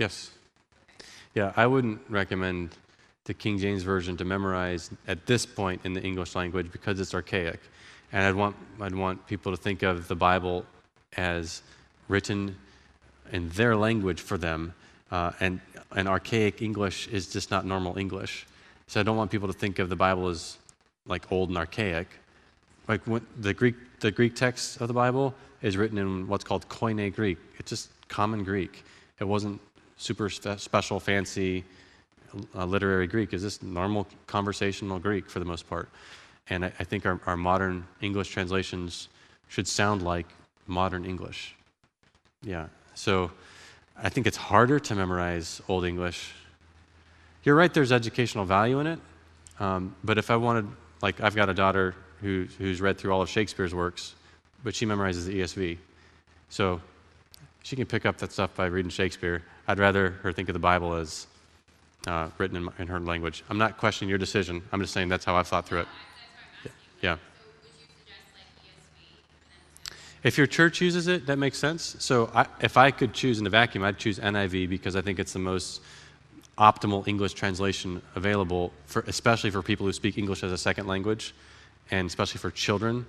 Yes. 0.00 0.30
Yeah, 1.34 1.52
I 1.56 1.66
wouldn't 1.66 2.00
recommend 2.08 2.70
the 3.24 3.34
King 3.34 3.58
James 3.58 3.82
Version 3.82 4.16
to 4.16 4.24
memorize 4.24 4.90
at 5.06 5.26
this 5.26 5.44
point 5.44 5.82
in 5.84 5.92
the 5.92 6.00
English 6.00 6.34
language 6.34 6.72
because 6.72 6.98
it's 7.00 7.12
archaic. 7.12 7.60
And 8.10 8.24
I'd 8.24 8.34
want, 8.34 8.56
I'd 8.80 8.94
want 8.94 9.26
people 9.26 9.54
to 9.54 9.58
think 9.58 9.82
of 9.82 10.08
the 10.08 10.16
Bible 10.16 10.64
as 11.18 11.60
written 12.08 12.56
in 13.30 13.50
their 13.50 13.76
language 13.76 14.22
for 14.22 14.38
them. 14.38 14.72
Uh, 15.10 15.32
and, 15.38 15.60
and 15.94 16.08
archaic 16.08 16.62
English 16.62 17.08
is 17.08 17.30
just 17.30 17.50
not 17.50 17.66
normal 17.66 17.98
English. 17.98 18.46
So 18.86 19.00
I 19.00 19.02
don't 19.02 19.18
want 19.18 19.30
people 19.30 19.48
to 19.48 19.58
think 19.58 19.78
of 19.78 19.90
the 19.90 19.96
Bible 19.96 20.28
as 20.28 20.56
like 21.04 21.30
old 21.30 21.50
and 21.50 21.58
archaic. 21.58 22.08
Like 22.88 23.02
the 23.38 23.52
Greek, 23.52 23.74
the 24.00 24.10
Greek 24.10 24.34
text 24.34 24.80
of 24.80 24.88
the 24.88 24.94
Bible 24.94 25.34
is 25.60 25.76
written 25.76 25.98
in 25.98 26.26
what's 26.26 26.42
called 26.42 26.66
Koine 26.70 27.14
Greek. 27.14 27.36
It's 27.58 27.68
just 27.68 27.90
common 28.08 28.44
Greek. 28.44 28.82
It 29.20 29.24
wasn't 29.24 29.60
super 30.00 30.30
spe- 30.30 30.58
special, 30.58 30.98
fancy 30.98 31.64
uh, 32.54 32.64
literary 32.64 33.06
Greek. 33.06 33.32
is 33.34 33.42
just 33.42 33.62
normal 33.62 34.06
conversational 34.26 34.98
Greek 34.98 35.28
for 35.28 35.38
the 35.38 35.44
most 35.44 35.68
part. 35.68 35.88
And 36.48 36.64
I, 36.64 36.72
I 36.80 36.84
think 36.84 37.06
our, 37.06 37.20
our 37.26 37.36
modern 37.36 37.86
English 38.00 38.30
translations 38.30 39.08
should 39.48 39.68
sound 39.68 40.02
like 40.02 40.26
modern 40.66 41.04
English. 41.04 41.54
Yeah. 42.42 42.68
So 42.94 43.30
I 43.96 44.08
think 44.08 44.26
it's 44.26 44.36
harder 44.36 44.78
to 44.80 44.94
memorize 44.94 45.60
Old 45.68 45.84
English. 45.84 46.32
You're 47.44 47.56
right, 47.56 47.72
there's 47.72 47.92
educational 47.92 48.44
value 48.44 48.80
in 48.80 48.86
it. 48.86 48.98
Um, 49.58 49.94
but 50.02 50.16
if 50.16 50.30
I 50.30 50.36
wanted, 50.36 50.66
like, 51.02 51.20
I've 51.20 51.34
got 51.34 51.50
a 51.50 51.54
daughter 51.54 51.94
who, 52.22 52.46
who's 52.58 52.80
read 52.80 52.96
through 52.96 53.12
all 53.12 53.20
of 53.20 53.28
Shakespeare's 53.28 53.74
works, 53.74 54.14
but 54.64 54.74
she 54.74 54.86
memorizes 54.86 55.26
the 55.26 55.40
ESV. 55.40 55.76
So 56.48 56.80
she 57.62 57.76
can 57.76 57.86
pick 57.86 58.06
up 58.06 58.16
that 58.18 58.32
stuff 58.32 58.54
by 58.56 58.66
reading 58.66 58.90
Shakespeare. 58.90 59.42
I'd 59.70 59.78
rather 59.78 60.10
her 60.22 60.32
think 60.32 60.48
of 60.48 60.52
the 60.52 60.58
Bible 60.58 60.94
as 60.94 61.28
uh, 62.08 62.28
written 62.38 62.56
in, 62.56 62.64
my, 62.64 62.72
in, 62.80 62.88
her 62.88 62.98
language. 62.98 63.44
I'm 63.48 63.56
not 63.56 63.78
questioning 63.78 64.08
your 64.08 64.18
decision. 64.18 64.62
I'm 64.72 64.80
just 64.80 64.92
saying 64.92 65.08
that's 65.08 65.24
how 65.24 65.36
I've 65.36 65.46
thought 65.46 65.64
through 65.64 65.82
it. 65.82 65.88
Yeah. 67.00 67.18
If 70.24 70.36
your 70.36 70.48
church 70.48 70.80
uses 70.80 71.06
it, 71.06 71.24
that 71.26 71.38
makes 71.38 71.56
sense. 71.56 71.94
So 72.00 72.32
I, 72.34 72.46
if 72.60 72.76
I 72.76 72.90
could 72.90 73.14
choose 73.14 73.38
in 73.38 73.46
a 73.46 73.50
vacuum, 73.50 73.84
I'd 73.84 73.96
choose 73.96 74.18
NIV 74.18 74.68
because 74.68 74.96
I 74.96 75.02
think 75.02 75.20
it's 75.20 75.34
the 75.34 75.38
most 75.38 75.82
optimal 76.58 77.06
English 77.06 77.34
translation 77.34 78.02
available, 78.16 78.72
for, 78.86 79.04
especially 79.06 79.50
for 79.50 79.62
people 79.62 79.86
who 79.86 79.92
speak 79.92 80.18
English 80.18 80.42
as 80.42 80.50
a 80.50 80.58
second 80.58 80.88
language, 80.88 81.32
and 81.92 82.08
especially 82.08 82.38
for 82.38 82.50
children. 82.50 83.06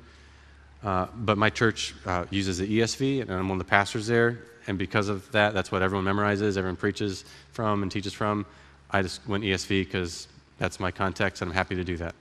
Uh, 0.83 1.07
but 1.15 1.37
my 1.37 1.49
church 1.49 1.93
uh, 2.05 2.25
uses 2.29 2.57
the 2.57 2.79
ESV, 2.79 3.21
and 3.21 3.31
I'm 3.31 3.47
one 3.47 3.59
of 3.59 3.65
the 3.65 3.69
pastors 3.69 4.07
there. 4.07 4.39
And 4.67 4.77
because 4.77 5.09
of 5.09 5.31
that, 5.31 5.53
that's 5.53 5.71
what 5.71 5.81
everyone 5.81 6.05
memorizes, 6.05 6.57
everyone 6.57 6.75
preaches 6.75 7.25
from 7.51 7.83
and 7.83 7.91
teaches 7.91 8.13
from. 8.13 8.45
I 8.89 9.01
just 9.01 9.27
went 9.27 9.43
ESV 9.43 9.85
because 9.85 10.27
that's 10.57 10.79
my 10.79 10.91
context, 10.91 11.41
and 11.41 11.49
I'm 11.49 11.55
happy 11.55 11.75
to 11.75 11.83
do 11.83 11.97
that. 11.97 12.15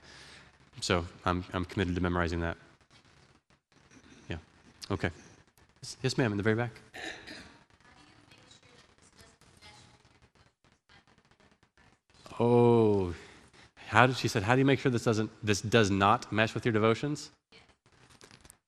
So 0.81 1.05
I'm, 1.25 1.43
I'm 1.53 1.65
committed 1.65 1.95
to 1.95 2.01
memorizing 2.01 2.39
that. 2.41 2.57
Yeah. 4.29 4.37
Okay. 4.89 5.09
Yes, 6.01 6.17
ma'am, 6.17 6.31
in 6.31 6.37
the 6.37 6.43
very 6.43 6.55
back. 6.55 6.71
Oh, 12.39 13.13
how 13.87 14.07
did 14.07 14.17
she 14.17 14.27
said? 14.27 14.41
How 14.41 14.55
do 14.55 14.59
you 14.59 14.65
make 14.65 14.79
sure 14.79 14.91
this 14.91 15.03
doesn't 15.03 15.29
this 15.43 15.61
does 15.61 15.91
not 15.91 16.31
mesh 16.31 16.55
with 16.55 16.65
your 16.65 16.71
devotions? 16.71 17.29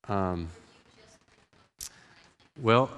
Um, 0.08 0.50
well, 2.62 2.90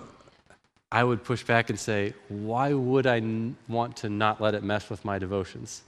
I 0.91 1.03
would 1.03 1.23
push 1.23 1.43
back 1.43 1.69
and 1.69 1.79
say, 1.79 2.13
why 2.29 2.73
would 2.73 3.05
I 3.05 3.17
n- 3.17 3.55
want 3.67 3.97
to 3.97 4.09
not 4.09 4.41
let 4.41 4.53
it 4.55 4.63
mess 4.63 4.89
with 4.89 5.03
my 5.05 5.19
devotions? 5.19 5.83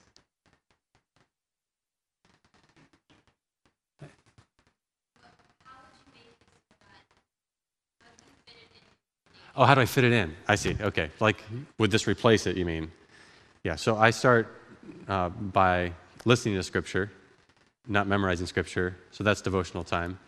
Oh, 9.55 9.65
how 9.65 9.74
do 9.74 9.82
I 9.82 9.86
fit 9.86 10.03
it 10.03 10.13
in? 10.13 10.36
I 10.47 10.53
see. 10.55 10.76
Okay. 10.80 11.09
Like, 11.20 11.43
would 11.80 11.89
this 11.89 12.05
replace 12.05 12.45
it, 12.45 12.57
you 12.57 12.65
mean? 12.65 12.91
Yeah. 13.63 13.76
So 13.76 13.97
I 13.97 14.11
start 14.11 14.47
uh, 15.07 15.30
by 15.30 15.93
listening 16.26 16.55
to 16.55 16.63
Scripture, 16.63 17.11
not 17.88 18.05
memorizing 18.07 18.45
Scripture. 18.45 18.95
So 19.11 19.24
that's 19.24 19.41
devotional 19.41 19.84
time. 19.84 20.20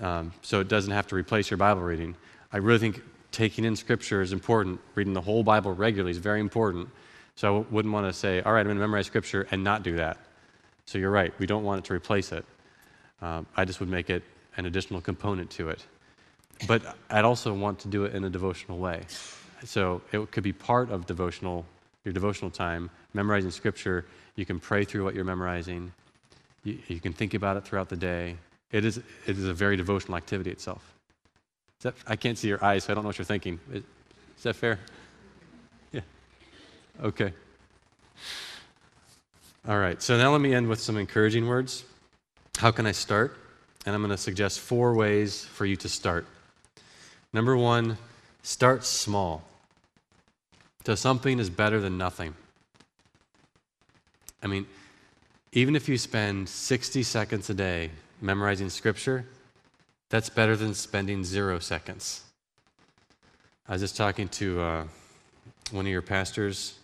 Um, 0.00 0.32
so 0.42 0.60
it 0.60 0.68
doesn't 0.68 0.92
have 0.92 1.06
to 1.08 1.14
replace 1.14 1.50
your 1.50 1.58
Bible 1.58 1.82
reading. 1.82 2.16
I 2.52 2.58
really 2.58 2.78
think 2.78 3.02
taking 3.30 3.64
in 3.64 3.76
Scripture 3.76 4.22
is 4.22 4.32
important. 4.32 4.80
Reading 4.94 5.12
the 5.12 5.20
whole 5.20 5.42
Bible 5.42 5.74
regularly 5.74 6.10
is 6.10 6.18
very 6.18 6.40
important. 6.40 6.88
So 7.34 7.58
I 7.58 7.64
wouldn't 7.70 7.92
want 7.92 8.06
to 8.06 8.12
say, 8.12 8.40
all 8.42 8.52
right, 8.52 8.60
I'm 8.60 8.66
going 8.66 8.76
to 8.76 8.80
memorize 8.80 9.06
Scripture 9.06 9.48
and 9.50 9.64
not 9.64 9.82
do 9.82 9.96
that. 9.96 10.18
So 10.86 10.98
you're 10.98 11.10
right. 11.10 11.32
We 11.38 11.46
don't 11.46 11.64
want 11.64 11.84
it 11.84 11.84
to 11.88 11.94
replace 11.94 12.32
it. 12.32 12.44
Um, 13.20 13.46
I 13.56 13.64
just 13.64 13.80
would 13.80 13.88
make 13.88 14.10
it 14.10 14.22
an 14.56 14.66
additional 14.66 15.00
component 15.00 15.50
to 15.52 15.70
it. 15.70 15.84
But 16.68 16.96
I'd 17.10 17.24
also 17.24 17.54
want 17.54 17.78
to 17.80 17.88
do 17.88 18.04
it 18.04 18.14
in 18.14 18.24
a 18.24 18.30
devotional 18.30 18.78
way. 18.78 19.02
So 19.64 20.02
it 20.12 20.30
could 20.30 20.42
be 20.42 20.52
part 20.52 20.90
of 20.90 21.06
devotional, 21.06 21.64
your 22.04 22.12
devotional 22.12 22.50
time, 22.50 22.90
memorizing 23.14 23.50
Scripture. 23.50 24.04
You 24.36 24.44
can 24.44 24.60
pray 24.60 24.84
through 24.84 25.04
what 25.04 25.14
you're 25.14 25.24
memorizing. 25.24 25.92
You, 26.64 26.78
you 26.88 27.00
can 27.00 27.12
think 27.12 27.34
about 27.34 27.56
it 27.56 27.64
throughout 27.64 27.88
the 27.88 27.96
day. 27.96 28.36
It 28.72 28.86
is, 28.86 28.96
it 28.96 29.38
is 29.38 29.44
a 29.44 29.52
very 29.52 29.76
devotional 29.76 30.16
activity 30.16 30.50
itself. 30.50 30.94
That, 31.82 31.94
I 32.06 32.16
can't 32.16 32.38
see 32.38 32.48
your 32.48 32.64
eyes, 32.64 32.84
so 32.84 32.92
I 32.92 32.94
don't 32.94 33.04
know 33.04 33.08
what 33.08 33.18
you're 33.18 33.24
thinking. 33.24 33.60
Is, 33.70 33.82
is 34.38 34.42
that 34.44 34.56
fair? 34.56 34.80
Yeah. 35.92 36.00
Okay. 37.02 37.32
All 39.68 39.78
right, 39.78 40.02
so 40.02 40.16
now 40.16 40.32
let 40.32 40.40
me 40.40 40.54
end 40.54 40.68
with 40.68 40.80
some 40.80 40.96
encouraging 40.96 41.46
words. 41.46 41.84
How 42.58 42.70
can 42.70 42.86
I 42.86 42.92
start? 42.92 43.36
And 43.84 43.94
I'm 43.94 44.00
going 44.00 44.10
to 44.10 44.16
suggest 44.16 44.60
four 44.60 44.94
ways 44.94 45.44
for 45.44 45.66
you 45.66 45.76
to 45.76 45.88
start. 45.88 46.26
Number 47.32 47.56
one, 47.56 47.98
start 48.42 48.84
small. 48.84 49.42
So 50.86 50.94
something 50.94 51.38
is 51.38 51.50
better 51.50 51.80
than 51.80 51.98
nothing. 51.98 52.34
I 54.42 54.46
mean, 54.46 54.66
even 55.52 55.76
if 55.76 55.88
you 55.88 55.98
spend 55.98 56.48
60 56.48 57.02
seconds 57.02 57.50
a 57.50 57.54
day 57.54 57.90
memorizing 58.22 58.70
scripture, 58.70 59.26
that's 60.08 60.28
better 60.28 60.56
than 60.56 60.74
spending 60.74 61.24
zero 61.24 61.58
seconds. 61.58 62.22
I 63.68 63.72
was 63.72 63.82
just 63.82 63.96
talking 63.96 64.28
to 64.28 64.60
uh, 64.60 64.84
one 65.70 65.86
of 65.86 65.92
your 65.92 66.02
pastors. 66.02 66.74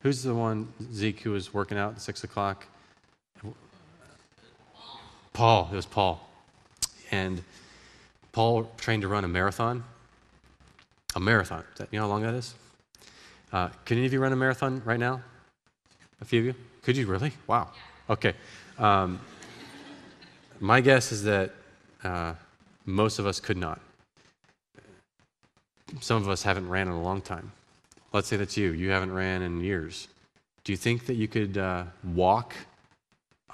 Who's 0.00 0.22
the 0.22 0.34
one, 0.34 0.68
Zeke, 0.92 1.20
who 1.20 1.30
was 1.32 1.52
working 1.54 1.78
out 1.78 1.94
at 1.94 2.00
6 2.00 2.24
o'clock? 2.24 2.66
Paul. 5.32 5.68
It 5.70 5.76
was 5.76 5.86
Paul. 5.86 6.26
And 7.10 7.42
Paul 8.32 8.70
trained 8.78 9.02
to 9.02 9.08
run 9.08 9.24
a 9.24 9.28
marathon. 9.28 9.84
A 11.14 11.20
marathon. 11.20 11.64
You 11.78 11.98
know 11.98 12.02
how 12.02 12.08
long 12.08 12.22
that 12.22 12.34
is? 12.34 12.54
Uh, 13.52 13.68
can 13.84 13.98
any 13.98 14.06
of 14.06 14.12
you 14.12 14.20
run 14.20 14.32
a 14.32 14.36
marathon 14.36 14.82
right 14.84 14.98
now? 14.98 15.20
A 16.20 16.24
few 16.24 16.40
of 16.40 16.46
you? 16.46 16.54
Could 16.82 16.96
you 16.96 17.06
really? 17.06 17.32
Wow. 17.46 17.68
Okay. 18.08 18.34
Um, 18.78 19.20
my 20.60 20.80
guess 20.80 21.12
is 21.12 21.22
that 21.24 21.52
uh, 22.04 22.34
most 22.84 23.18
of 23.18 23.26
us 23.26 23.40
could 23.40 23.56
not. 23.56 23.80
Some 26.00 26.22
of 26.22 26.28
us 26.28 26.42
haven't 26.42 26.68
ran 26.68 26.88
in 26.88 26.94
a 26.94 27.02
long 27.02 27.20
time. 27.20 27.52
Let's 28.12 28.28
say 28.28 28.36
that's 28.36 28.56
you. 28.56 28.72
You 28.72 28.90
haven't 28.90 29.12
ran 29.12 29.42
in 29.42 29.60
years. 29.60 30.08
Do 30.64 30.72
you 30.72 30.76
think 30.76 31.06
that 31.06 31.14
you 31.14 31.28
could 31.28 31.58
uh, 31.58 31.84
walk 32.02 32.54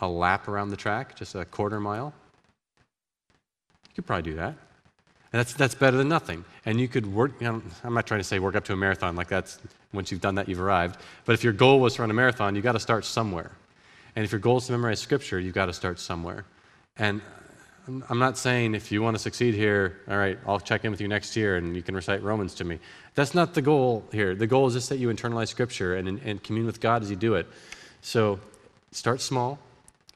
a 0.00 0.08
lap 0.08 0.48
around 0.48 0.70
the 0.70 0.76
track, 0.76 1.16
just 1.16 1.34
a 1.34 1.44
quarter 1.44 1.78
mile? 1.78 2.14
You 3.88 3.94
could 3.96 4.06
probably 4.06 4.30
do 4.30 4.36
that. 4.36 4.54
And 5.32 5.38
that's, 5.40 5.54
that's 5.54 5.74
better 5.74 5.96
than 5.96 6.08
nothing. 6.08 6.44
And 6.66 6.80
you 6.80 6.88
could 6.88 7.06
work, 7.06 7.32
you 7.40 7.48
know, 7.48 7.62
I'm 7.84 7.94
not 7.94 8.06
trying 8.06 8.20
to 8.20 8.24
say 8.24 8.38
work 8.38 8.54
up 8.54 8.64
to 8.66 8.72
a 8.72 8.76
marathon, 8.76 9.16
like 9.16 9.28
that's, 9.28 9.58
once 9.92 10.10
you've 10.10 10.20
done 10.20 10.34
that, 10.36 10.48
you've 10.48 10.60
arrived. 10.60 10.98
But 11.24 11.32
if 11.34 11.44
your 11.44 11.52
goal 11.52 11.80
was 11.80 11.94
to 11.94 12.02
run 12.02 12.10
a 12.10 12.14
marathon, 12.14 12.54
you've 12.54 12.64
got 12.64 12.72
to 12.72 12.80
start 12.80 13.04
somewhere. 13.04 13.50
And 14.14 14.24
if 14.24 14.32
your 14.32 14.40
goal 14.40 14.58
is 14.58 14.66
to 14.66 14.72
memorize 14.72 15.00
scripture, 15.00 15.40
you've 15.40 15.54
got 15.54 15.66
to 15.66 15.72
start 15.72 15.98
somewhere. 15.98 16.44
And 16.96 17.20
uh, 17.88 18.00
I'm 18.08 18.18
not 18.18 18.38
saying 18.38 18.74
if 18.74 18.92
you 18.92 19.02
want 19.02 19.16
to 19.16 19.22
succeed 19.22 19.54
here, 19.54 20.00
all 20.08 20.16
right, 20.16 20.38
I'll 20.46 20.60
check 20.60 20.84
in 20.84 20.90
with 20.90 21.00
you 21.00 21.08
next 21.08 21.36
year 21.36 21.56
and 21.56 21.74
you 21.74 21.82
can 21.82 21.94
recite 21.94 22.22
Romans 22.22 22.54
to 22.56 22.64
me. 22.64 22.78
That's 23.14 23.34
not 23.34 23.54
the 23.54 23.62
goal 23.62 24.04
here. 24.12 24.34
The 24.34 24.46
goal 24.46 24.66
is 24.66 24.74
just 24.74 24.88
that 24.88 24.98
you 24.98 25.08
internalize 25.08 25.48
scripture 25.48 25.96
and, 25.96 26.20
and 26.24 26.42
commune 26.42 26.66
with 26.66 26.80
God 26.80 27.02
as 27.02 27.10
you 27.10 27.16
do 27.16 27.34
it. 27.34 27.46
So 28.00 28.40
start 28.90 29.20
small. 29.20 29.58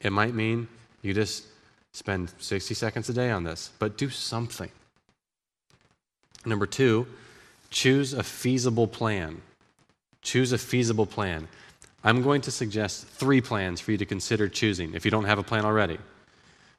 It 0.00 0.12
might 0.12 0.34
mean 0.34 0.68
you 1.02 1.14
just 1.14 1.44
spend 1.92 2.32
60 2.38 2.74
seconds 2.74 3.08
a 3.08 3.14
day 3.14 3.30
on 3.30 3.44
this, 3.44 3.70
but 3.78 3.96
do 3.96 4.10
something. 4.10 4.70
Number 6.44 6.66
two, 6.66 7.06
choose 7.70 8.12
a 8.12 8.22
feasible 8.22 8.86
plan. 8.86 9.42
Choose 10.22 10.52
a 10.52 10.58
feasible 10.58 11.06
plan. 11.06 11.48
I'm 12.04 12.22
going 12.22 12.40
to 12.42 12.50
suggest 12.50 13.06
three 13.06 13.40
plans 13.40 13.80
for 13.80 13.92
you 13.92 13.98
to 13.98 14.06
consider 14.06 14.48
choosing 14.48 14.94
if 14.94 15.04
you 15.04 15.10
don't 15.10 15.24
have 15.24 15.38
a 15.38 15.42
plan 15.42 15.64
already. 15.64 15.98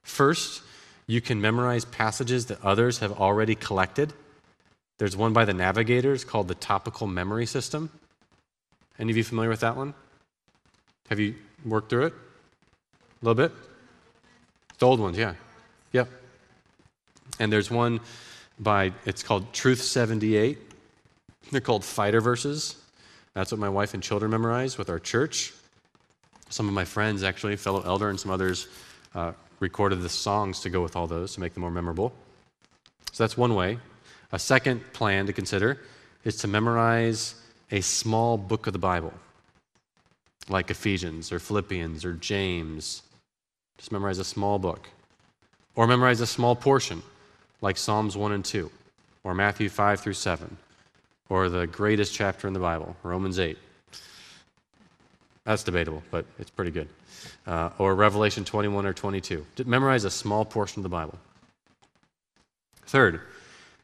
First, 0.07 0.63
you 1.05 1.19
can 1.19 1.41
memorize 1.41 1.83
passages 1.83 2.45
that 2.47 2.63
others 2.63 2.99
have 2.99 3.19
already 3.19 3.55
collected. 3.55 4.13
There's 4.97 5.17
one 5.17 5.33
by 5.33 5.43
the 5.43 5.53
Navigators 5.53 6.23
called 6.23 6.47
the 6.47 6.55
Topical 6.55 7.07
Memory 7.07 7.45
System. 7.45 7.91
Any 8.97 9.11
of 9.11 9.17
you 9.17 9.23
familiar 9.23 9.49
with 9.49 9.59
that 9.59 9.75
one? 9.75 9.93
Have 11.09 11.19
you 11.19 11.35
worked 11.65 11.89
through 11.89 12.05
it? 12.05 12.13
A 12.13 13.25
little 13.25 13.35
bit? 13.35 13.51
The 14.79 14.87
old 14.87 15.01
ones, 15.01 15.17
yeah. 15.17 15.35
Yep. 15.91 16.07
And 17.39 17.51
there's 17.51 17.69
one 17.69 17.99
by, 18.57 18.93
it's 19.05 19.21
called 19.21 19.53
Truth 19.53 19.81
78. 19.81 20.57
They're 21.51 21.61
called 21.61 21.83
fighter 21.83 22.21
verses. 22.21 22.77
That's 23.33 23.51
what 23.51 23.59
my 23.59 23.69
wife 23.69 23.93
and 23.93 24.01
children 24.01 24.31
memorize 24.31 24.77
with 24.77 24.89
our 24.89 24.99
church. 24.99 25.53
Some 26.49 26.67
of 26.67 26.73
my 26.73 26.85
friends, 26.85 27.23
actually, 27.23 27.57
fellow 27.57 27.81
elder 27.81 28.09
and 28.09 28.17
some 28.19 28.31
others, 28.31 28.67
uh, 29.13 29.33
recorded 29.59 30.01
the 30.01 30.09
songs 30.09 30.59
to 30.61 30.69
go 30.69 30.81
with 30.81 30.95
all 30.95 31.07
those 31.07 31.33
to 31.33 31.39
make 31.39 31.53
them 31.53 31.61
more 31.61 31.71
memorable. 31.71 32.13
So 33.11 33.23
that's 33.23 33.37
one 33.37 33.55
way. 33.55 33.79
A 34.31 34.39
second 34.39 34.81
plan 34.93 35.25
to 35.25 35.33
consider 35.33 35.79
is 36.23 36.37
to 36.37 36.47
memorize 36.47 37.35
a 37.71 37.81
small 37.81 38.37
book 38.37 38.67
of 38.67 38.73
the 38.73 38.79
Bible, 38.79 39.13
like 40.49 40.69
Ephesians 40.69 41.31
or 41.31 41.39
Philippians 41.39 42.05
or 42.05 42.13
James. 42.13 43.01
Just 43.77 43.91
memorize 43.91 44.19
a 44.19 44.23
small 44.23 44.59
book. 44.59 44.89
Or 45.75 45.85
memorize 45.87 46.21
a 46.21 46.27
small 46.27 46.55
portion, 46.55 47.03
like 47.61 47.77
Psalms 47.77 48.17
1 48.17 48.31
and 48.31 48.43
2, 48.43 48.71
or 49.23 49.35
Matthew 49.35 49.69
5 49.69 49.99
through 49.99 50.13
7, 50.13 50.57
or 51.29 51.49
the 51.49 51.67
greatest 51.67 52.13
chapter 52.13 52.47
in 52.47 52.53
the 52.53 52.59
Bible, 52.59 52.95
Romans 53.03 53.37
8. 53.37 53.57
That's 55.47 55.63
debatable, 55.63 56.03
but 56.11 56.25
it's 56.39 56.49
pretty 56.49 56.71
good. 56.71 56.89
Uh, 57.47 57.69
or 57.77 57.95
Revelation 57.95 58.43
21 58.43 58.85
or 58.85 58.91
22. 58.91 59.45
Just 59.55 59.67
memorize 59.67 60.03
a 60.03 60.11
small 60.11 60.43
portion 60.43 60.81
of 60.81 60.83
the 60.83 60.89
Bible. 60.89 61.17
Third, 62.85 63.21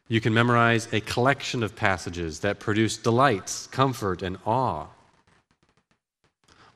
you 0.08 0.20
can 0.20 0.34
memorize 0.34 0.92
a 0.92 1.00
collection 1.00 1.62
of 1.62 1.74
passages 1.74 2.40
that 2.40 2.60
produce 2.60 2.98
delights, 2.98 3.66
comfort, 3.68 4.20
and 4.20 4.36
awe. 4.44 4.88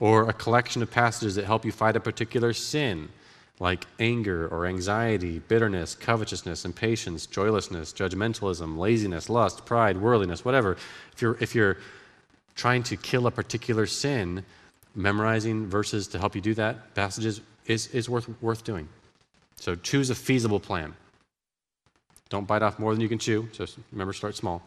Or 0.01 0.31
a 0.31 0.33
collection 0.33 0.83
of 0.83 0.91
passages 0.91 1.35
that 1.35 1.45
help 1.45 1.67
you 1.67 1.73
fight 1.73 1.95
a 1.95 2.01
particular 2.01 2.55
sin, 2.55 3.11
like 3.61 3.85
anger 4.01 4.49
or 4.49 4.65
anxiety, 4.65 5.41
bitterness, 5.41 5.95
covetousness, 5.95 6.65
impatience, 6.65 7.27
joylessness, 7.27 7.93
judgmentalism, 7.93 8.79
laziness, 8.79 9.29
lust, 9.29 9.67
pride, 9.67 9.99
worldliness, 9.99 10.47
whatever. 10.47 10.79
If 11.13 11.21
you're, 11.21 11.37
if 11.41 11.55
you're 11.55 11.77
trying 12.55 12.85
to 12.85 12.97
kill 12.97 13.27
a 13.27 13.31
particular 13.31 13.85
sin, 13.85 14.47
memorizing 14.99 15.67
verses 15.67 16.09
to 16.09 16.19
help 16.19 16.35
you 16.35 16.41
do 16.41 16.55
that, 16.55 16.95
passages, 16.95 17.41
is, 17.67 17.87
is 17.89 18.09
worth, 18.09 18.29
worth 18.43 18.65
doing. 18.65 18.89
So 19.57 19.75
choose 19.75 20.11
a 20.11 20.15
feasible 20.15 20.61
plan. 20.61 20.95
Don't 22.29 22.47
bite 22.47 22.63
off 22.63 22.79
more 22.79 22.93
than 22.93 23.01
you 23.01 23.09
can 23.09 23.19
chew. 23.19 23.49
So 23.53 23.67
remember, 23.93 24.13
start 24.13 24.37
small. 24.37 24.63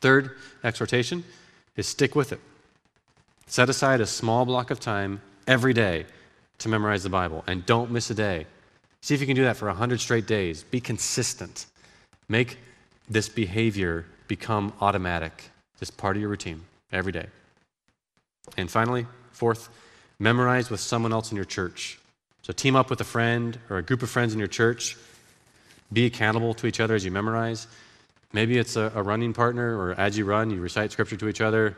Third 0.00 0.36
exhortation 0.62 1.24
is 1.76 1.86
stick 1.86 2.14
with 2.14 2.32
it. 2.32 2.40
Set 3.46 3.68
aside 3.68 4.00
a 4.00 4.06
small 4.06 4.44
block 4.44 4.70
of 4.70 4.80
time 4.80 5.20
every 5.46 5.74
day 5.74 6.06
to 6.58 6.68
memorize 6.68 7.02
the 7.02 7.10
Bible 7.10 7.44
and 7.46 7.66
don't 7.66 7.90
miss 7.90 8.08
a 8.10 8.14
day. 8.14 8.46
See 9.02 9.14
if 9.14 9.20
you 9.20 9.26
can 9.26 9.36
do 9.36 9.44
that 9.44 9.56
for 9.56 9.66
100 9.66 10.00
straight 10.00 10.26
days. 10.26 10.62
Be 10.62 10.80
consistent. 10.80 11.66
Make 12.28 12.58
this 13.08 13.28
behavior 13.28 14.06
become 14.28 14.72
automatic, 14.80 15.50
just 15.78 15.96
part 15.96 16.16
of 16.16 16.22
your 16.22 16.30
routine 16.30 16.62
every 16.90 17.12
day. 17.12 17.26
And 18.56 18.70
finally, 18.70 19.06
fourth, 19.34 19.68
memorize 20.18 20.70
with 20.70 20.80
someone 20.80 21.12
else 21.12 21.30
in 21.30 21.36
your 21.36 21.44
church. 21.44 21.98
So 22.42 22.52
team 22.52 22.76
up 22.76 22.90
with 22.90 23.00
a 23.00 23.04
friend 23.04 23.58
or 23.70 23.78
a 23.78 23.82
group 23.82 24.02
of 24.02 24.10
friends 24.10 24.32
in 24.32 24.38
your 24.38 24.48
church 24.48 24.96
be 25.92 26.06
accountable 26.06 26.54
to 26.54 26.66
each 26.66 26.80
other 26.80 26.94
as 26.94 27.04
you 27.04 27.10
memorize. 27.10 27.66
Maybe 28.32 28.58
it's 28.58 28.76
a, 28.76 28.90
a 28.94 29.02
running 29.02 29.32
partner, 29.32 29.78
or 29.78 29.92
as 29.92 30.18
you 30.18 30.24
run, 30.24 30.50
you 30.50 30.60
recite 30.60 30.90
scripture 30.90 31.16
to 31.16 31.28
each 31.28 31.40
other. 31.40 31.76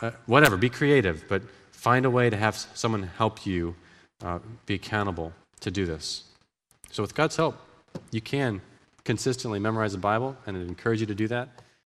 Uh, 0.00 0.12
whatever, 0.26 0.56
be 0.56 0.70
creative, 0.70 1.24
but 1.28 1.42
find 1.72 2.06
a 2.06 2.10
way 2.10 2.30
to 2.30 2.36
have 2.36 2.54
someone 2.56 3.02
help 3.02 3.44
you 3.44 3.74
uh, 4.22 4.38
be 4.66 4.74
accountable 4.74 5.32
to 5.60 5.70
do 5.70 5.86
this. 5.86 6.24
So, 6.92 7.02
with 7.02 7.14
God's 7.14 7.36
help, 7.36 7.56
you 8.12 8.20
can 8.20 8.60
consistently 9.04 9.58
memorize 9.58 9.92
the 9.92 9.98
Bible, 9.98 10.36
and 10.46 10.56
I 10.56 10.60
encourage 10.60 11.00
you 11.00 11.06
to 11.06 11.14
do 11.14 11.28
that. 11.28 11.48